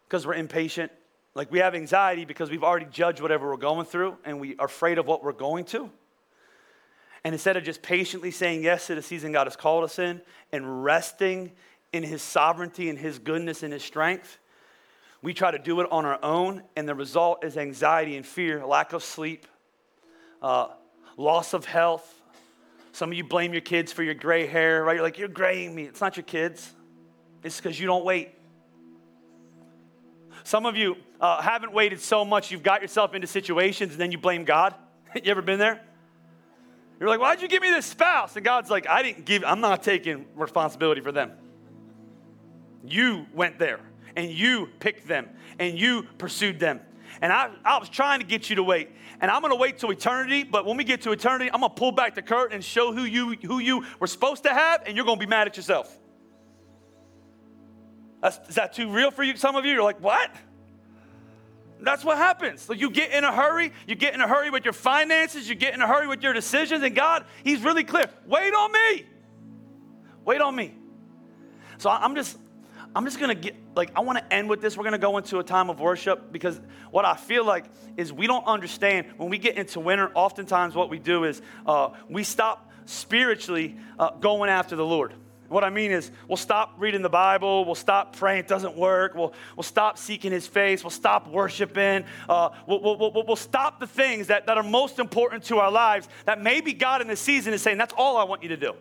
because 0.07 0.25
we're 0.25 0.33
impatient. 0.33 0.91
Like 1.35 1.51
we 1.51 1.59
have 1.59 1.75
anxiety 1.75 2.25
because 2.25 2.49
we've 2.49 2.63
already 2.63 2.87
judged 2.91 3.21
whatever 3.21 3.47
we're 3.49 3.57
going 3.57 3.85
through 3.85 4.17
and 4.25 4.39
we 4.39 4.55
are 4.57 4.65
afraid 4.65 4.97
of 4.97 5.05
what 5.05 5.23
we're 5.23 5.31
going 5.31 5.65
to. 5.65 5.89
And 7.23 7.35
instead 7.35 7.57
of 7.57 7.63
just 7.63 7.81
patiently 7.81 8.31
saying 8.31 8.63
yes 8.63 8.87
to 8.87 8.95
the 8.95 9.01
season 9.01 9.31
God 9.31 9.45
has 9.47 9.55
called 9.55 9.83
us 9.83 9.99
in 9.99 10.21
and 10.51 10.83
resting 10.83 11.51
in 11.93 12.03
His 12.03 12.21
sovereignty 12.21 12.89
and 12.89 12.97
His 12.97 13.19
goodness 13.19 13.61
and 13.61 13.73
His 13.73 13.83
strength, 13.83 14.39
we 15.21 15.33
try 15.33 15.51
to 15.51 15.59
do 15.59 15.81
it 15.81 15.91
on 15.91 16.05
our 16.05 16.17
own, 16.23 16.63
and 16.77 16.87
the 16.87 16.95
result 16.95 17.43
is 17.43 17.57
anxiety 17.57 18.15
and 18.15 18.25
fear, 18.25 18.65
lack 18.65 18.93
of 18.93 19.03
sleep, 19.03 19.47
uh, 20.41 20.69
loss 21.17 21.53
of 21.53 21.65
health, 21.65 22.18
some 22.91 23.11
of 23.11 23.17
you 23.17 23.23
blame 23.23 23.53
your 23.53 23.61
kids 23.61 23.91
for 23.91 24.03
your 24.03 24.13
gray 24.13 24.47
hair, 24.47 24.83
right? 24.83 24.95
You're 24.95 25.03
like, 25.03 25.17
you're 25.17 25.27
graying 25.27 25.73
me. 25.75 25.83
It's 25.83 26.01
not 26.01 26.17
your 26.17 26.23
kids, 26.23 26.73
it's 27.43 27.57
because 27.57 27.79
you 27.79 27.87
don't 27.87 28.05
wait. 28.05 28.29
Some 30.43 30.65
of 30.65 30.75
you 30.75 30.95
uh, 31.19 31.41
haven't 31.41 31.73
waited 31.73 31.99
so 31.99 32.25
much, 32.25 32.51
you've 32.51 32.63
got 32.63 32.81
yourself 32.81 33.13
into 33.13 33.27
situations 33.27 33.91
and 33.91 33.99
then 33.99 34.11
you 34.11 34.17
blame 34.17 34.45
God. 34.45 34.73
you 35.15 35.29
ever 35.31 35.41
been 35.41 35.59
there? 35.59 35.81
You're 36.99 37.09
like, 37.09 37.19
why'd 37.19 37.41
you 37.41 37.47
give 37.47 37.61
me 37.61 37.69
this 37.69 37.85
spouse? 37.85 38.35
And 38.35 38.43
God's 38.43 38.69
like, 38.69 38.87
I 38.87 39.03
didn't 39.03 39.25
give, 39.25 39.43
I'm 39.45 39.61
not 39.61 39.83
taking 39.83 40.25
responsibility 40.35 41.01
for 41.01 41.11
them. 41.11 41.31
You 42.85 43.25
went 43.33 43.57
there 43.57 43.79
and 44.15 44.29
you 44.29 44.69
picked 44.79 45.07
them 45.07 45.29
and 45.59 45.79
you 45.79 46.03
pursued 46.17 46.59
them. 46.59 46.81
And 47.21 47.31
I, 47.33 47.51
I 47.65 47.77
was 47.79 47.89
trying 47.89 48.19
to 48.19 48.25
get 48.25 48.49
you 48.49 48.55
to 48.57 48.63
wait. 48.63 48.89
And 49.21 49.29
I'm 49.29 49.41
going 49.41 49.51
to 49.51 49.59
wait 49.59 49.77
till 49.77 49.91
eternity, 49.91 50.43
but 50.43 50.65
when 50.65 50.77
we 50.77 50.83
get 50.83 51.01
to 51.01 51.11
eternity, 51.11 51.51
I'm 51.51 51.59
going 51.59 51.71
to 51.71 51.75
pull 51.75 51.91
back 51.91 52.15
the 52.15 52.21
curtain 52.21 52.55
and 52.55 52.63
show 52.63 52.93
who 52.93 53.03
you, 53.03 53.35
who 53.35 53.59
you 53.59 53.85
were 53.99 54.07
supposed 54.07 54.43
to 54.43 54.49
have, 54.49 54.83
and 54.85 54.95
you're 54.95 55.05
going 55.05 55.19
to 55.19 55.25
be 55.25 55.29
mad 55.29 55.47
at 55.47 55.57
yourself. 55.57 55.95
That's, 58.21 58.49
is 58.49 58.55
that 58.55 58.73
too 58.73 58.91
real 58.91 59.11
for 59.11 59.23
you? 59.23 59.35
Some 59.35 59.55
of 59.55 59.65
you, 59.65 59.73
you're 59.73 59.83
like, 59.83 60.01
what? 60.01 60.31
That's 61.81 62.03
what 62.03 62.17
happens. 62.17 62.67
Like 62.67 62.79
you 62.79 62.89
get 62.89 63.11
in 63.11 63.23
a 63.23 63.31
hurry, 63.31 63.71
you 63.87 63.95
get 63.95 64.13
in 64.13 64.21
a 64.21 64.27
hurry 64.27 64.49
with 64.49 64.65
your 64.65 64.73
finances, 64.73 65.47
you 65.47 65.55
get 65.55 65.73
in 65.73 65.81
a 65.81 65.87
hurry 65.87 66.07
with 66.07 66.21
your 66.21 66.33
decisions, 66.33 66.83
and 66.83 66.93
God, 66.93 67.25
He's 67.43 67.61
really 67.61 67.85
clear. 67.85 68.05
Wait 68.25 68.53
on 68.53 68.71
me. 68.71 69.05
Wait 70.25 70.41
on 70.41 70.55
me. 70.55 70.75
So 71.77 71.89
I'm 71.89 72.15
just, 72.15 72.37
I'm 72.95 73.05
just 73.05 73.19
gonna 73.19 73.35
get, 73.35 73.55
like, 73.75 73.91
I 73.95 74.01
wanna 74.01 74.23
end 74.31 74.49
with 74.49 74.61
this. 74.61 74.75
We're 74.75 74.83
gonna 74.83 74.97
go 74.97 75.17
into 75.17 75.39
a 75.39 75.43
time 75.43 75.69
of 75.69 75.79
worship 75.79 76.31
because 76.31 76.59
what 76.91 77.05
I 77.05 77.15
feel 77.15 77.45
like 77.45 77.65
is 77.97 78.11
we 78.11 78.27
don't 78.27 78.45
understand 78.45 79.07
when 79.17 79.29
we 79.29 79.37
get 79.37 79.57
into 79.57 79.79
winter, 79.79 80.11
oftentimes 80.15 80.75
what 80.75 80.89
we 80.89 80.99
do 80.99 81.23
is 81.23 81.41
uh, 81.65 81.89
we 82.09 82.23
stop 82.23 82.71
spiritually 82.85 83.77
uh, 83.99 84.11
going 84.11 84.49
after 84.49 84.75
the 84.75 84.85
Lord. 84.85 85.13
What 85.49 85.63
I 85.63 85.71
mean 85.71 85.91
is, 85.91 86.11
we'll 86.27 86.37
stop 86.37 86.75
reading 86.77 87.01
the 87.01 87.09
Bible, 87.09 87.65
we'll 87.65 87.73
stop 87.73 88.15
praying, 88.15 88.41
it 88.41 88.47
doesn't 88.47 88.77
work, 88.77 89.15
we'll, 89.15 89.33
we'll 89.55 89.63
stop 89.63 89.97
seeking 89.97 90.31
His 90.31 90.45
face, 90.45 90.83
we'll 90.83 90.91
stop 90.91 91.27
worshiping, 91.27 92.05
uh, 92.27 92.49
we'll, 92.67 92.81
we'll, 92.81 92.97
we'll, 92.97 93.23
we'll 93.25 93.35
stop 93.35 93.79
the 93.79 93.87
things 93.87 94.27
that, 94.27 94.45
that 94.45 94.57
are 94.57 94.63
most 94.63 94.99
important 94.99 95.43
to 95.45 95.57
our 95.57 95.71
lives 95.71 96.07
that 96.25 96.39
maybe 96.39 96.73
God 96.73 97.01
in 97.01 97.07
this 97.07 97.19
season 97.19 97.53
is 97.53 97.63
saying, 97.63 97.77
That's 97.77 97.93
all 97.97 98.17
I 98.17 98.23
want 98.25 98.43
you 98.43 98.49
to 98.49 98.57
do. 98.57 98.73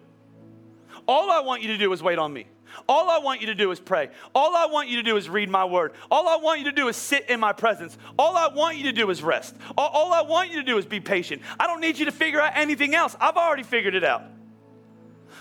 All 1.06 1.30
I 1.30 1.40
want 1.40 1.62
you 1.62 1.68
to 1.68 1.78
do 1.78 1.90
is 1.94 2.02
wait 2.02 2.18
on 2.18 2.32
me. 2.32 2.46
All 2.88 3.10
I 3.10 3.18
want 3.18 3.40
you 3.40 3.48
to 3.48 3.54
do 3.54 3.70
is 3.70 3.80
pray. 3.80 4.10
All 4.34 4.56
I 4.56 4.66
want 4.66 4.88
you 4.88 4.96
to 4.96 5.02
do 5.02 5.16
is 5.16 5.28
read 5.28 5.48
my 5.48 5.64
word. 5.64 5.92
All 6.10 6.28
I 6.28 6.36
want 6.36 6.60
you 6.60 6.66
to 6.66 6.72
do 6.72 6.88
is 6.88 6.96
sit 6.96 7.28
in 7.28 7.40
my 7.40 7.52
presence. 7.52 7.96
All 8.18 8.36
I 8.36 8.48
want 8.48 8.76
you 8.76 8.84
to 8.84 8.92
do 8.92 9.10
is 9.10 9.22
rest. 9.22 9.56
All, 9.76 10.12
I 10.12 10.22
want 10.22 10.50
you 10.50 10.56
to 10.56 10.62
do 10.62 10.78
is 10.78 10.86
be 10.86 11.00
patient. 11.00 11.42
I 11.60 11.66
don't 11.66 11.80
need 11.80 11.98
you 11.98 12.06
to 12.06 12.12
figure 12.12 12.40
out 12.40 12.52
anything 12.54 12.94
else. 12.94 13.16
I've 13.20 13.36
already 13.36 13.62
figured 13.62 13.94
it 13.94 14.04
out. 14.04 14.22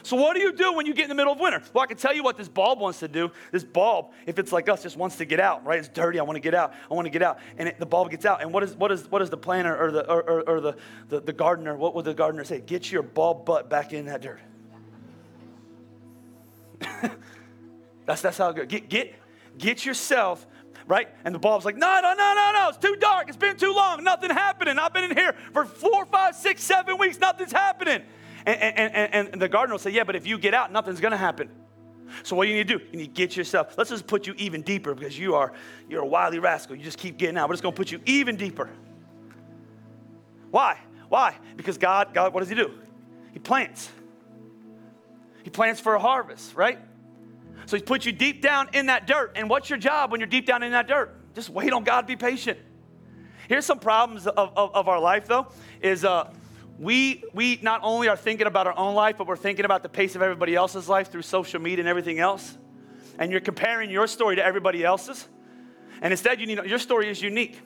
So, 0.03 0.15
what 0.15 0.35
do 0.35 0.41
you 0.41 0.53
do 0.53 0.73
when 0.73 0.85
you 0.85 0.93
get 0.93 1.03
in 1.03 1.09
the 1.09 1.15
middle 1.15 1.33
of 1.33 1.39
winter? 1.39 1.61
Well, 1.73 1.83
I 1.83 1.87
can 1.87 1.97
tell 1.97 2.13
you 2.13 2.23
what 2.23 2.37
this 2.37 2.47
bulb 2.47 2.79
wants 2.79 2.99
to 2.99 3.07
do. 3.07 3.31
This 3.51 3.63
bulb, 3.63 4.11
if 4.25 4.39
it's 4.39 4.51
like 4.51 4.69
us, 4.69 4.83
just 4.83 4.95
wants 4.95 5.17
to 5.17 5.25
get 5.25 5.39
out, 5.39 5.65
right? 5.65 5.79
It's 5.79 5.89
dirty. 5.89 6.19
I 6.19 6.23
want 6.23 6.37
to 6.37 6.41
get 6.41 6.53
out. 6.53 6.73
I 6.89 6.93
want 6.93 7.07
to 7.07 7.09
get 7.09 7.21
out. 7.21 7.39
And 7.57 7.67
it, 7.69 7.79
the 7.79 7.85
bulb 7.85 8.11
gets 8.11 8.25
out. 8.25 8.41
And 8.41 8.53
what 8.53 8.63
is, 8.63 8.75
what 8.75 8.91
is, 8.91 9.09
what 9.11 9.21
is 9.21 9.29
the 9.29 9.37
planter 9.37 9.75
or, 9.75 9.91
the, 9.91 10.09
or, 10.09 10.21
or, 10.23 10.49
or 10.49 10.61
the, 10.61 10.75
the, 11.09 11.19
the 11.19 11.33
gardener, 11.33 11.75
what 11.75 11.93
would 11.95 12.05
the 12.05 12.13
gardener 12.13 12.43
say? 12.43 12.61
Get 12.61 12.91
your 12.91 13.03
bulb 13.03 13.45
butt 13.45 13.69
back 13.69 13.91
in 13.91 14.05
that 14.05 14.21
dirt. 14.21 14.39
that's, 18.05 18.21
that's 18.21 18.37
how 18.37 18.49
it 18.49 18.55
goes. 18.55 18.67
Get, 18.67 18.89
get, 18.89 19.15
get 19.57 19.85
yourself 19.85 20.45
right? 20.87 21.09
And 21.25 21.35
the 21.35 21.39
bulb's 21.39 21.65
like, 21.65 21.75
no, 21.75 21.99
no, 22.01 22.13
no, 22.13 22.33
no, 22.33 22.51
no, 22.53 22.69
it's 22.69 22.77
too 22.77 22.95
dark. 22.95 23.27
It's 23.27 23.37
been 23.37 23.57
too 23.57 23.73
long. 23.73 24.03
Nothing 24.05 24.29
happening. 24.29 24.79
I've 24.79 24.93
been 24.93 25.11
in 25.11 25.17
here 25.17 25.35
for 25.51 25.65
four, 25.65 26.05
five, 26.05 26.33
six, 26.33 26.63
seven 26.63 26.97
weeks. 26.97 27.19
Nothing's 27.19 27.51
happening. 27.51 28.03
And, 28.45 28.61
and, 28.61 28.95
and, 28.95 29.29
and 29.33 29.41
the 29.41 29.49
gardener 29.49 29.73
will 29.73 29.79
say, 29.79 29.89
Yeah, 29.89 30.05
but 30.05 30.15
if 30.15 30.25
you 30.25 30.37
get 30.37 30.53
out, 30.53 30.71
nothing's 30.71 31.01
going 31.01 31.11
to 31.11 31.17
happen. 31.17 31.49
So 32.23 32.37
what 32.37 32.45
do 32.45 32.51
you 32.51 32.55
need 32.55 32.67
to 32.69 32.79
do? 32.79 32.85
You 32.91 32.97
need 32.99 33.07
to 33.07 33.11
get 33.11 33.35
yourself. 33.35 33.77
Let's 33.77 33.89
just 33.89 34.07
put 34.07 34.27
you 34.27 34.33
even 34.37 34.61
deeper 34.61 34.95
because 34.95 35.19
you 35.19 35.35
are 35.35 35.51
you're 35.89 36.03
a 36.03 36.05
wily 36.05 36.39
rascal. 36.39 36.77
You 36.77 36.83
just 36.83 36.97
keep 36.97 37.17
getting 37.17 37.37
out. 37.37 37.49
We're 37.49 37.55
just 37.55 37.63
going 37.63 37.75
to 37.75 37.77
put 37.77 37.91
you 37.91 37.99
even 38.05 38.37
deeper. 38.37 38.69
Why? 40.51 40.79
Why? 41.09 41.35
Because 41.57 41.77
God, 41.77 42.13
God, 42.13 42.33
what 42.33 42.39
does 42.39 42.49
He 42.49 42.55
do? 42.55 42.71
He 43.33 43.39
plants. 43.39 43.89
He 45.47 45.49
plants 45.49 45.79
for 45.79 45.95
a 45.95 45.99
harvest, 45.99 46.55
right? 46.55 46.77
So 47.67 47.77
He 47.77 47.81
puts 47.81 48.05
you 48.05 48.11
deep 48.11 48.41
down 48.41 48.67
in 48.73 48.87
that 48.87 49.07
dirt. 49.07 49.31
And 49.37 49.49
what's 49.49 49.69
your 49.69 49.79
job 49.79 50.11
when 50.11 50.19
you're 50.19 50.27
deep 50.27 50.45
down 50.45 50.61
in 50.61 50.73
that 50.73 50.89
dirt? 50.89 51.15
Just 51.35 51.49
wait 51.49 51.71
on 51.71 51.85
God. 51.85 52.05
Be 52.05 52.17
patient. 52.17 52.59
Here's 53.47 53.65
some 53.65 53.79
problems 53.79 54.27
of, 54.27 54.51
of, 54.57 54.75
of 54.75 54.89
our 54.89 54.99
life, 54.99 55.25
though. 55.25 55.47
Is 55.81 56.03
uh, 56.03 56.33
we, 56.77 57.23
we 57.33 57.59
not 57.61 57.79
only 57.81 58.09
are 58.09 58.17
thinking 58.17 58.45
about 58.45 58.67
our 58.67 58.77
own 58.77 58.93
life, 58.93 59.15
but 59.17 59.25
we're 59.25 59.37
thinking 59.37 59.63
about 59.63 59.83
the 59.83 59.89
pace 59.89 60.17
of 60.17 60.21
everybody 60.21 60.53
else's 60.53 60.89
life 60.89 61.13
through 61.13 61.21
social 61.21 61.61
media 61.61 61.79
and 61.79 61.87
everything 61.87 62.19
else. 62.19 62.57
And 63.17 63.31
you're 63.31 63.39
comparing 63.39 63.89
your 63.89 64.07
story 64.07 64.35
to 64.35 64.43
everybody 64.43 64.83
else's. 64.83 65.29
And 66.01 66.11
instead, 66.11 66.41
you 66.41 66.47
need, 66.47 66.61
your 66.65 66.77
story 66.77 67.07
is 67.09 67.21
unique. 67.21 67.57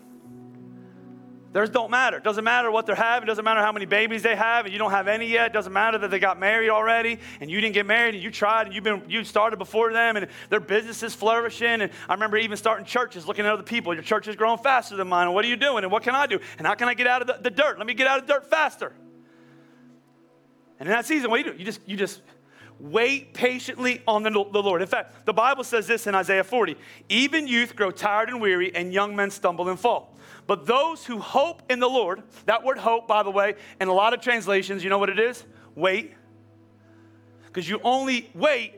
Theirs 1.53 1.69
don't 1.69 1.91
matter. 1.91 2.15
It 2.15 2.23
doesn't 2.23 2.45
matter 2.45 2.71
what 2.71 2.85
they're 2.85 2.95
having. 2.95 3.27
It 3.27 3.31
doesn't 3.31 3.43
matter 3.43 3.59
how 3.59 3.73
many 3.73 3.85
babies 3.85 4.23
they 4.23 4.37
have, 4.37 4.65
and 4.65 4.71
you 4.71 4.79
don't 4.79 4.91
have 4.91 5.09
any 5.09 5.25
yet. 5.25 5.47
It 5.47 5.53
doesn't 5.53 5.73
matter 5.73 5.97
that 5.97 6.09
they 6.09 6.19
got 6.19 6.39
married 6.39 6.69
already, 6.69 7.19
and 7.41 7.51
you 7.51 7.59
didn't 7.59 7.73
get 7.73 7.85
married, 7.85 8.15
and 8.15 8.23
you 8.23 8.31
tried, 8.31 8.67
and 8.67 8.75
you've 8.75 8.85
been 8.85 9.03
you 9.09 9.25
started 9.25 9.57
before 9.57 9.91
them, 9.91 10.15
and 10.15 10.27
their 10.49 10.61
business 10.61 11.03
is 11.03 11.13
flourishing. 11.13 11.81
And 11.81 11.91
I 12.07 12.13
remember 12.13 12.37
even 12.37 12.55
starting 12.55 12.85
churches, 12.85 13.27
looking 13.27 13.45
at 13.45 13.51
other 13.51 13.63
people. 13.63 13.93
Your 13.93 14.03
church 14.03 14.29
is 14.29 14.37
growing 14.37 14.59
faster 14.59 14.95
than 14.95 15.09
mine. 15.09 15.27
And 15.27 15.35
what 15.35 15.43
are 15.43 15.49
you 15.49 15.57
doing? 15.57 15.83
And 15.83 15.91
what 15.91 16.03
can 16.03 16.15
I 16.15 16.25
do? 16.25 16.39
And 16.57 16.65
how 16.65 16.75
can 16.75 16.87
I 16.87 16.93
get 16.93 17.07
out 17.07 17.21
of 17.21 17.27
the, 17.27 17.37
the 17.41 17.49
dirt? 17.49 17.77
Let 17.77 17.85
me 17.85 17.95
get 17.95 18.07
out 18.07 18.19
of 18.19 18.27
the 18.27 18.33
dirt 18.33 18.49
faster. 18.49 18.93
And 20.79 20.87
in 20.87 20.95
that 20.95 21.05
season, 21.05 21.29
what 21.29 21.43
do 21.43 21.49
you 21.49 21.53
do? 21.53 21.59
You 21.59 21.65
just 21.65 21.81
you 21.85 21.97
just 21.97 22.21
wait 22.79 23.33
patiently 23.33 24.01
on 24.07 24.23
the, 24.23 24.29
the 24.29 24.63
Lord. 24.63 24.81
In 24.81 24.87
fact, 24.87 25.25
the 25.25 25.33
Bible 25.33 25.65
says 25.65 25.85
this 25.85 26.07
in 26.07 26.15
Isaiah 26.15 26.45
40 26.45 26.77
even 27.09 27.45
youth 27.45 27.75
grow 27.75 27.91
tired 27.91 28.29
and 28.29 28.39
weary, 28.39 28.73
and 28.73 28.93
young 28.93 29.17
men 29.17 29.31
stumble 29.31 29.67
and 29.67 29.77
fall. 29.77 30.15
But 30.51 30.65
those 30.65 31.05
who 31.05 31.19
hope 31.19 31.61
in 31.71 31.79
the 31.79 31.87
Lord, 31.87 32.23
that 32.45 32.65
word 32.65 32.77
hope, 32.77 33.07
by 33.07 33.23
the 33.23 33.31
way, 33.31 33.55
in 33.79 33.87
a 33.87 33.93
lot 33.93 34.13
of 34.13 34.19
translations, 34.19 34.83
you 34.83 34.89
know 34.89 34.97
what 34.97 35.09
it 35.09 35.17
is? 35.17 35.45
Wait. 35.75 36.13
Because 37.45 37.69
you 37.69 37.79
only 37.85 38.29
wait 38.33 38.73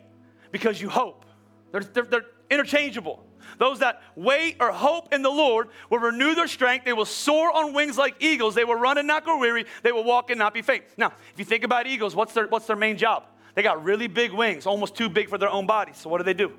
because 0.52 0.80
you 0.80 0.88
hope. 0.88 1.26
They're, 1.72 1.82
they're, 1.82 2.04
they're 2.04 2.26
interchangeable. 2.52 3.26
Those 3.58 3.80
that 3.80 4.04
wait 4.16 4.58
or 4.60 4.72
hope 4.72 5.16
in 5.16 5.24
the 5.24 5.32
Lord 5.32 5.70
will 5.90 5.98
renew 5.98 6.36
their 6.36 6.48
strength. 6.48 6.86
They 6.86 6.94
will 6.94 7.06
soar 7.06 7.52
on 7.52 7.74
wings 7.74 7.98
like 7.98 8.18
eagles. 8.20 8.54
They 8.54 8.66
will 8.66 8.76
run 8.76 9.00
and 9.00 9.08
not 9.08 9.24
grow 9.24 9.40
weary. 9.40 9.66
They 9.82 9.92
will 9.92 10.04
walk 10.04 10.30
and 10.30 10.38
not 10.38 10.54
be 10.54 10.62
faint. 10.62 10.84
Now, 10.96 11.08
if 11.34 11.40
you 11.40 11.46
think 11.46 11.64
about 11.64 11.88
eagles, 11.88 12.16
what's 12.16 12.36
their, 12.36 12.46
what's 12.46 12.68
their 12.68 12.76
main 12.76 12.98
job? 12.98 13.26
They 13.56 13.64
got 13.64 13.84
really 13.84 14.06
big 14.06 14.32
wings, 14.32 14.68
almost 14.68 14.94
too 14.94 15.10
big 15.10 15.28
for 15.28 15.40
their 15.40 15.50
own 15.50 15.66
bodies. 15.66 15.98
So 15.98 16.08
what 16.12 16.20
do 16.20 16.24
they 16.24 16.36
do? 16.36 16.54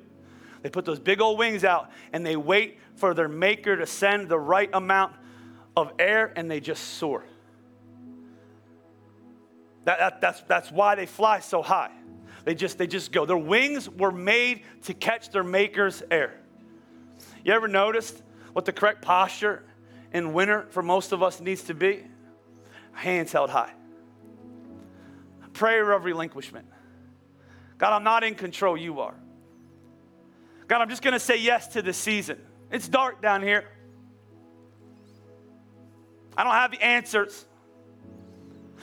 They 0.65 0.71
put 0.71 0.87
those 0.87 0.99
big 0.99 1.21
old 1.21 1.39
wings 1.39 1.63
out 1.63 1.91
and 2.15 2.25
they 2.25 2.37
wait 2.37 2.79
for 2.97 3.13
their 3.13 3.29
maker 3.29 3.77
to 3.77 3.87
send 3.87 4.31
the 4.31 4.39
right 4.39 4.71
amount 4.73 5.15
of 5.77 5.93
air 5.99 6.33
and 6.37 6.51
they 6.51 6.59
just 6.59 6.83
soar. 6.95 7.23
That, 9.85 9.99
that, 9.99 10.21
that's, 10.23 10.41
that's 10.41 10.73
why 10.73 10.95
they 10.95 11.05
fly 11.05 11.41
so 11.41 11.61
high. 11.61 11.91
They 12.47 12.55
just, 12.55 12.79
they 12.79 12.87
just 12.87 13.13
go. 13.13 13.27
Their 13.27 13.37
wings 13.37 13.91
were 13.91 14.11
made 14.11 14.63
to 14.85 14.95
catch 14.95 15.29
their 15.29 15.45
maker's 15.45 16.03
air. 16.11 16.41
You 17.45 17.53
ever 17.53 17.69
noticed 17.69 18.23
what 18.55 18.65
the 18.65 18.73
correct 18.73 19.03
posture 19.03 19.65
in 20.15 20.33
winter 20.33 20.67
for 20.71 20.83
most 20.83 21.13
of 21.13 21.23
us 21.23 21.41
needs 21.41 21.65
to 21.65 21.75
be? 21.75 22.05
Hands 22.93 23.31
held 23.31 23.51
high. 23.51 23.73
Prayer 25.53 25.93
of 25.93 26.07
relinquishment. 26.07 26.67
God, 27.77 27.93
I'm 27.93 28.05
not 28.05 28.25
in 28.25 28.35
control, 28.35 28.79
you 28.79 29.01
are. 29.01 29.15
God, 30.67 30.81
I'm 30.81 30.89
just 30.89 31.03
going 31.03 31.13
to 31.13 31.21
say 31.21 31.37
yes 31.37 31.69
to 31.69 31.83
this 31.83 31.97
season. 31.97 32.39
It's 32.71 32.89
dark 32.89 33.21
down 33.21 33.43
here. 33.43 33.65
I 36.37 36.45
don't 36.45 36.53
have 36.53 36.71
the 36.71 36.83
answers. 36.83 37.45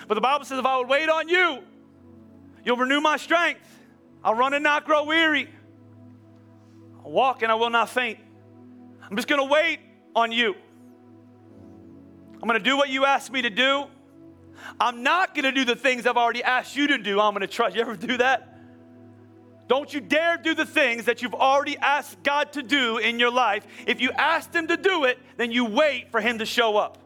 But 0.08 0.15
the 0.15 0.22
Bible 0.22 0.46
says 0.46 0.60
if 0.60 0.65
I 0.65 0.78
would 0.78 0.88
wait 0.88 1.10
on 1.10 1.28
you, 1.28 1.60
you'll 2.63 2.78
renew 2.78 3.02
my 3.02 3.17
strength. 3.17 3.62
I'll 4.24 4.36
run 4.36 4.54
and 4.54 4.63
not 4.63 4.86
grow 4.86 5.04
weary. 5.06 5.50
I'll 7.04 7.12
walk 7.12 7.41
and 7.41 7.52
I 7.52 7.56
will 7.56 7.70
not 7.70 7.89
faint. 7.89 8.20
I'm 9.10 9.15
just 9.15 9.28
going 9.28 9.41
to 9.41 9.52
wait 9.52 9.80
on 10.15 10.32
you. 10.32 10.56
I'm 12.36 12.48
going 12.48 12.60
to 12.60 12.63
do 12.63 12.78
what 12.78 12.89
you 12.89 13.06
asked 13.06 13.32
me 13.32 13.41
to 13.41 13.50
do. 13.50 13.86
I'm 14.80 15.04
not 15.04 15.34
going 15.36 15.44
to 15.44 15.52
do 15.52 15.65
the 15.65 15.76
things 15.76 16.06
I've 16.06 16.17
already 16.17 16.44
asked 16.44 16.76
you 16.76 16.88
to 16.88 16.98
do. 16.98 17.20
I'm 17.20 17.34
going 17.34 17.41
to 17.41 17.48
trust. 17.48 17.76
You 17.76 17.82
ever 17.82 17.96
do 17.96 18.17
that? 18.17 18.51
Don't 19.71 19.93
you 19.93 20.01
dare 20.01 20.36
do 20.36 20.53
the 20.53 20.65
things 20.65 21.05
that 21.05 21.21
you've 21.21 21.34
already 21.34 21.77
asked 21.77 22.21
God 22.23 22.51
to 22.51 22.62
do 22.62 22.97
in 22.97 23.19
your 23.19 23.31
life. 23.31 23.65
If 23.88 24.01
you 24.01 24.12
asked 24.12 24.53
Him 24.53 24.67
to 24.67 24.75
do 24.75 25.05
it, 25.05 25.17
then 25.38 25.49
you 25.53 25.63
wait 25.63 26.12
for 26.12 26.19
Him 26.19 26.39
to 26.39 26.45
show 26.45 26.75
up. 26.75 26.97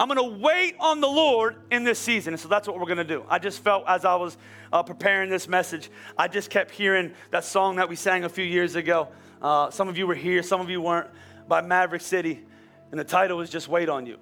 I'm 0.00 0.08
going 0.08 0.18
to 0.18 0.36
wait 0.40 0.74
on 0.80 1.00
the 1.00 1.06
Lord 1.06 1.62
in 1.70 1.84
this 1.84 2.00
season. 2.00 2.34
And 2.34 2.40
so 2.40 2.48
that's 2.48 2.66
what 2.66 2.76
we're 2.76 2.86
going 2.86 2.98
to 2.98 3.04
do. 3.04 3.24
I 3.28 3.38
just 3.38 3.62
felt 3.62 3.84
as 3.86 4.04
I 4.04 4.16
was 4.16 4.36
uh, 4.72 4.82
preparing 4.82 5.30
this 5.30 5.46
message, 5.46 5.92
I 6.18 6.26
just 6.26 6.50
kept 6.50 6.72
hearing 6.72 7.12
that 7.30 7.44
song 7.44 7.76
that 7.76 7.88
we 7.88 7.94
sang 7.94 8.24
a 8.24 8.28
few 8.28 8.44
years 8.44 8.74
ago. 8.74 9.10
Uh, 9.40 9.70
some 9.70 9.88
of 9.88 9.96
you 9.96 10.08
were 10.08 10.16
here, 10.16 10.42
some 10.42 10.60
of 10.60 10.70
you 10.70 10.80
weren't, 10.80 11.08
by 11.46 11.60
Maverick 11.60 12.02
City. 12.02 12.44
And 12.90 12.98
the 12.98 13.04
title 13.04 13.36
was 13.36 13.48
Just 13.48 13.68
Wait 13.68 13.88
on 13.88 14.06
You. 14.06 14.18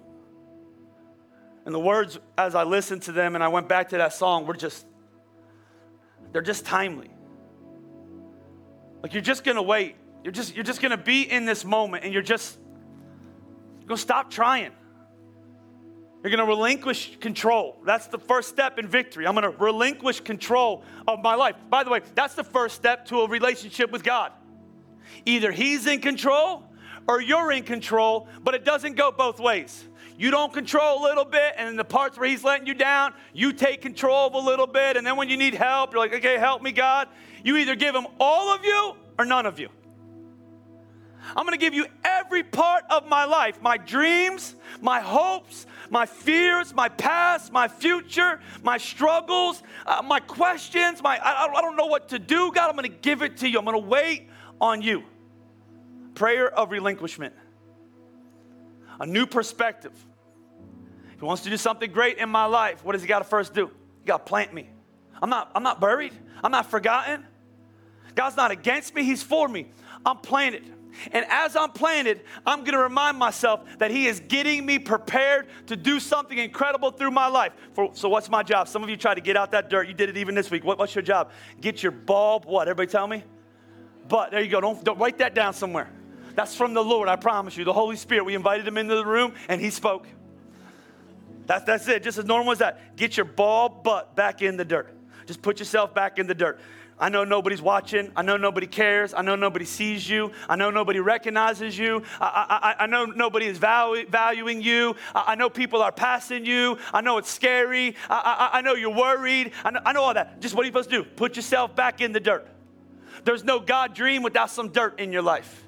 And 1.64 1.74
the 1.74 1.80
words, 1.80 2.18
as 2.36 2.54
I 2.54 2.64
listened 2.64 3.00
to 3.04 3.12
them 3.12 3.36
and 3.36 3.42
I 3.42 3.48
went 3.48 3.70
back 3.70 3.88
to 3.88 3.96
that 3.96 4.12
song, 4.12 4.44
were 4.44 4.52
just 4.52 4.84
they're 6.32 6.42
just 6.42 6.64
timely. 6.64 7.10
Like 9.02 9.14
you're 9.14 9.22
just 9.22 9.44
gonna 9.44 9.62
wait. 9.62 9.96
You're 10.24 10.32
just 10.32 10.54
you're 10.54 10.64
just 10.64 10.82
gonna 10.82 10.96
be 10.96 11.22
in 11.22 11.46
this 11.46 11.64
moment 11.64 12.04
and 12.04 12.12
you're 12.12 12.22
just 12.22 12.58
gonna 13.86 13.98
stop 13.98 14.30
trying. 14.30 14.72
You're 16.22 16.30
gonna 16.30 16.46
relinquish 16.46 17.18
control. 17.20 17.80
That's 17.86 18.08
the 18.08 18.18
first 18.18 18.48
step 18.48 18.78
in 18.78 18.88
victory. 18.88 19.26
I'm 19.26 19.34
gonna 19.34 19.50
relinquish 19.50 20.20
control 20.20 20.84
of 21.06 21.22
my 21.22 21.34
life. 21.34 21.56
By 21.70 21.84
the 21.84 21.90
way, 21.90 22.00
that's 22.14 22.34
the 22.34 22.44
first 22.44 22.74
step 22.74 23.06
to 23.06 23.20
a 23.20 23.28
relationship 23.28 23.90
with 23.90 24.02
God. 24.02 24.32
Either 25.24 25.52
He's 25.52 25.86
in 25.86 26.00
control 26.00 26.64
or 27.06 27.22
you're 27.22 27.50
in 27.52 27.62
control, 27.62 28.28
but 28.42 28.54
it 28.54 28.64
doesn't 28.64 28.96
go 28.96 29.10
both 29.10 29.40
ways. 29.40 29.87
You 30.18 30.32
don't 30.32 30.52
control 30.52 31.00
a 31.00 31.04
little 31.04 31.24
bit, 31.24 31.54
and 31.56 31.68
in 31.68 31.76
the 31.76 31.84
parts 31.84 32.18
where 32.18 32.28
He's 32.28 32.42
letting 32.42 32.66
you 32.66 32.74
down, 32.74 33.14
you 33.32 33.52
take 33.52 33.80
control 33.80 34.26
of 34.26 34.34
a 34.34 34.38
little 34.38 34.66
bit. 34.66 34.96
And 34.96 35.06
then 35.06 35.16
when 35.16 35.28
you 35.28 35.36
need 35.36 35.54
help, 35.54 35.92
you're 35.92 36.00
like, 36.00 36.12
okay, 36.12 36.36
help 36.38 36.60
me, 36.60 36.72
God. 36.72 37.08
You 37.44 37.56
either 37.56 37.76
give 37.76 37.94
Him 37.94 38.08
all 38.18 38.52
of 38.52 38.64
you 38.64 38.96
or 39.16 39.24
none 39.24 39.46
of 39.46 39.60
you. 39.60 39.68
I'm 41.36 41.44
gonna 41.44 41.56
give 41.56 41.74
you 41.74 41.86
every 42.04 42.42
part 42.42 42.84
of 42.90 43.06
my 43.06 43.24
life 43.24 43.60
my 43.62 43.76
dreams, 43.76 44.54
my 44.80 45.00
hopes, 45.00 45.66
my 45.90 46.06
fears, 46.06 46.74
my 46.74 46.88
past, 46.88 47.52
my 47.52 47.68
future, 47.68 48.40
my 48.62 48.78
struggles, 48.78 49.62
uh, 49.86 50.02
my 50.04 50.20
questions. 50.20 51.02
My, 51.02 51.18
I, 51.18 51.46
I 51.46 51.60
don't 51.60 51.76
know 51.76 51.86
what 51.86 52.08
to 52.08 52.18
do, 52.18 52.50
God. 52.52 52.70
I'm 52.70 52.76
gonna 52.76 52.88
give 52.88 53.22
it 53.22 53.36
to 53.38 53.48
you. 53.48 53.58
I'm 53.58 53.64
gonna 53.64 53.78
wait 53.78 54.28
on 54.60 54.82
you. 54.82 55.04
Prayer 56.14 56.52
of 56.52 56.72
relinquishment, 56.72 57.34
a 58.98 59.06
new 59.06 59.26
perspective. 59.26 59.92
If 61.18 61.22
he 61.22 61.26
wants 61.26 61.42
to 61.42 61.50
do 61.50 61.56
something 61.56 61.90
great 61.90 62.18
in 62.18 62.28
my 62.28 62.44
life, 62.44 62.84
what 62.84 62.92
does 62.92 63.02
he 63.02 63.08
got 63.08 63.18
to 63.18 63.24
first 63.24 63.52
do? 63.52 63.66
He 64.02 64.06
got 64.06 64.18
to 64.18 64.24
plant 64.24 64.54
me. 64.54 64.70
I'm 65.20 65.28
not, 65.28 65.50
I'm 65.52 65.64
not 65.64 65.80
buried. 65.80 66.12
I'm 66.44 66.52
not 66.52 66.70
forgotten. 66.70 67.26
God's 68.14 68.36
not 68.36 68.52
against 68.52 68.94
me, 68.94 69.02
He's 69.02 69.20
for 69.20 69.48
me. 69.48 69.66
I'm 70.06 70.18
planted. 70.18 70.62
And 71.10 71.26
as 71.28 71.56
I'm 71.56 71.72
planted, 71.72 72.20
I'm 72.46 72.60
going 72.60 72.74
to 72.74 72.78
remind 72.78 73.18
myself 73.18 73.64
that 73.78 73.90
He 73.90 74.06
is 74.06 74.20
getting 74.20 74.64
me 74.64 74.78
prepared 74.78 75.48
to 75.66 75.74
do 75.74 75.98
something 75.98 76.38
incredible 76.38 76.92
through 76.92 77.10
my 77.10 77.26
life. 77.26 77.52
For, 77.72 77.90
so, 77.94 78.08
what's 78.08 78.30
my 78.30 78.44
job? 78.44 78.68
Some 78.68 78.84
of 78.84 78.88
you 78.88 78.96
tried 78.96 79.16
to 79.16 79.20
get 79.20 79.36
out 79.36 79.50
that 79.50 79.68
dirt. 79.70 79.88
You 79.88 79.94
did 79.94 80.08
it 80.10 80.18
even 80.18 80.36
this 80.36 80.52
week. 80.52 80.62
What, 80.62 80.78
what's 80.78 80.94
your 80.94 81.02
job? 81.02 81.32
Get 81.60 81.82
your 81.82 81.90
bulb, 81.90 82.44
what? 82.44 82.68
Everybody 82.68 82.92
tell 82.92 83.08
me? 83.08 83.24
But 84.08 84.30
there 84.30 84.40
you 84.40 84.48
go. 84.48 84.60
Don't, 84.60 84.84
don't 84.84 85.00
write 85.00 85.18
that 85.18 85.34
down 85.34 85.52
somewhere. 85.52 85.90
That's 86.36 86.54
from 86.54 86.74
the 86.74 86.84
Lord, 86.84 87.08
I 87.08 87.16
promise 87.16 87.56
you. 87.56 87.64
The 87.64 87.72
Holy 87.72 87.96
Spirit, 87.96 88.24
we 88.24 88.36
invited 88.36 88.68
Him 88.68 88.78
into 88.78 88.94
the 88.94 89.04
room 89.04 89.34
and 89.48 89.60
He 89.60 89.70
spoke. 89.70 90.06
That's, 91.48 91.64
that's 91.64 91.88
it, 91.88 92.02
just 92.02 92.18
as 92.18 92.26
normal 92.26 92.52
as 92.52 92.58
that. 92.58 92.94
Get 92.94 93.16
your 93.16 93.24
ball 93.24 93.70
butt 93.70 94.14
back 94.14 94.42
in 94.42 94.58
the 94.58 94.66
dirt. 94.66 94.94
Just 95.26 95.40
put 95.40 95.58
yourself 95.58 95.94
back 95.94 96.18
in 96.18 96.26
the 96.26 96.34
dirt. 96.34 96.60
I 97.00 97.08
know 97.08 97.24
nobody's 97.24 97.62
watching. 97.62 98.12
I 98.14 98.22
know 98.22 98.36
nobody 98.36 98.66
cares. 98.66 99.14
I 99.14 99.22
know 99.22 99.34
nobody 99.34 99.64
sees 99.64 100.08
you. 100.08 100.32
I 100.46 100.56
know 100.56 100.70
nobody 100.70 101.00
recognizes 101.00 101.78
you. 101.78 102.02
I, 102.20 102.74
I, 102.78 102.84
I 102.84 102.86
know 102.86 103.06
nobody 103.06 103.46
is 103.46 103.56
value, 103.56 104.06
valuing 104.08 104.60
you. 104.60 104.94
I, 105.14 105.24
I, 105.28 105.34
know 105.36 105.48
people 105.48 105.80
are 105.80 105.92
passing 105.92 106.44
you. 106.44 106.76
I 106.92 107.00
know 107.00 107.16
it's 107.16 107.30
scary. 107.30 107.94
I, 108.10 108.50
I 108.54 108.60
know 108.60 108.74
you're 108.74 108.94
worried. 108.94 109.52
I 109.64 109.70
know, 109.70 109.80
I 109.86 109.92
know 109.92 110.02
all 110.02 110.14
that. 110.14 110.40
Just 110.40 110.54
what 110.54 110.62
are 110.62 110.66
you 110.66 110.72
supposed 110.72 110.90
to 110.90 111.02
do? 111.02 111.04
Put 111.04 111.36
yourself 111.36 111.74
back 111.74 112.02
in 112.02 112.12
the 112.12 112.20
dirt. 112.20 112.46
There's 113.24 113.44
no 113.44 113.58
God 113.58 113.94
dream 113.94 114.22
without 114.22 114.50
some 114.50 114.68
dirt 114.68 115.00
in 115.00 115.12
your 115.12 115.22
life. 115.22 115.67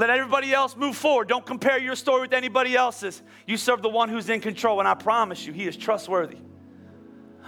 Let 0.00 0.08
everybody 0.08 0.54
else 0.54 0.76
move 0.76 0.96
forward. 0.96 1.28
Don't 1.28 1.44
compare 1.44 1.78
your 1.78 1.94
story 1.94 2.22
with 2.22 2.32
anybody 2.32 2.74
else's. 2.74 3.20
You 3.46 3.58
serve 3.58 3.82
the 3.82 3.90
one 3.90 4.08
who's 4.08 4.30
in 4.30 4.40
control, 4.40 4.78
and 4.78 4.88
I 4.88 4.94
promise 4.94 5.44
you, 5.44 5.52
he 5.52 5.66
is 5.66 5.76
trustworthy. 5.76 6.38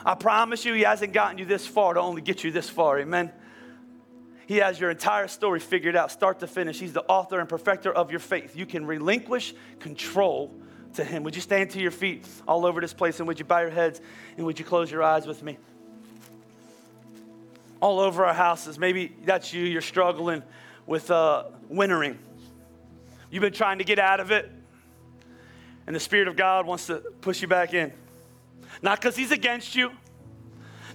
I 0.05 0.17
promise 0.17 0.67
you, 0.67 0.75
He 0.75 0.83
hasn't 0.83 1.15
gotten 1.15 1.39
you 1.39 1.47
this 1.47 1.67
far 1.67 1.95
to 1.95 2.01
only 2.01 2.21
get 2.21 2.45
you 2.45 2.51
this 2.51 2.69
far. 2.69 2.99
Amen. 2.99 3.33
He 4.47 4.59
has 4.59 4.79
your 4.79 4.91
entire 4.91 5.29
story 5.29 5.61
figured 5.61 5.97
out, 5.97 6.11
start 6.13 6.41
to 6.41 6.47
finish. 6.47 6.79
He's 6.79 6.93
the 6.93 7.05
author 7.05 7.41
and 7.41 7.49
perfecter 7.49 7.91
of 7.91 8.11
your 8.11 8.21
faith. 8.21 8.55
You 8.55 8.67
can 8.67 8.85
relinquish 8.85 9.55
control 9.81 10.55
to 10.95 11.05
Him. 11.05 11.23
Would 11.23 11.35
you 11.35 11.41
stand 11.41 11.71
to 11.71 11.81
your 11.81 11.91
feet 11.91 12.27
all 12.47 12.67
over 12.67 12.83
this 12.83 12.93
place 12.93 13.19
and 13.19 13.29
would 13.29 13.39
you 13.39 13.47
bow 13.47 13.61
your 13.61 13.71
heads 13.71 14.03
and 14.37 14.45
would 14.45 14.59
you 14.59 14.67
close 14.67 14.91
your 14.91 15.03
eyes 15.03 15.27
with 15.27 15.43
me? 15.43 15.57
All 17.81 17.99
over 17.99 18.27
our 18.27 18.35
houses, 18.35 18.79
maybe 18.79 19.17
that's 19.25 19.55
you, 19.55 19.65
you're 19.65 19.81
struggling 19.81 20.43
with 20.87 21.11
uh, 21.11 21.45
wintering. 21.71 22.19
You've 23.33 23.41
been 23.41 23.55
trying 23.55 23.79
to 23.79 23.85
get 23.85 23.99
out 23.99 24.21
of 24.21 24.31
it, 24.31 24.49
and 25.87 25.97
the 25.97 26.01
Spirit 26.01 26.29
of 26.29 26.37
God 26.37 26.67
wants 26.67 26.87
to 26.89 26.97
push 27.23 27.41
you 27.41 27.49
back 27.49 27.73
in. 27.73 27.91
Not 28.83 29.01
because 29.01 29.17
he's 29.17 29.33
against 29.33 29.75
you, 29.75 29.91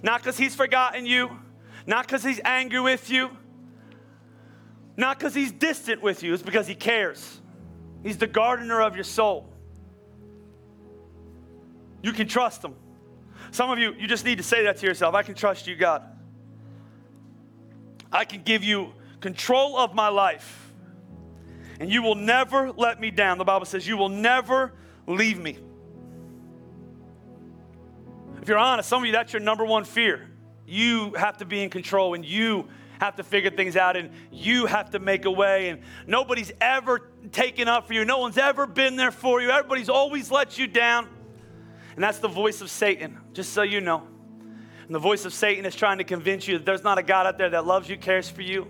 not 0.04 0.22
because 0.22 0.38
he's 0.38 0.54
forgotten 0.54 1.04
you, 1.04 1.30
not 1.84 2.06
because 2.06 2.22
he's 2.22 2.40
angry 2.44 2.80
with 2.80 3.10
you, 3.10 3.28
not 4.96 5.18
because 5.18 5.34
he's 5.34 5.50
distant 5.50 6.00
with 6.00 6.22
you, 6.22 6.32
it's 6.32 6.42
because 6.42 6.68
he 6.68 6.76
cares. 6.76 7.40
He's 8.04 8.18
the 8.18 8.28
gardener 8.28 8.80
of 8.82 8.94
your 8.94 9.04
soul. 9.04 9.52
You 12.02 12.12
can 12.12 12.28
trust 12.28 12.64
him. 12.64 12.76
Some 13.50 13.68
of 13.68 13.80
you, 13.80 13.94
you 13.94 14.06
just 14.06 14.24
need 14.24 14.38
to 14.38 14.44
say 14.44 14.62
that 14.62 14.76
to 14.76 14.86
yourself 14.86 15.12
I 15.16 15.24
can 15.24 15.34
trust 15.34 15.66
you, 15.66 15.74
God. 15.74 16.04
I 18.12 18.24
can 18.24 18.42
give 18.44 18.62
you 18.62 18.92
control 19.20 19.76
of 19.76 19.92
my 19.92 20.08
life, 20.08 20.67
and 21.80 21.90
you 21.90 22.02
will 22.02 22.14
never 22.14 22.72
let 22.72 23.00
me 23.00 23.10
down. 23.10 23.38
The 23.38 23.44
Bible 23.44 23.66
says, 23.66 23.86
You 23.86 23.96
will 23.96 24.08
never 24.08 24.72
leave 25.06 25.38
me. 25.38 25.58
If 28.42 28.48
you're 28.48 28.58
honest, 28.58 28.88
some 28.88 29.02
of 29.02 29.06
you, 29.06 29.12
that's 29.12 29.32
your 29.32 29.40
number 29.40 29.64
one 29.64 29.84
fear. 29.84 30.28
You 30.66 31.12
have 31.14 31.38
to 31.38 31.44
be 31.44 31.62
in 31.62 31.70
control 31.70 32.14
and 32.14 32.24
you 32.24 32.68
have 33.00 33.16
to 33.16 33.22
figure 33.22 33.50
things 33.50 33.76
out 33.76 33.96
and 33.96 34.10
you 34.32 34.66
have 34.66 34.90
to 34.90 34.98
make 34.98 35.24
a 35.24 35.30
way 35.30 35.68
and 35.68 35.82
nobody's 36.06 36.50
ever 36.60 37.10
taken 37.30 37.68
up 37.68 37.86
for 37.86 37.94
you. 37.94 38.04
No 38.04 38.18
one's 38.18 38.38
ever 38.38 38.66
been 38.66 38.96
there 38.96 39.10
for 39.10 39.40
you. 39.40 39.50
Everybody's 39.50 39.88
always 39.88 40.30
let 40.30 40.58
you 40.58 40.66
down. 40.66 41.08
And 41.94 42.02
that's 42.02 42.18
the 42.18 42.28
voice 42.28 42.60
of 42.60 42.70
Satan, 42.70 43.18
just 43.32 43.52
so 43.52 43.62
you 43.62 43.80
know. 43.80 44.06
And 44.86 44.94
the 44.94 44.98
voice 44.98 45.24
of 45.24 45.34
Satan 45.34 45.66
is 45.66 45.74
trying 45.74 45.98
to 45.98 46.04
convince 46.04 46.48
you 46.48 46.58
that 46.58 46.64
there's 46.64 46.84
not 46.84 46.98
a 46.98 47.02
God 47.02 47.26
out 47.26 47.38
there 47.38 47.50
that 47.50 47.66
loves 47.66 47.88
you, 47.88 47.96
cares 47.96 48.28
for 48.30 48.42
you, 48.42 48.66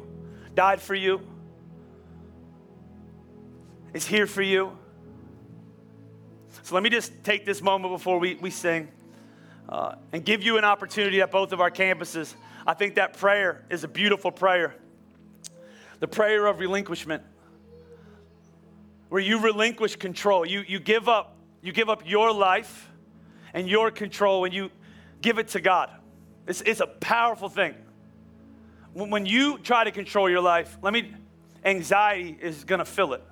died 0.54 0.80
for 0.80 0.94
you, 0.94 1.20
is 3.94 4.06
here 4.06 4.26
for 4.26 4.42
you. 4.42 4.76
So 6.62 6.74
let 6.74 6.82
me 6.82 6.90
just 6.90 7.12
take 7.24 7.44
this 7.44 7.62
moment 7.62 7.94
before 7.94 8.18
we, 8.18 8.34
we 8.34 8.50
sing 8.50 8.88
uh, 9.68 9.94
and 10.12 10.24
give 10.24 10.42
you 10.42 10.58
an 10.58 10.64
opportunity 10.64 11.20
at 11.20 11.30
both 11.30 11.52
of 11.52 11.60
our 11.60 11.70
campuses. 11.70 12.34
I 12.66 12.74
think 12.74 12.96
that 12.96 13.16
prayer 13.16 13.64
is 13.70 13.84
a 13.84 13.88
beautiful 13.88 14.30
prayer. 14.30 14.74
The 16.00 16.08
prayer 16.08 16.46
of 16.46 16.60
relinquishment, 16.60 17.22
where 19.08 19.20
you 19.20 19.40
relinquish 19.40 19.96
control. 19.96 20.46
You, 20.46 20.62
you, 20.66 20.78
give 20.78 21.08
up, 21.08 21.36
you 21.62 21.72
give 21.72 21.88
up 21.88 22.08
your 22.08 22.32
life 22.32 22.90
and 23.54 23.68
your 23.68 23.90
control 23.90 24.44
and 24.44 24.54
you 24.54 24.70
give 25.22 25.38
it 25.38 25.48
to 25.48 25.60
God. 25.60 25.90
It's, 26.46 26.60
it's 26.60 26.80
a 26.80 26.86
powerful 26.86 27.48
thing. 27.48 27.74
When, 28.92 29.10
when 29.10 29.26
you 29.26 29.58
try 29.58 29.84
to 29.84 29.90
control 29.90 30.30
your 30.30 30.40
life, 30.40 30.76
let 30.82 30.92
me, 30.92 31.14
anxiety 31.64 32.36
is 32.40 32.64
gonna 32.64 32.84
fill 32.84 33.14
it. 33.14 33.22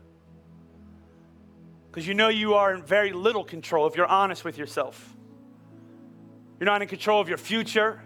Because 1.96 2.06
you 2.06 2.12
know 2.12 2.28
you 2.28 2.52
are 2.52 2.74
in 2.74 2.82
very 2.82 3.14
little 3.14 3.42
control 3.42 3.86
if 3.86 3.96
you're 3.96 4.04
honest 4.04 4.44
with 4.44 4.58
yourself. 4.58 5.16
You're 6.60 6.66
not 6.66 6.82
in 6.82 6.88
control 6.88 7.22
of 7.22 7.28
your 7.30 7.38
future. 7.38 8.02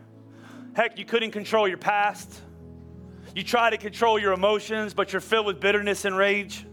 Heck, 0.76 0.96
you 0.96 1.04
couldn't 1.04 1.32
control 1.32 1.66
your 1.66 1.76
past. 1.76 2.40
You 3.34 3.42
try 3.42 3.68
to 3.68 3.76
control 3.76 4.16
your 4.16 4.32
emotions, 4.32 4.94
but 4.94 5.12
you're 5.12 5.18
filled 5.18 5.46
with 5.46 5.58
bitterness 5.58 6.04
and 6.04 6.16
rage 6.16 6.64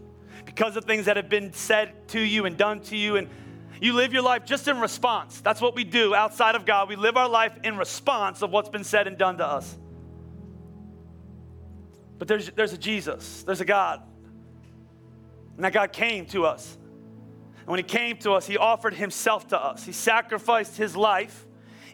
because 0.44 0.76
of 0.76 0.84
things 0.84 1.06
that 1.06 1.16
have 1.16 1.28
been 1.28 1.52
said 1.52 2.06
to 2.10 2.20
you 2.20 2.46
and 2.46 2.56
done 2.56 2.82
to 2.82 2.96
you. 2.96 3.16
And 3.16 3.28
you 3.80 3.94
live 3.94 4.12
your 4.12 4.22
life 4.22 4.44
just 4.44 4.68
in 4.68 4.78
response. 4.78 5.40
That's 5.40 5.60
what 5.60 5.74
we 5.74 5.82
do 5.82 6.14
outside 6.14 6.54
of 6.54 6.64
God. 6.64 6.88
We 6.88 6.94
live 6.94 7.16
our 7.16 7.28
life 7.28 7.58
in 7.64 7.76
response 7.76 8.42
of 8.42 8.52
what's 8.52 8.68
been 8.68 8.84
said 8.84 9.08
and 9.08 9.18
done 9.18 9.38
to 9.38 9.44
us. 9.44 9.76
But 12.16 12.28
there's, 12.28 12.48
there's 12.50 12.74
a 12.74 12.78
Jesus, 12.78 13.42
there's 13.42 13.60
a 13.60 13.64
God. 13.64 14.02
And 15.56 15.64
that 15.64 15.72
God 15.72 15.92
came 15.92 16.24
to 16.26 16.46
us. 16.46 16.78
And 17.68 17.72
when 17.72 17.80
He 17.80 17.84
came 17.84 18.16
to 18.20 18.32
us, 18.32 18.46
He 18.46 18.56
offered 18.56 18.94
Himself 18.94 19.48
to 19.48 19.62
us. 19.62 19.84
He 19.84 19.92
sacrificed 19.92 20.78
His 20.78 20.96
life 20.96 21.46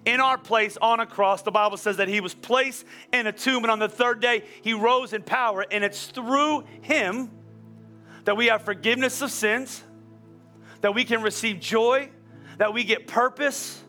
in 0.04 0.20
our 0.20 0.38
place 0.38 0.78
on 0.80 1.00
a 1.00 1.06
cross. 1.06 1.42
The 1.42 1.50
Bible 1.50 1.78
says 1.78 1.96
that 1.96 2.06
he 2.06 2.20
was 2.20 2.32
placed 2.32 2.84
in 3.12 3.26
a 3.26 3.32
tomb, 3.32 3.64
and 3.64 3.72
on 3.72 3.80
the 3.80 3.88
third 3.88 4.20
day, 4.20 4.44
he 4.62 4.72
rose 4.72 5.12
in 5.12 5.22
power. 5.24 5.64
And 5.68 5.82
it's 5.82 6.06
through 6.06 6.62
him 6.82 7.28
that 8.22 8.36
we 8.36 8.46
have 8.46 8.62
forgiveness 8.62 9.20
of 9.20 9.32
sins, 9.32 9.82
that 10.80 10.94
we 10.94 11.02
can 11.02 11.22
receive 11.22 11.58
joy, 11.58 12.08
that 12.58 12.72
we 12.72 12.84
get 12.84 13.08
purpose, 13.08 13.82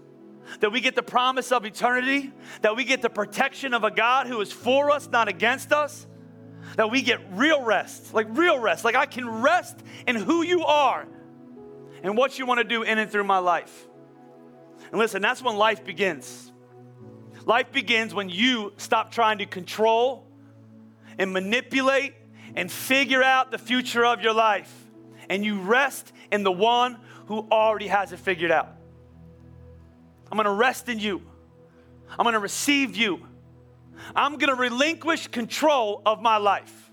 that 0.60 0.72
we 0.72 0.80
get 0.80 0.96
the 0.96 1.04
promise 1.04 1.52
of 1.52 1.66
eternity, 1.66 2.32
that 2.62 2.76
we 2.76 2.84
get 2.84 3.04
the 3.04 3.10
protection 3.12 3.76
of 3.76 3.84
a 3.84 3.92
God 3.92 4.26
who 4.26 4.42
is 4.42 4.52
for 4.52 4.90
us, 4.90 5.08
not 5.10 5.28
against 5.28 5.72
us, 5.72 6.08
that 6.78 6.90
we 6.90 7.04
get 7.04 7.20
real 7.34 7.62
rest, 7.62 8.14
like 8.14 8.28
real 8.32 8.58
rest. 8.58 8.84
Like 8.84 8.96
I 8.96 9.06
can 9.06 9.28
rest 9.28 9.78
in 10.08 10.16
who 10.16 10.42
you 10.42 10.64
are 10.64 11.06
and 12.06 12.16
what 12.16 12.38
you 12.38 12.46
want 12.46 12.60
to 12.60 12.64
do 12.64 12.84
in 12.84 13.00
and 13.00 13.12
through 13.12 13.24
my 13.24 13.40
life. 13.40 13.88
And 14.92 15.00
listen, 15.00 15.24
that's 15.24 15.42
when 15.42 15.56
life 15.56 15.84
begins. 15.84 16.52
Life 17.46 17.72
begins 17.72 18.14
when 18.14 18.30
you 18.30 18.74
stop 18.78 19.12
trying 19.12 19.40
to 19.40 19.48
control 19.48 20.28
and 21.18 21.34
manipulate 21.34 22.14
and 22.56 22.72
figure 22.72 23.24
out 23.24 23.50
the 23.50 23.58
future 23.58 24.06
of 24.06 24.22
your 24.22 24.34
life 24.34 24.72
and 25.30 25.44
you 25.44 25.60
rest 25.60 26.14
in 26.32 26.44
the 26.44 26.52
one 26.52 27.00
who 27.26 27.48
already 27.52 27.88
has 27.88 28.12
it 28.12 28.20
figured 28.20 28.52
out. 28.52 28.70
I'm 30.32 30.38
gonna 30.38 30.54
rest 30.54 30.88
in 30.88 31.00
you. 31.00 31.24
I'm 32.20 32.24
gonna 32.24 32.40
receive 32.40 32.96
you. 32.96 33.26
I'm 34.16 34.38
gonna 34.38 34.54
relinquish 34.54 35.28
control 35.28 36.04
of 36.06 36.22
my 36.22 36.38
life. 36.38 36.92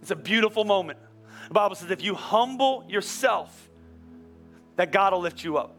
It's 0.00 0.12
a 0.12 0.16
beautiful 0.16 0.64
moment. 0.64 1.00
The 1.48 1.54
Bible 1.54 1.74
says 1.74 1.90
if 1.90 2.02
you 2.02 2.14
humble 2.14 2.84
yourself, 2.88 3.70
that 4.76 4.92
God 4.92 5.12
will 5.12 5.20
lift 5.20 5.44
you 5.44 5.56
up. 5.56 5.76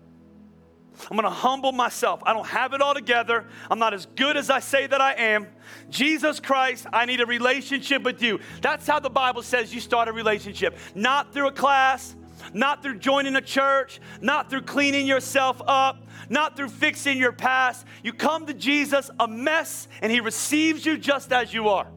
I'm 1.09 1.17
gonna 1.17 1.29
humble 1.29 1.71
myself. 1.71 2.21
I 2.25 2.33
don't 2.33 2.47
have 2.47 2.73
it 2.73 2.81
all 2.81 2.93
together. 2.93 3.45
I'm 3.69 3.79
not 3.79 3.93
as 3.93 4.05
good 4.05 4.37
as 4.37 4.49
I 4.49 4.59
say 4.59 4.87
that 4.87 5.01
I 5.01 5.13
am. 5.13 5.47
Jesus 5.89 6.39
Christ, 6.39 6.87
I 6.93 7.05
need 7.05 7.19
a 7.19 7.25
relationship 7.25 8.03
with 8.03 8.21
you. 8.21 8.39
That's 8.61 8.87
how 8.87 8.99
the 8.99 9.09
Bible 9.09 9.41
says 9.41 9.73
you 9.73 9.81
start 9.81 10.07
a 10.07 10.13
relationship. 10.13 10.77
Not 10.93 11.33
through 11.33 11.47
a 11.47 11.51
class, 11.51 12.15
not 12.53 12.81
through 12.81 12.99
joining 12.99 13.35
a 13.35 13.41
church, 13.41 13.99
not 14.21 14.49
through 14.49 14.61
cleaning 14.61 15.05
yourself 15.05 15.61
up, 15.67 16.07
not 16.29 16.55
through 16.55 16.69
fixing 16.69 17.17
your 17.17 17.33
past. 17.33 17.85
You 18.03 18.13
come 18.13 18.45
to 18.45 18.53
Jesus 18.53 19.09
a 19.19 19.27
mess, 19.27 19.87
and 20.01 20.11
He 20.11 20.21
receives 20.21 20.85
you 20.85 20.97
just 20.97 21.31
as 21.33 21.53
you 21.53 21.69
are. 21.69 21.87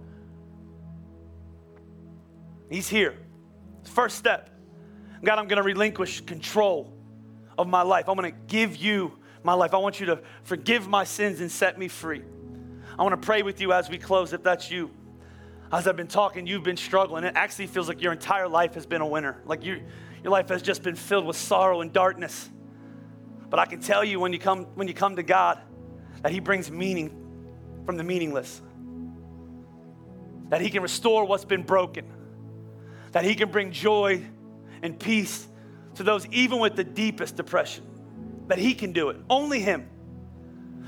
He's 2.71 2.89
here. 2.89 3.17
First 3.85 4.19
step. 4.19 4.51
God, 5.25 5.39
I'm 5.39 5.49
gonna 5.49 5.63
relinquish 5.63 6.21
control 6.23 6.93
of 7.59 7.67
my 7.67 7.83
life. 7.83 8.09
I'm 8.09 8.17
going 8.17 8.33
to 8.33 8.39
give 8.47 8.77
you 8.77 9.19
my 9.43 9.53
life. 9.53 9.75
I 9.75 9.79
want 9.79 9.99
you 9.99 10.07
to 10.07 10.21
forgive 10.45 10.89
my 10.89 11.05
sins 11.05 11.41
and 11.41 11.51
set 11.51 11.79
me 11.79 11.89
free. 11.89 12.23
I 12.99 13.03
want 13.03 13.21
to 13.21 13.27
pray 13.27 13.43
with 13.43 13.61
you 13.61 13.73
as 13.73 13.91
we 13.91 13.99
close, 13.99 14.33
if 14.33 14.43
that's 14.43 14.71
you. 14.71 14.91
As 15.71 15.87
I've 15.87 15.97
been 15.97 16.09
talking, 16.09 16.47
you've 16.47 16.63
been 16.63 16.77
struggling. 16.77 17.25
It 17.25 17.35
actually 17.37 17.67
feels 17.67 17.89
like 17.89 18.01
your 18.01 18.13
entire 18.13 18.49
life 18.49 18.75
has 18.75 18.87
been 18.87 19.03
a 19.03 19.07
winter. 19.07 19.43
Like 19.45 19.65
you, 19.65 19.83
your 20.23 20.33
life 20.33 20.49
has 20.49 20.63
just 20.63 20.83
been 20.83 20.95
filled 20.95 21.27
with 21.27 21.37
sorrow 21.37 21.81
and 21.81 21.93
darkness. 21.93 22.49
But 23.51 23.59
I 23.59 23.67
can 23.67 23.81
tell 23.81 24.05
you 24.05 24.21
when 24.21 24.33
you 24.33 24.39
come, 24.39 24.65
when 24.75 24.89
you 24.89 24.95
come 24.95 25.17
to 25.17 25.23
God, 25.23 25.61
that 26.23 26.33
He 26.33 26.41
brings 26.41 26.71
meaning 26.71 27.11
from 27.85 27.97
the 27.97 28.05
meaningless. 28.05 28.63
That 30.49 30.61
He 30.61 30.71
can 30.71 30.83
restore 30.83 31.25
what's 31.25 31.45
been 31.45 31.65
broken. 31.65 32.11
That 33.13 33.25
He 33.25 33.35
can 33.35 33.51
bring 33.51 33.73
joy 33.73 34.25
and 34.83 34.99
peace 34.99 35.47
to 35.97 36.03
those 36.03 36.27
even 36.27 36.59
with 36.59 36.77
the 36.77 36.85
deepest 36.85 37.37
depression. 37.37 37.85
That 38.49 38.59
He 38.59 38.75
can 38.75 38.93
do 38.93 39.11
it. 39.11 39.17
Only 39.29 39.61
Him. 39.61 39.89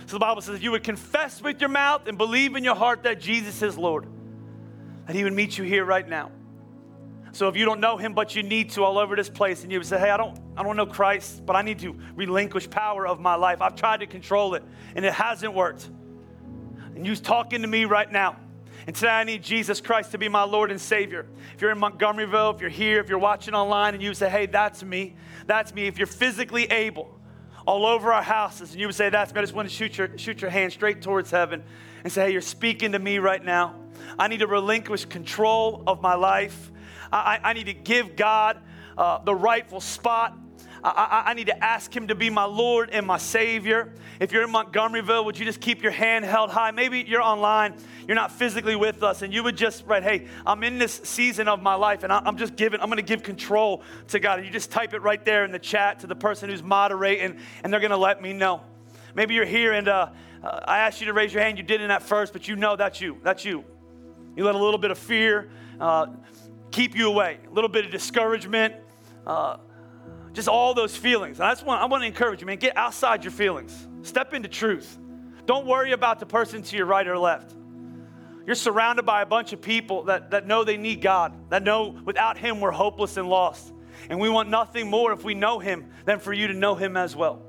So 0.07 0.16
the 0.16 0.20
Bible 0.20 0.43
says 0.43 0.57
if 0.57 0.62
you 0.62 0.70
would 0.72 0.84
confess 0.84 1.43
with 1.43 1.61
your 1.61 1.68
mouth 1.68 2.07
and 2.07 2.16
believe 2.16 2.57
in 2.57 2.64
your 2.64 2.74
heart 2.74 3.03
that 3.05 3.20
Jesus 3.20 3.62
is 3.62 3.76
Lord, 3.76 4.07
that 5.07 5.14
He 5.14 5.24
would 5.24 5.32
meet 5.32 5.59
you 5.59 5.64
here 5.64 5.84
right 5.84 6.09
now. 6.09 6.32
So 7.32 7.49
if 7.49 7.57
you 7.57 7.64
don't 7.64 7.80
know 7.80 7.97
him, 7.97 8.12
but 8.12 8.34
you 8.34 8.43
need 8.43 8.70
to 8.70 8.82
all 8.82 8.99
over 8.99 9.14
this 9.14 9.28
place, 9.28 9.62
and 9.62 9.70
you 9.70 9.78
would 9.78 9.86
say, 9.86 9.99
Hey, 9.99 10.11
I 10.11 10.16
don't, 10.16 10.38
I 10.57 10.62
don't 10.62 10.76
know 10.76 10.86
Christ, 10.86 11.47
but 11.47 11.55
I 11.55 11.62
need 11.62 11.78
to 11.80 11.97
relinquish 12.14 12.68
power 12.68 13.07
of 13.07 13.20
my 13.20 13.36
life. 13.36 13.62
I've 13.62 13.76
tried 13.76 14.01
to 14.01 14.07
control 14.07 14.55
it, 14.55 14.64
and 14.95 15.05
it 15.05 15.12
hasn't 15.12 15.55
worked. 15.55 15.88
And 16.95 17.07
you're 17.07 17.16
talking 17.16 17.62
to 17.62 17.68
me 17.68 17.84
right 17.84 18.11
now. 18.11 18.36
And 18.87 18.97
today 18.97 19.11
I 19.11 19.24
need 19.24 19.43
Jesus 19.43 19.81
Christ 19.81 20.12
to 20.12 20.18
be 20.18 20.28
my 20.28 20.45
Lord 20.45 20.70
and 20.70 20.81
Savior. 20.81 21.26
If 21.55 21.61
you're 21.61 21.70
in 21.70 21.78
Montgomeryville, 21.78 22.55
if 22.55 22.61
you're 22.61 22.70
here, 22.70 23.01
if 23.01 23.09
you're 23.09 23.18
watching 23.18 23.55
online, 23.55 23.95
and 23.95 24.03
you 24.03 24.14
say, 24.14 24.31
Hey, 24.31 24.47
that's 24.47 24.83
me, 24.83 25.16
that's 25.47 25.74
me. 25.74 25.87
If 25.87 25.99
you're 25.99 26.07
physically 26.07 26.64
able, 26.64 27.14
all 27.66 27.85
over 27.85 28.12
our 28.12 28.22
houses, 28.22 28.72
and 28.72 28.81
you 28.81 28.87
would 28.87 28.95
say, 28.95 29.11
That's 29.11 29.35
me, 29.35 29.39
I 29.41 29.43
just 29.43 29.55
want 29.55 29.68
to 29.68 29.74
shoot 29.74 29.99
your, 29.99 30.16
shoot 30.16 30.41
your 30.41 30.51
hand 30.51 30.72
straight 30.72 31.03
towards 31.03 31.31
heaven 31.31 31.62
and 32.05 32.12
say, 32.12 32.26
Hey, 32.26 32.33
you're 32.33 32.41
speaking 32.41 32.93
to 32.93 32.99
me 32.99 33.18
right 33.18 33.45
now. 33.45 33.76
I 34.18 34.28
need 34.28 34.39
to 34.39 34.47
relinquish 34.47 35.05
control 35.05 35.83
of 35.87 36.01
my 36.01 36.14
life. 36.14 36.70
I, 37.12 37.39
I 37.43 37.53
need 37.53 37.66
to 37.66 37.74
give 37.74 38.16
God 38.16 38.61
uh, 38.97 39.18
the 39.22 39.35
rightful 39.35 39.81
spot. 39.81 40.37
I, 40.83 41.22
I, 41.26 41.31
I, 41.31 41.35
need 41.35 41.47
to 41.47 41.64
ask 41.64 41.95
Him 41.95 42.09
to 42.09 42.14
be 42.14 42.31
my 42.31 42.45
Lord 42.45 42.91
and 42.91 43.07
my 43.07 43.18
Savior. 43.18 43.93
If 44.18 44.33
you're 44.33 44.43
in 44.43 44.51
Montgomeryville, 44.51 45.24
would 45.24 45.39
you 45.39 45.45
just 45.45 45.61
keep 45.61 45.83
your 45.83 45.93
hand 45.93 46.24
held 46.24 46.51
high? 46.51 46.70
Maybe 46.70 47.05
you're 47.07 47.22
online, 47.22 47.74
you're 48.07 48.14
not 48.14 48.33
physically 48.33 48.76
with 48.76 49.03
us, 49.03 49.22
and 49.22 49.33
you 49.33 49.43
would 49.43 49.57
just 49.57 49.85
write, 49.87 50.03
Hey, 50.03 50.28
I'm 50.47 50.62
in 50.64 50.78
this 50.78 51.01
season 51.05 51.49
of 51.49 51.62
my 51.62 51.74
life, 51.74 52.03
and 52.03 52.12
I, 52.12 52.26
am 52.26 52.37
just 52.37 52.57
giving, 52.57 52.81
I'm 52.81 52.89
gonna 52.89 53.03
give 53.03 53.22
control 53.22 53.83
to 54.09 54.18
God. 54.18 54.39
And 54.39 54.47
you 54.47 54.53
just 54.53 54.70
type 54.70 54.95
it 54.95 55.03
right 55.03 55.24
there 55.24 55.45
in 55.45 55.53
the 55.53 55.59
chat 55.59 56.01
to 56.01 56.07
the 56.07 56.16
person 56.16 56.51
who's 56.51 56.62
moderating, 56.62 57.39
and 57.62 57.72
they're 57.72 57.81
gonna 57.81 57.97
let 57.97 58.22
me 58.22 58.33
know. 58.33 58.62
Maybe 59.14 59.35
you're 59.35 59.45
here 59.45 59.72
and 59.72 59.89
uh, 59.89 60.11
uh, 60.43 60.61
I 60.64 60.78
asked 60.78 61.01
you 61.01 61.07
to 61.07 61.12
raise 61.12 61.33
your 61.33 61.43
hand. 61.43 61.59
You 61.59 61.64
didn't 61.64 61.91
at 61.91 62.03
first, 62.03 62.33
but 62.33 62.49
you 62.49 62.57
know 62.57 62.76
that's 62.76 63.01
you. 63.01 63.18
That's 63.22 63.45
you. 63.45 63.64
You 64.37 64.45
let 64.45 64.55
a 64.55 64.59
little 64.59 64.78
bit 64.78 64.91
of 64.91 64.99
fear, 64.99 65.51
uh, 65.81 66.07
keep 66.70 66.97
you 66.97 67.09
away. 67.09 67.39
A 67.51 67.53
little 67.53 67.68
bit 67.68 67.85
of 67.85 67.91
discouragement, 67.91 68.74
uh, 69.26 69.59
just 70.33 70.49
all 70.49 70.74
those 70.74 70.97
feelings. 70.97 71.41
And 71.41 71.49
that's 71.49 71.62
what 71.62 71.81
I 71.81 71.87
want 71.87 72.03
to 72.03 72.07
encourage 72.07 72.41
you, 72.41 72.47
man. 72.47 72.59
Get 72.59 72.76
outside 72.76 73.24
your 73.24 73.33
feelings. 73.33 73.89
Step 74.03 74.33
into 74.35 74.49
truth. 74.49 74.99
Don't 75.47 75.66
worry 75.66 75.93
about 75.93 76.20
the 76.20 76.26
person 76.26 76.62
to 76.62 76.76
your 76.76 76.87
right 76.87 77.07
or 77.07 77.18
left. 77.18 77.55
You're 78.47 78.55
surrounded 78.55 79.05
by 79.05 79.22
a 79.22 79.26
bunch 79.26 79.53
of 79.53 79.61
people 79.61 80.05
that, 80.05 80.31
that 80.31 80.47
know 80.47 80.64
they 80.64 80.76
need 80.76 81.01
God, 81.01 81.51
that 81.51 81.62
know 81.62 82.01
without 82.05 82.39
Him 82.39 82.61
we're 82.61 82.70
hopeless 82.70 83.16
and 83.16 83.28
lost. 83.28 83.72
And 84.09 84.18
we 84.18 84.28
want 84.28 84.49
nothing 84.49 84.89
more 84.89 85.12
if 85.12 85.24
we 85.24 85.35
know 85.35 85.59
Him 85.59 85.91
than 86.05 86.18
for 86.18 86.33
you 86.33 86.47
to 86.47 86.55
know 86.55 86.74
Him 86.74 86.97
as 86.97 87.14
well. 87.14 87.43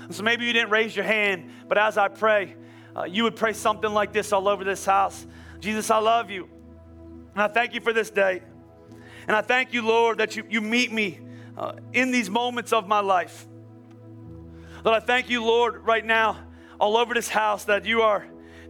And 0.00 0.14
so 0.14 0.22
maybe 0.22 0.46
you 0.46 0.52
didn't 0.52 0.70
raise 0.70 0.96
your 0.96 1.04
hand, 1.04 1.50
but 1.68 1.78
as 1.78 1.98
I 1.98 2.08
pray, 2.08 2.56
uh, 2.96 3.04
you 3.04 3.24
would 3.24 3.36
pray 3.36 3.52
something 3.52 3.92
like 3.92 4.12
this 4.12 4.32
all 4.32 4.48
over 4.48 4.64
this 4.64 4.84
house 4.84 5.26
Jesus, 5.60 5.92
I 5.92 5.98
love 5.98 6.28
you. 6.28 6.48
And 7.34 7.42
I 7.42 7.46
thank 7.46 7.72
you 7.72 7.80
for 7.80 7.92
this 7.92 8.10
day. 8.10 8.42
And 9.28 9.36
I 9.36 9.42
thank 9.42 9.72
you, 9.72 9.82
Lord, 9.82 10.18
that 10.18 10.34
you, 10.34 10.44
you 10.50 10.60
meet 10.60 10.90
me 10.90 11.20
uh, 11.56 11.74
in 11.92 12.10
these 12.10 12.30
moments 12.30 12.72
of 12.72 12.88
my 12.88 13.00
life. 13.00 13.46
Lord, 14.84 15.02
I 15.02 15.04
thank 15.04 15.30
you, 15.30 15.44
Lord, 15.44 15.86
right 15.86 16.04
now, 16.04 16.38
all 16.80 16.96
over 16.96 17.14
this 17.14 17.28
house, 17.28 17.64
that 17.64 17.84
you 17.84 18.02
are 18.02 18.26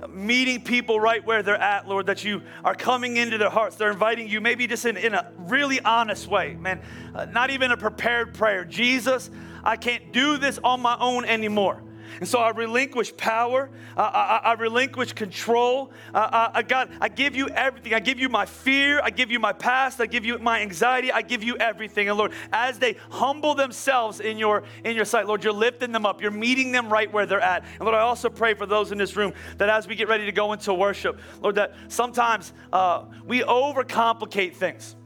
meeting 0.09 0.63
people 0.63 0.99
right 0.99 1.25
where 1.25 1.43
they're 1.43 1.57
at, 1.57 1.89
Lord, 1.89 2.07
that 2.07 2.25
you 2.25 2.43
are 2.65 2.75
coming 2.75 3.17
into 3.17 3.39
their 3.39 3.51
hearts. 3.51 3.77
They're 3.77 3.93
inviting 3.93 4.29
you, 4.29 4.41
maybe 4.41 4.67
just 4.67 4.85
in, 4.85 4.97
in 4.97 5.15
a 5.15 5.33
really 5.39 5.81
honest 5.81 6.27
way, 6.27 6.55
man, 6.55 6.83
uh, 7.15 7.27
not 7.27 7.51
even 7.51 7.71
a 7.71 7.77
prepared 7.77 8.35
prayer. 8.35 8.65
Jesus, 8.65 9.31
I 9.63 9.77
can't 9.77 10.13
do 10.13 10.39
this 10.39 10.59
on 10.63 10.81
my 10.81 10.97
own 10.99 11.25
anymore. 11.25 11.83
And 12.21 12.29
so 12.29 12.39
I 12.39 12.51
relinquish 12.51 13.17
power. 13.17 13.71
I, 13.97 14.03
I, 14.03 14.51
I 14.51 14.53
relinquish 14.55 15.13
control. 15.13 15.93
I, 16.15 16.51
I, 16.55 16.63
God, 16.63 16.91
I 17.01 17.09
give 17.09 17.35
you 17.35 17.49
everything. 17.49 17.95
I 17.95 18.01
give 18.01 18.19
you 18.19 18.29
my 18.29 18.47
fear. 18.47 19.01
I 19.03 19.11
give 19.11 19.31
you 19.31 19.39
my 19.39 19.53
past. 19.53 20.01
I 20.01 20.07
give 20.07 20.25
you 20.25 20.39
my 20.39 20.61
anxiety. 20.61 21.13
I 21.13 21.23
give 21.23 21.43
you 21.43 21.57
everything. 21.57 22.09
And 22.09 22.19
Lord, 22.19 22.33
as 22.53 22.79
they 22.79 22.97
humble 23.11 23.55
themselves 23.55 24.21
in 24.21 24.39
your 24.39 24.65
in 24.85 24.97
your 24.97 25.05
sight, 25.05 25.27
Lord, 25.27 25.45
you're 25.45 25.53
lifting 25.53 25.93
them 25.93 26.07
up. 26.07 26.21
You're 26.21 26.31
meeting 26.31 26.73
them 26.73 26.93
right 26.93 27.13
where 27.13 27.27
they're 27.27 27.41
at. 27.41 27.65
And 27.65 27.81
Lord, 27.83 27.95
I 27.95 28.01
also 28.01 28.29
pray 28.29 28.55
for 28.55 28.67
those 28.67 28.93
in 28.93 28.99
this 28.99 29.17
room 29.17 29.33
that 29.59 29.69
as 29.69 29.87
we 29.87 29.95
get 29.95 30.09
ready 30.09 30.25
to 30.27 30.33
go 30.33 30.53
into 30.53 30.75
worship, 30.75 31.21
Lord, 31.41 31.57
that 31.57 31.75
sometimes 31.89 32.53
uh, 32.73 33.05
we 33.25 33.41
overcomplicate 33.43 34.55
things. 34.55 34.97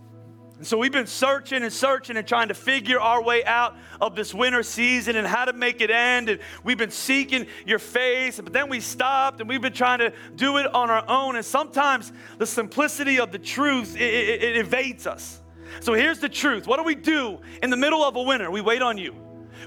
And 0.58 0.66
so 0.66 0.78
we've 0.78 0.92
been 0.92 1.06
searching 1.06 1.62
and 1.62 1.72
searching 1.72 2.16
and 2.16 2.26
trying 2.26 2.48
to 2.48 2.54
figure 2.54 2.98
our 2.98 3.22
way 3.22 3.44
out 3.44 3.76
of 4.00 4.16
this 4.16 4.32
winter 4.32 4.62
season 4.62 5.16
and 5.16 5.26
how 5.26 5.44
to 5.44 5.52
make 5.52 5.82
it 5.82 5.90
end. 5.90 6.30
And 6.30 6.40
we've 6.64 6.78
been 6.78 6.90
seeking 6.90 7.46
your 7.66 7.78
face, 7.78 8.40
but 8.40 8.54
then 8.54 8.70
we 8.70 8.80
stopped 8.80 9.40
and 9.40 9.48
we've 9.48 9.60
been 9.60 9.74
trying 9.74 9.98
to 9.98 10.14
do 10.34 10.56
it 10.56 10.66
on 10.74 10.88
our 10.88 11.04
own. 11.08 11.36
And 11.36 11.44
sometimes 11.44 12.10
the 12.38 12.46
simplicity 12.46 13.20
of 13.20 13.32
the 13.32 13.38
truth, 13.38 13.96
it, 13.96 14.02
it, 14.02 14.42
it 14.42 14.56
evades 14.56 15.06
us. 15.06 15.42
So 15.80 15.92
here's 15.92 16.20
the 16.20 16.28
truth. 16.28 16.66
What 16.66 16.78
do 16.78 16.84
we 16.84 16.94
do 16.94 17.38
in 17.62 17.68
the 17.68 17.76
middle 17.76 18.02
of 18.02 18.16
a 18.16 18.22
winter? 18.22 18.50
We 18.50 18.62
wait 18.62 18.80
on 18.80 18.96
you. 18.96 19.14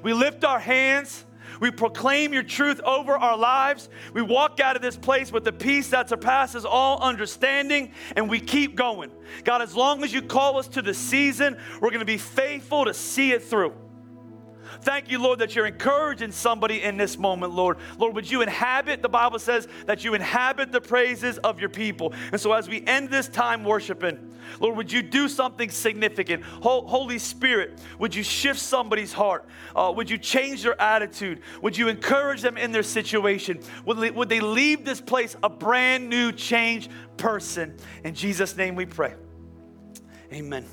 We 0.02 0.14
lift 0.14 0.44
our 0.44 0.60
hands 0.60 1.24
we 1.60 1.72
proclaim 1.72 2.34
your 2.34 2.44
truth 2.44 2.80
over 2.82 3.14
our 3.14 3.38
lives. 3.38 3.90
We 4.14 4.22
walk 4.22 4.60
out 4.60 4.76
of 4.76 4.82
this 4.82 4.96
place 4.96 5.32
with 5.32 5.44
the 5.44 5.52
peace 5.52 5.90
that 5.90 6.10
surpasses 6.10 6.66
all 6.66 7.00
understanding, 7.00 7.92
and 8.16 8.30
we 8.30 8.40
keep 8.40 8.76
going. 8.76 9.12
God, 9.44 9.62
as 9.62 9.76
long 9.76 10.04
as 10.04 10.14
you 10.14 10.22
call 10.22 10.58
us 10.58 10.68
to 10.70 10.82
the 10.82 10.94
season, 10.94 11.58
we're 11.82 11.90
going 11.90 12.00
to 12.00 12.06
be 12.06 12.18
faithful 12.18 12.86
to 12.86 12.94
see 12.94 13.32
it 13.32 13.44
through. 13.44 13.74
Thank 14.82 15.12
you, 15.12 15.22
Lord, 15.22 15.40
that 15.40 15.56
you're 15.56 15.66
encouraging 15.66 16.32
somebody 16.32 16.84
in 16.84 16.96
this 16.96 17.18
moment, 17.18 17.54
Lord. 17.54 17.78
Lord, 17.98 18.16
would 18.16 18.30
you 18.30 18.42
inhabit, 18.42 19.02
the 19.02 19.10
Bible 19.10 19.40
says 19.40 19.68
that 19.86 20.04
you 20.04 20.14
inhabit 20.14 20.72
the 20.72 20.80
praises 20.82 21.38
of 21.40 21.60
your 21.60 21.70
people. 21.70 22.14
And 22.32 22.40
so 22.40 22.54
as 22.54 22.70
we 22.70 22.86
end 22.86 23.10
this 23.10 23.28
time 23.28 23.64
worshiping, 23.64 24.34
Lord, 24.60 24.78
would 24.78 24.92
you 24.92 25.02
do 25.02 25.28
something 25.28 25.70
significant? 25.70 26.44
Holy 26.44 27.20
Spirit, 27.20 27.80
would 28.00 28.16
you 28.16 28.24
shift 28.24 28.60
somebody's 28.60 29.14
heart? 29.14 29.46
Uh, 29.76 29.94
would 29.96 30.10
you 30.10 30.18
change 30.18 30.64
their 30.64 30.80
attitude? 30.82 31.42
Would 31.62 31.78
you 31.78 31.88
encourage 31.88 32.42
them 32.42 32.58
in 32.58 32.72
their 32.72 32.84
situation? 32.84 33.60
Would 33.86 34.16
would 34.16 34.30
they 34.30 34.40
leave 34.40 34.86
this 34.86 35.02
place 35.02 35.36
a 35.44 35.50
brand 35.50 36.10
new, 36.10 36.32
changed 36.32 36.90
person? 37.18 37.76
In 38.04 38.16
Jesus' 38.16 38.56
name 38.56 38.76
we 38.76 38.86
pray. 38.86 39.14
Amen. 40.34 40.66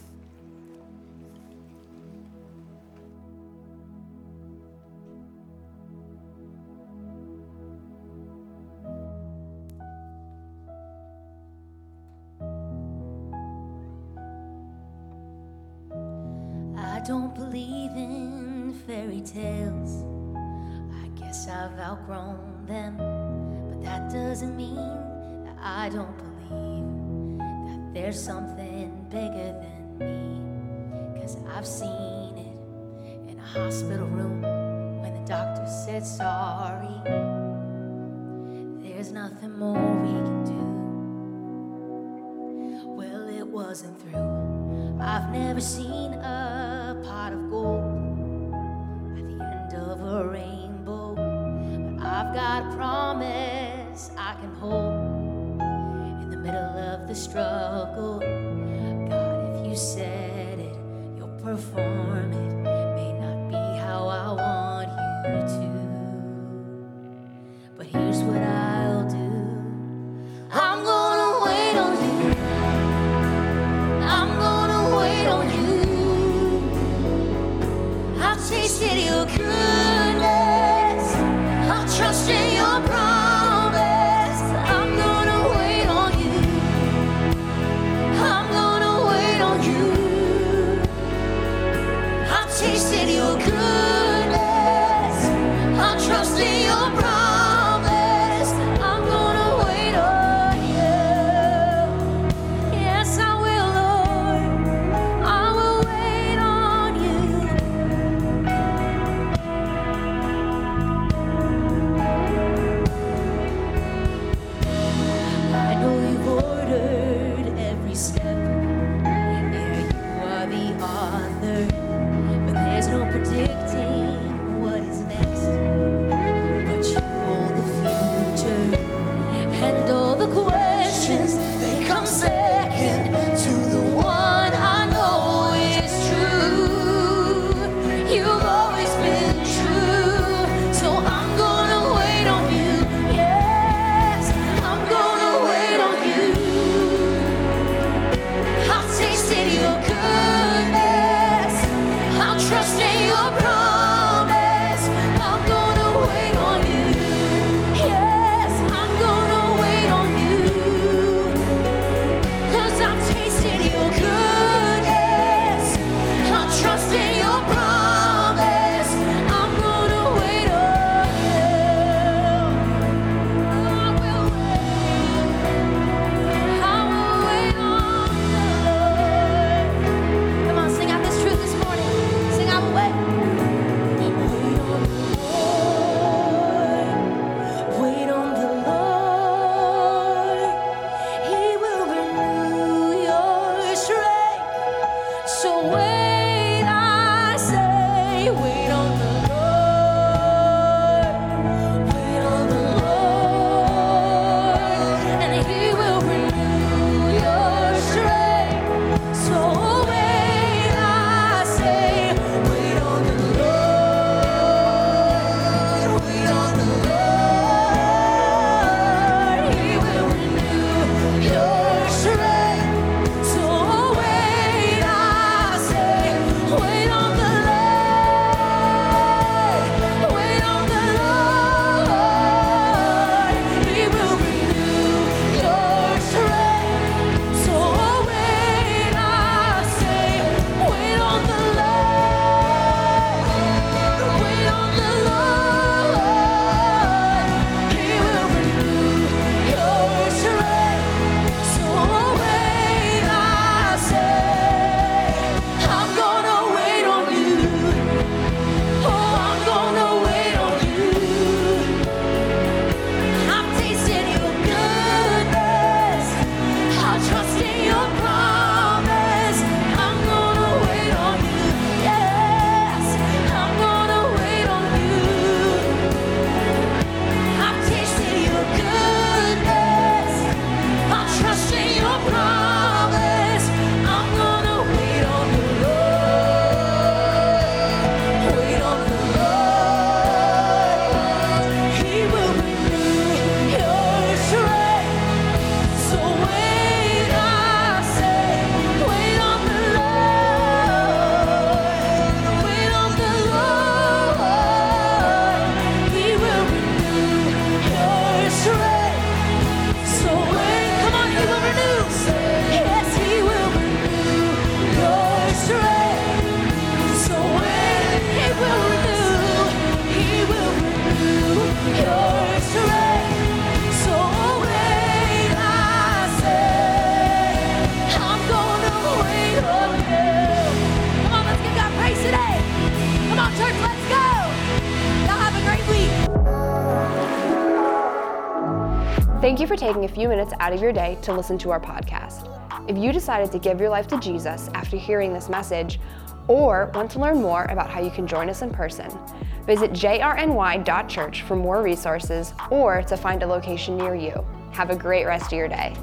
taking 339.67 339.85
a 339.85 339.89
few 339.89 340.09
minutes 340.09 340.33
out 340.39 340.53
of 340.53 340.62
your 340.62 340.73
day 340.73 340.97
to 341.03 341.12
listen 341.12 341.37
to 341.37 341.51
our 341.51 341.59
podcast. 341.59 342.31
If 342.71 342.79
you 342.79 342.93
decided 342.93 343.33
to 343.33 343.39
give 343.41 343.61
your 343.61 343.69
life 343.69 343.89
to 343.89 343.99
Jesus 343.99 344.49
after 344.55 344.77
hearing 344.77 345.12
this 345.12 345.29
message, 345.29 345.81
or 346.29 346.71
want 346.73 346.89
to 346.93 347.01
learn 347.01 347.21
more 347.21 347.47
about 347.47 347.69
how 347.69 347.81
you 347.81 347.91
can 347.91 348.07
join 348.07 348.31
us 348.31 348.43
in 348.43 348.51
person, 348.53 348.97
visit 349.45 349.73
jrny.church 349.73 351.23
for 351.23 351.35
more 351.35 351.62
resources 351.62 352.33
or 352.49 352.83
to 352.83 352.97
find 352.97 353.25
a 353.25 353.27
location 353.27 353.77
near 353.77 353.97
you. 353.97 354.25
Have 354.53 354.71
a 354.71 354.77
great 354.77 355.05
rest 355.05 355.27
of 355.27 355.33
your 355.33 355.49
day. 355.49 355.75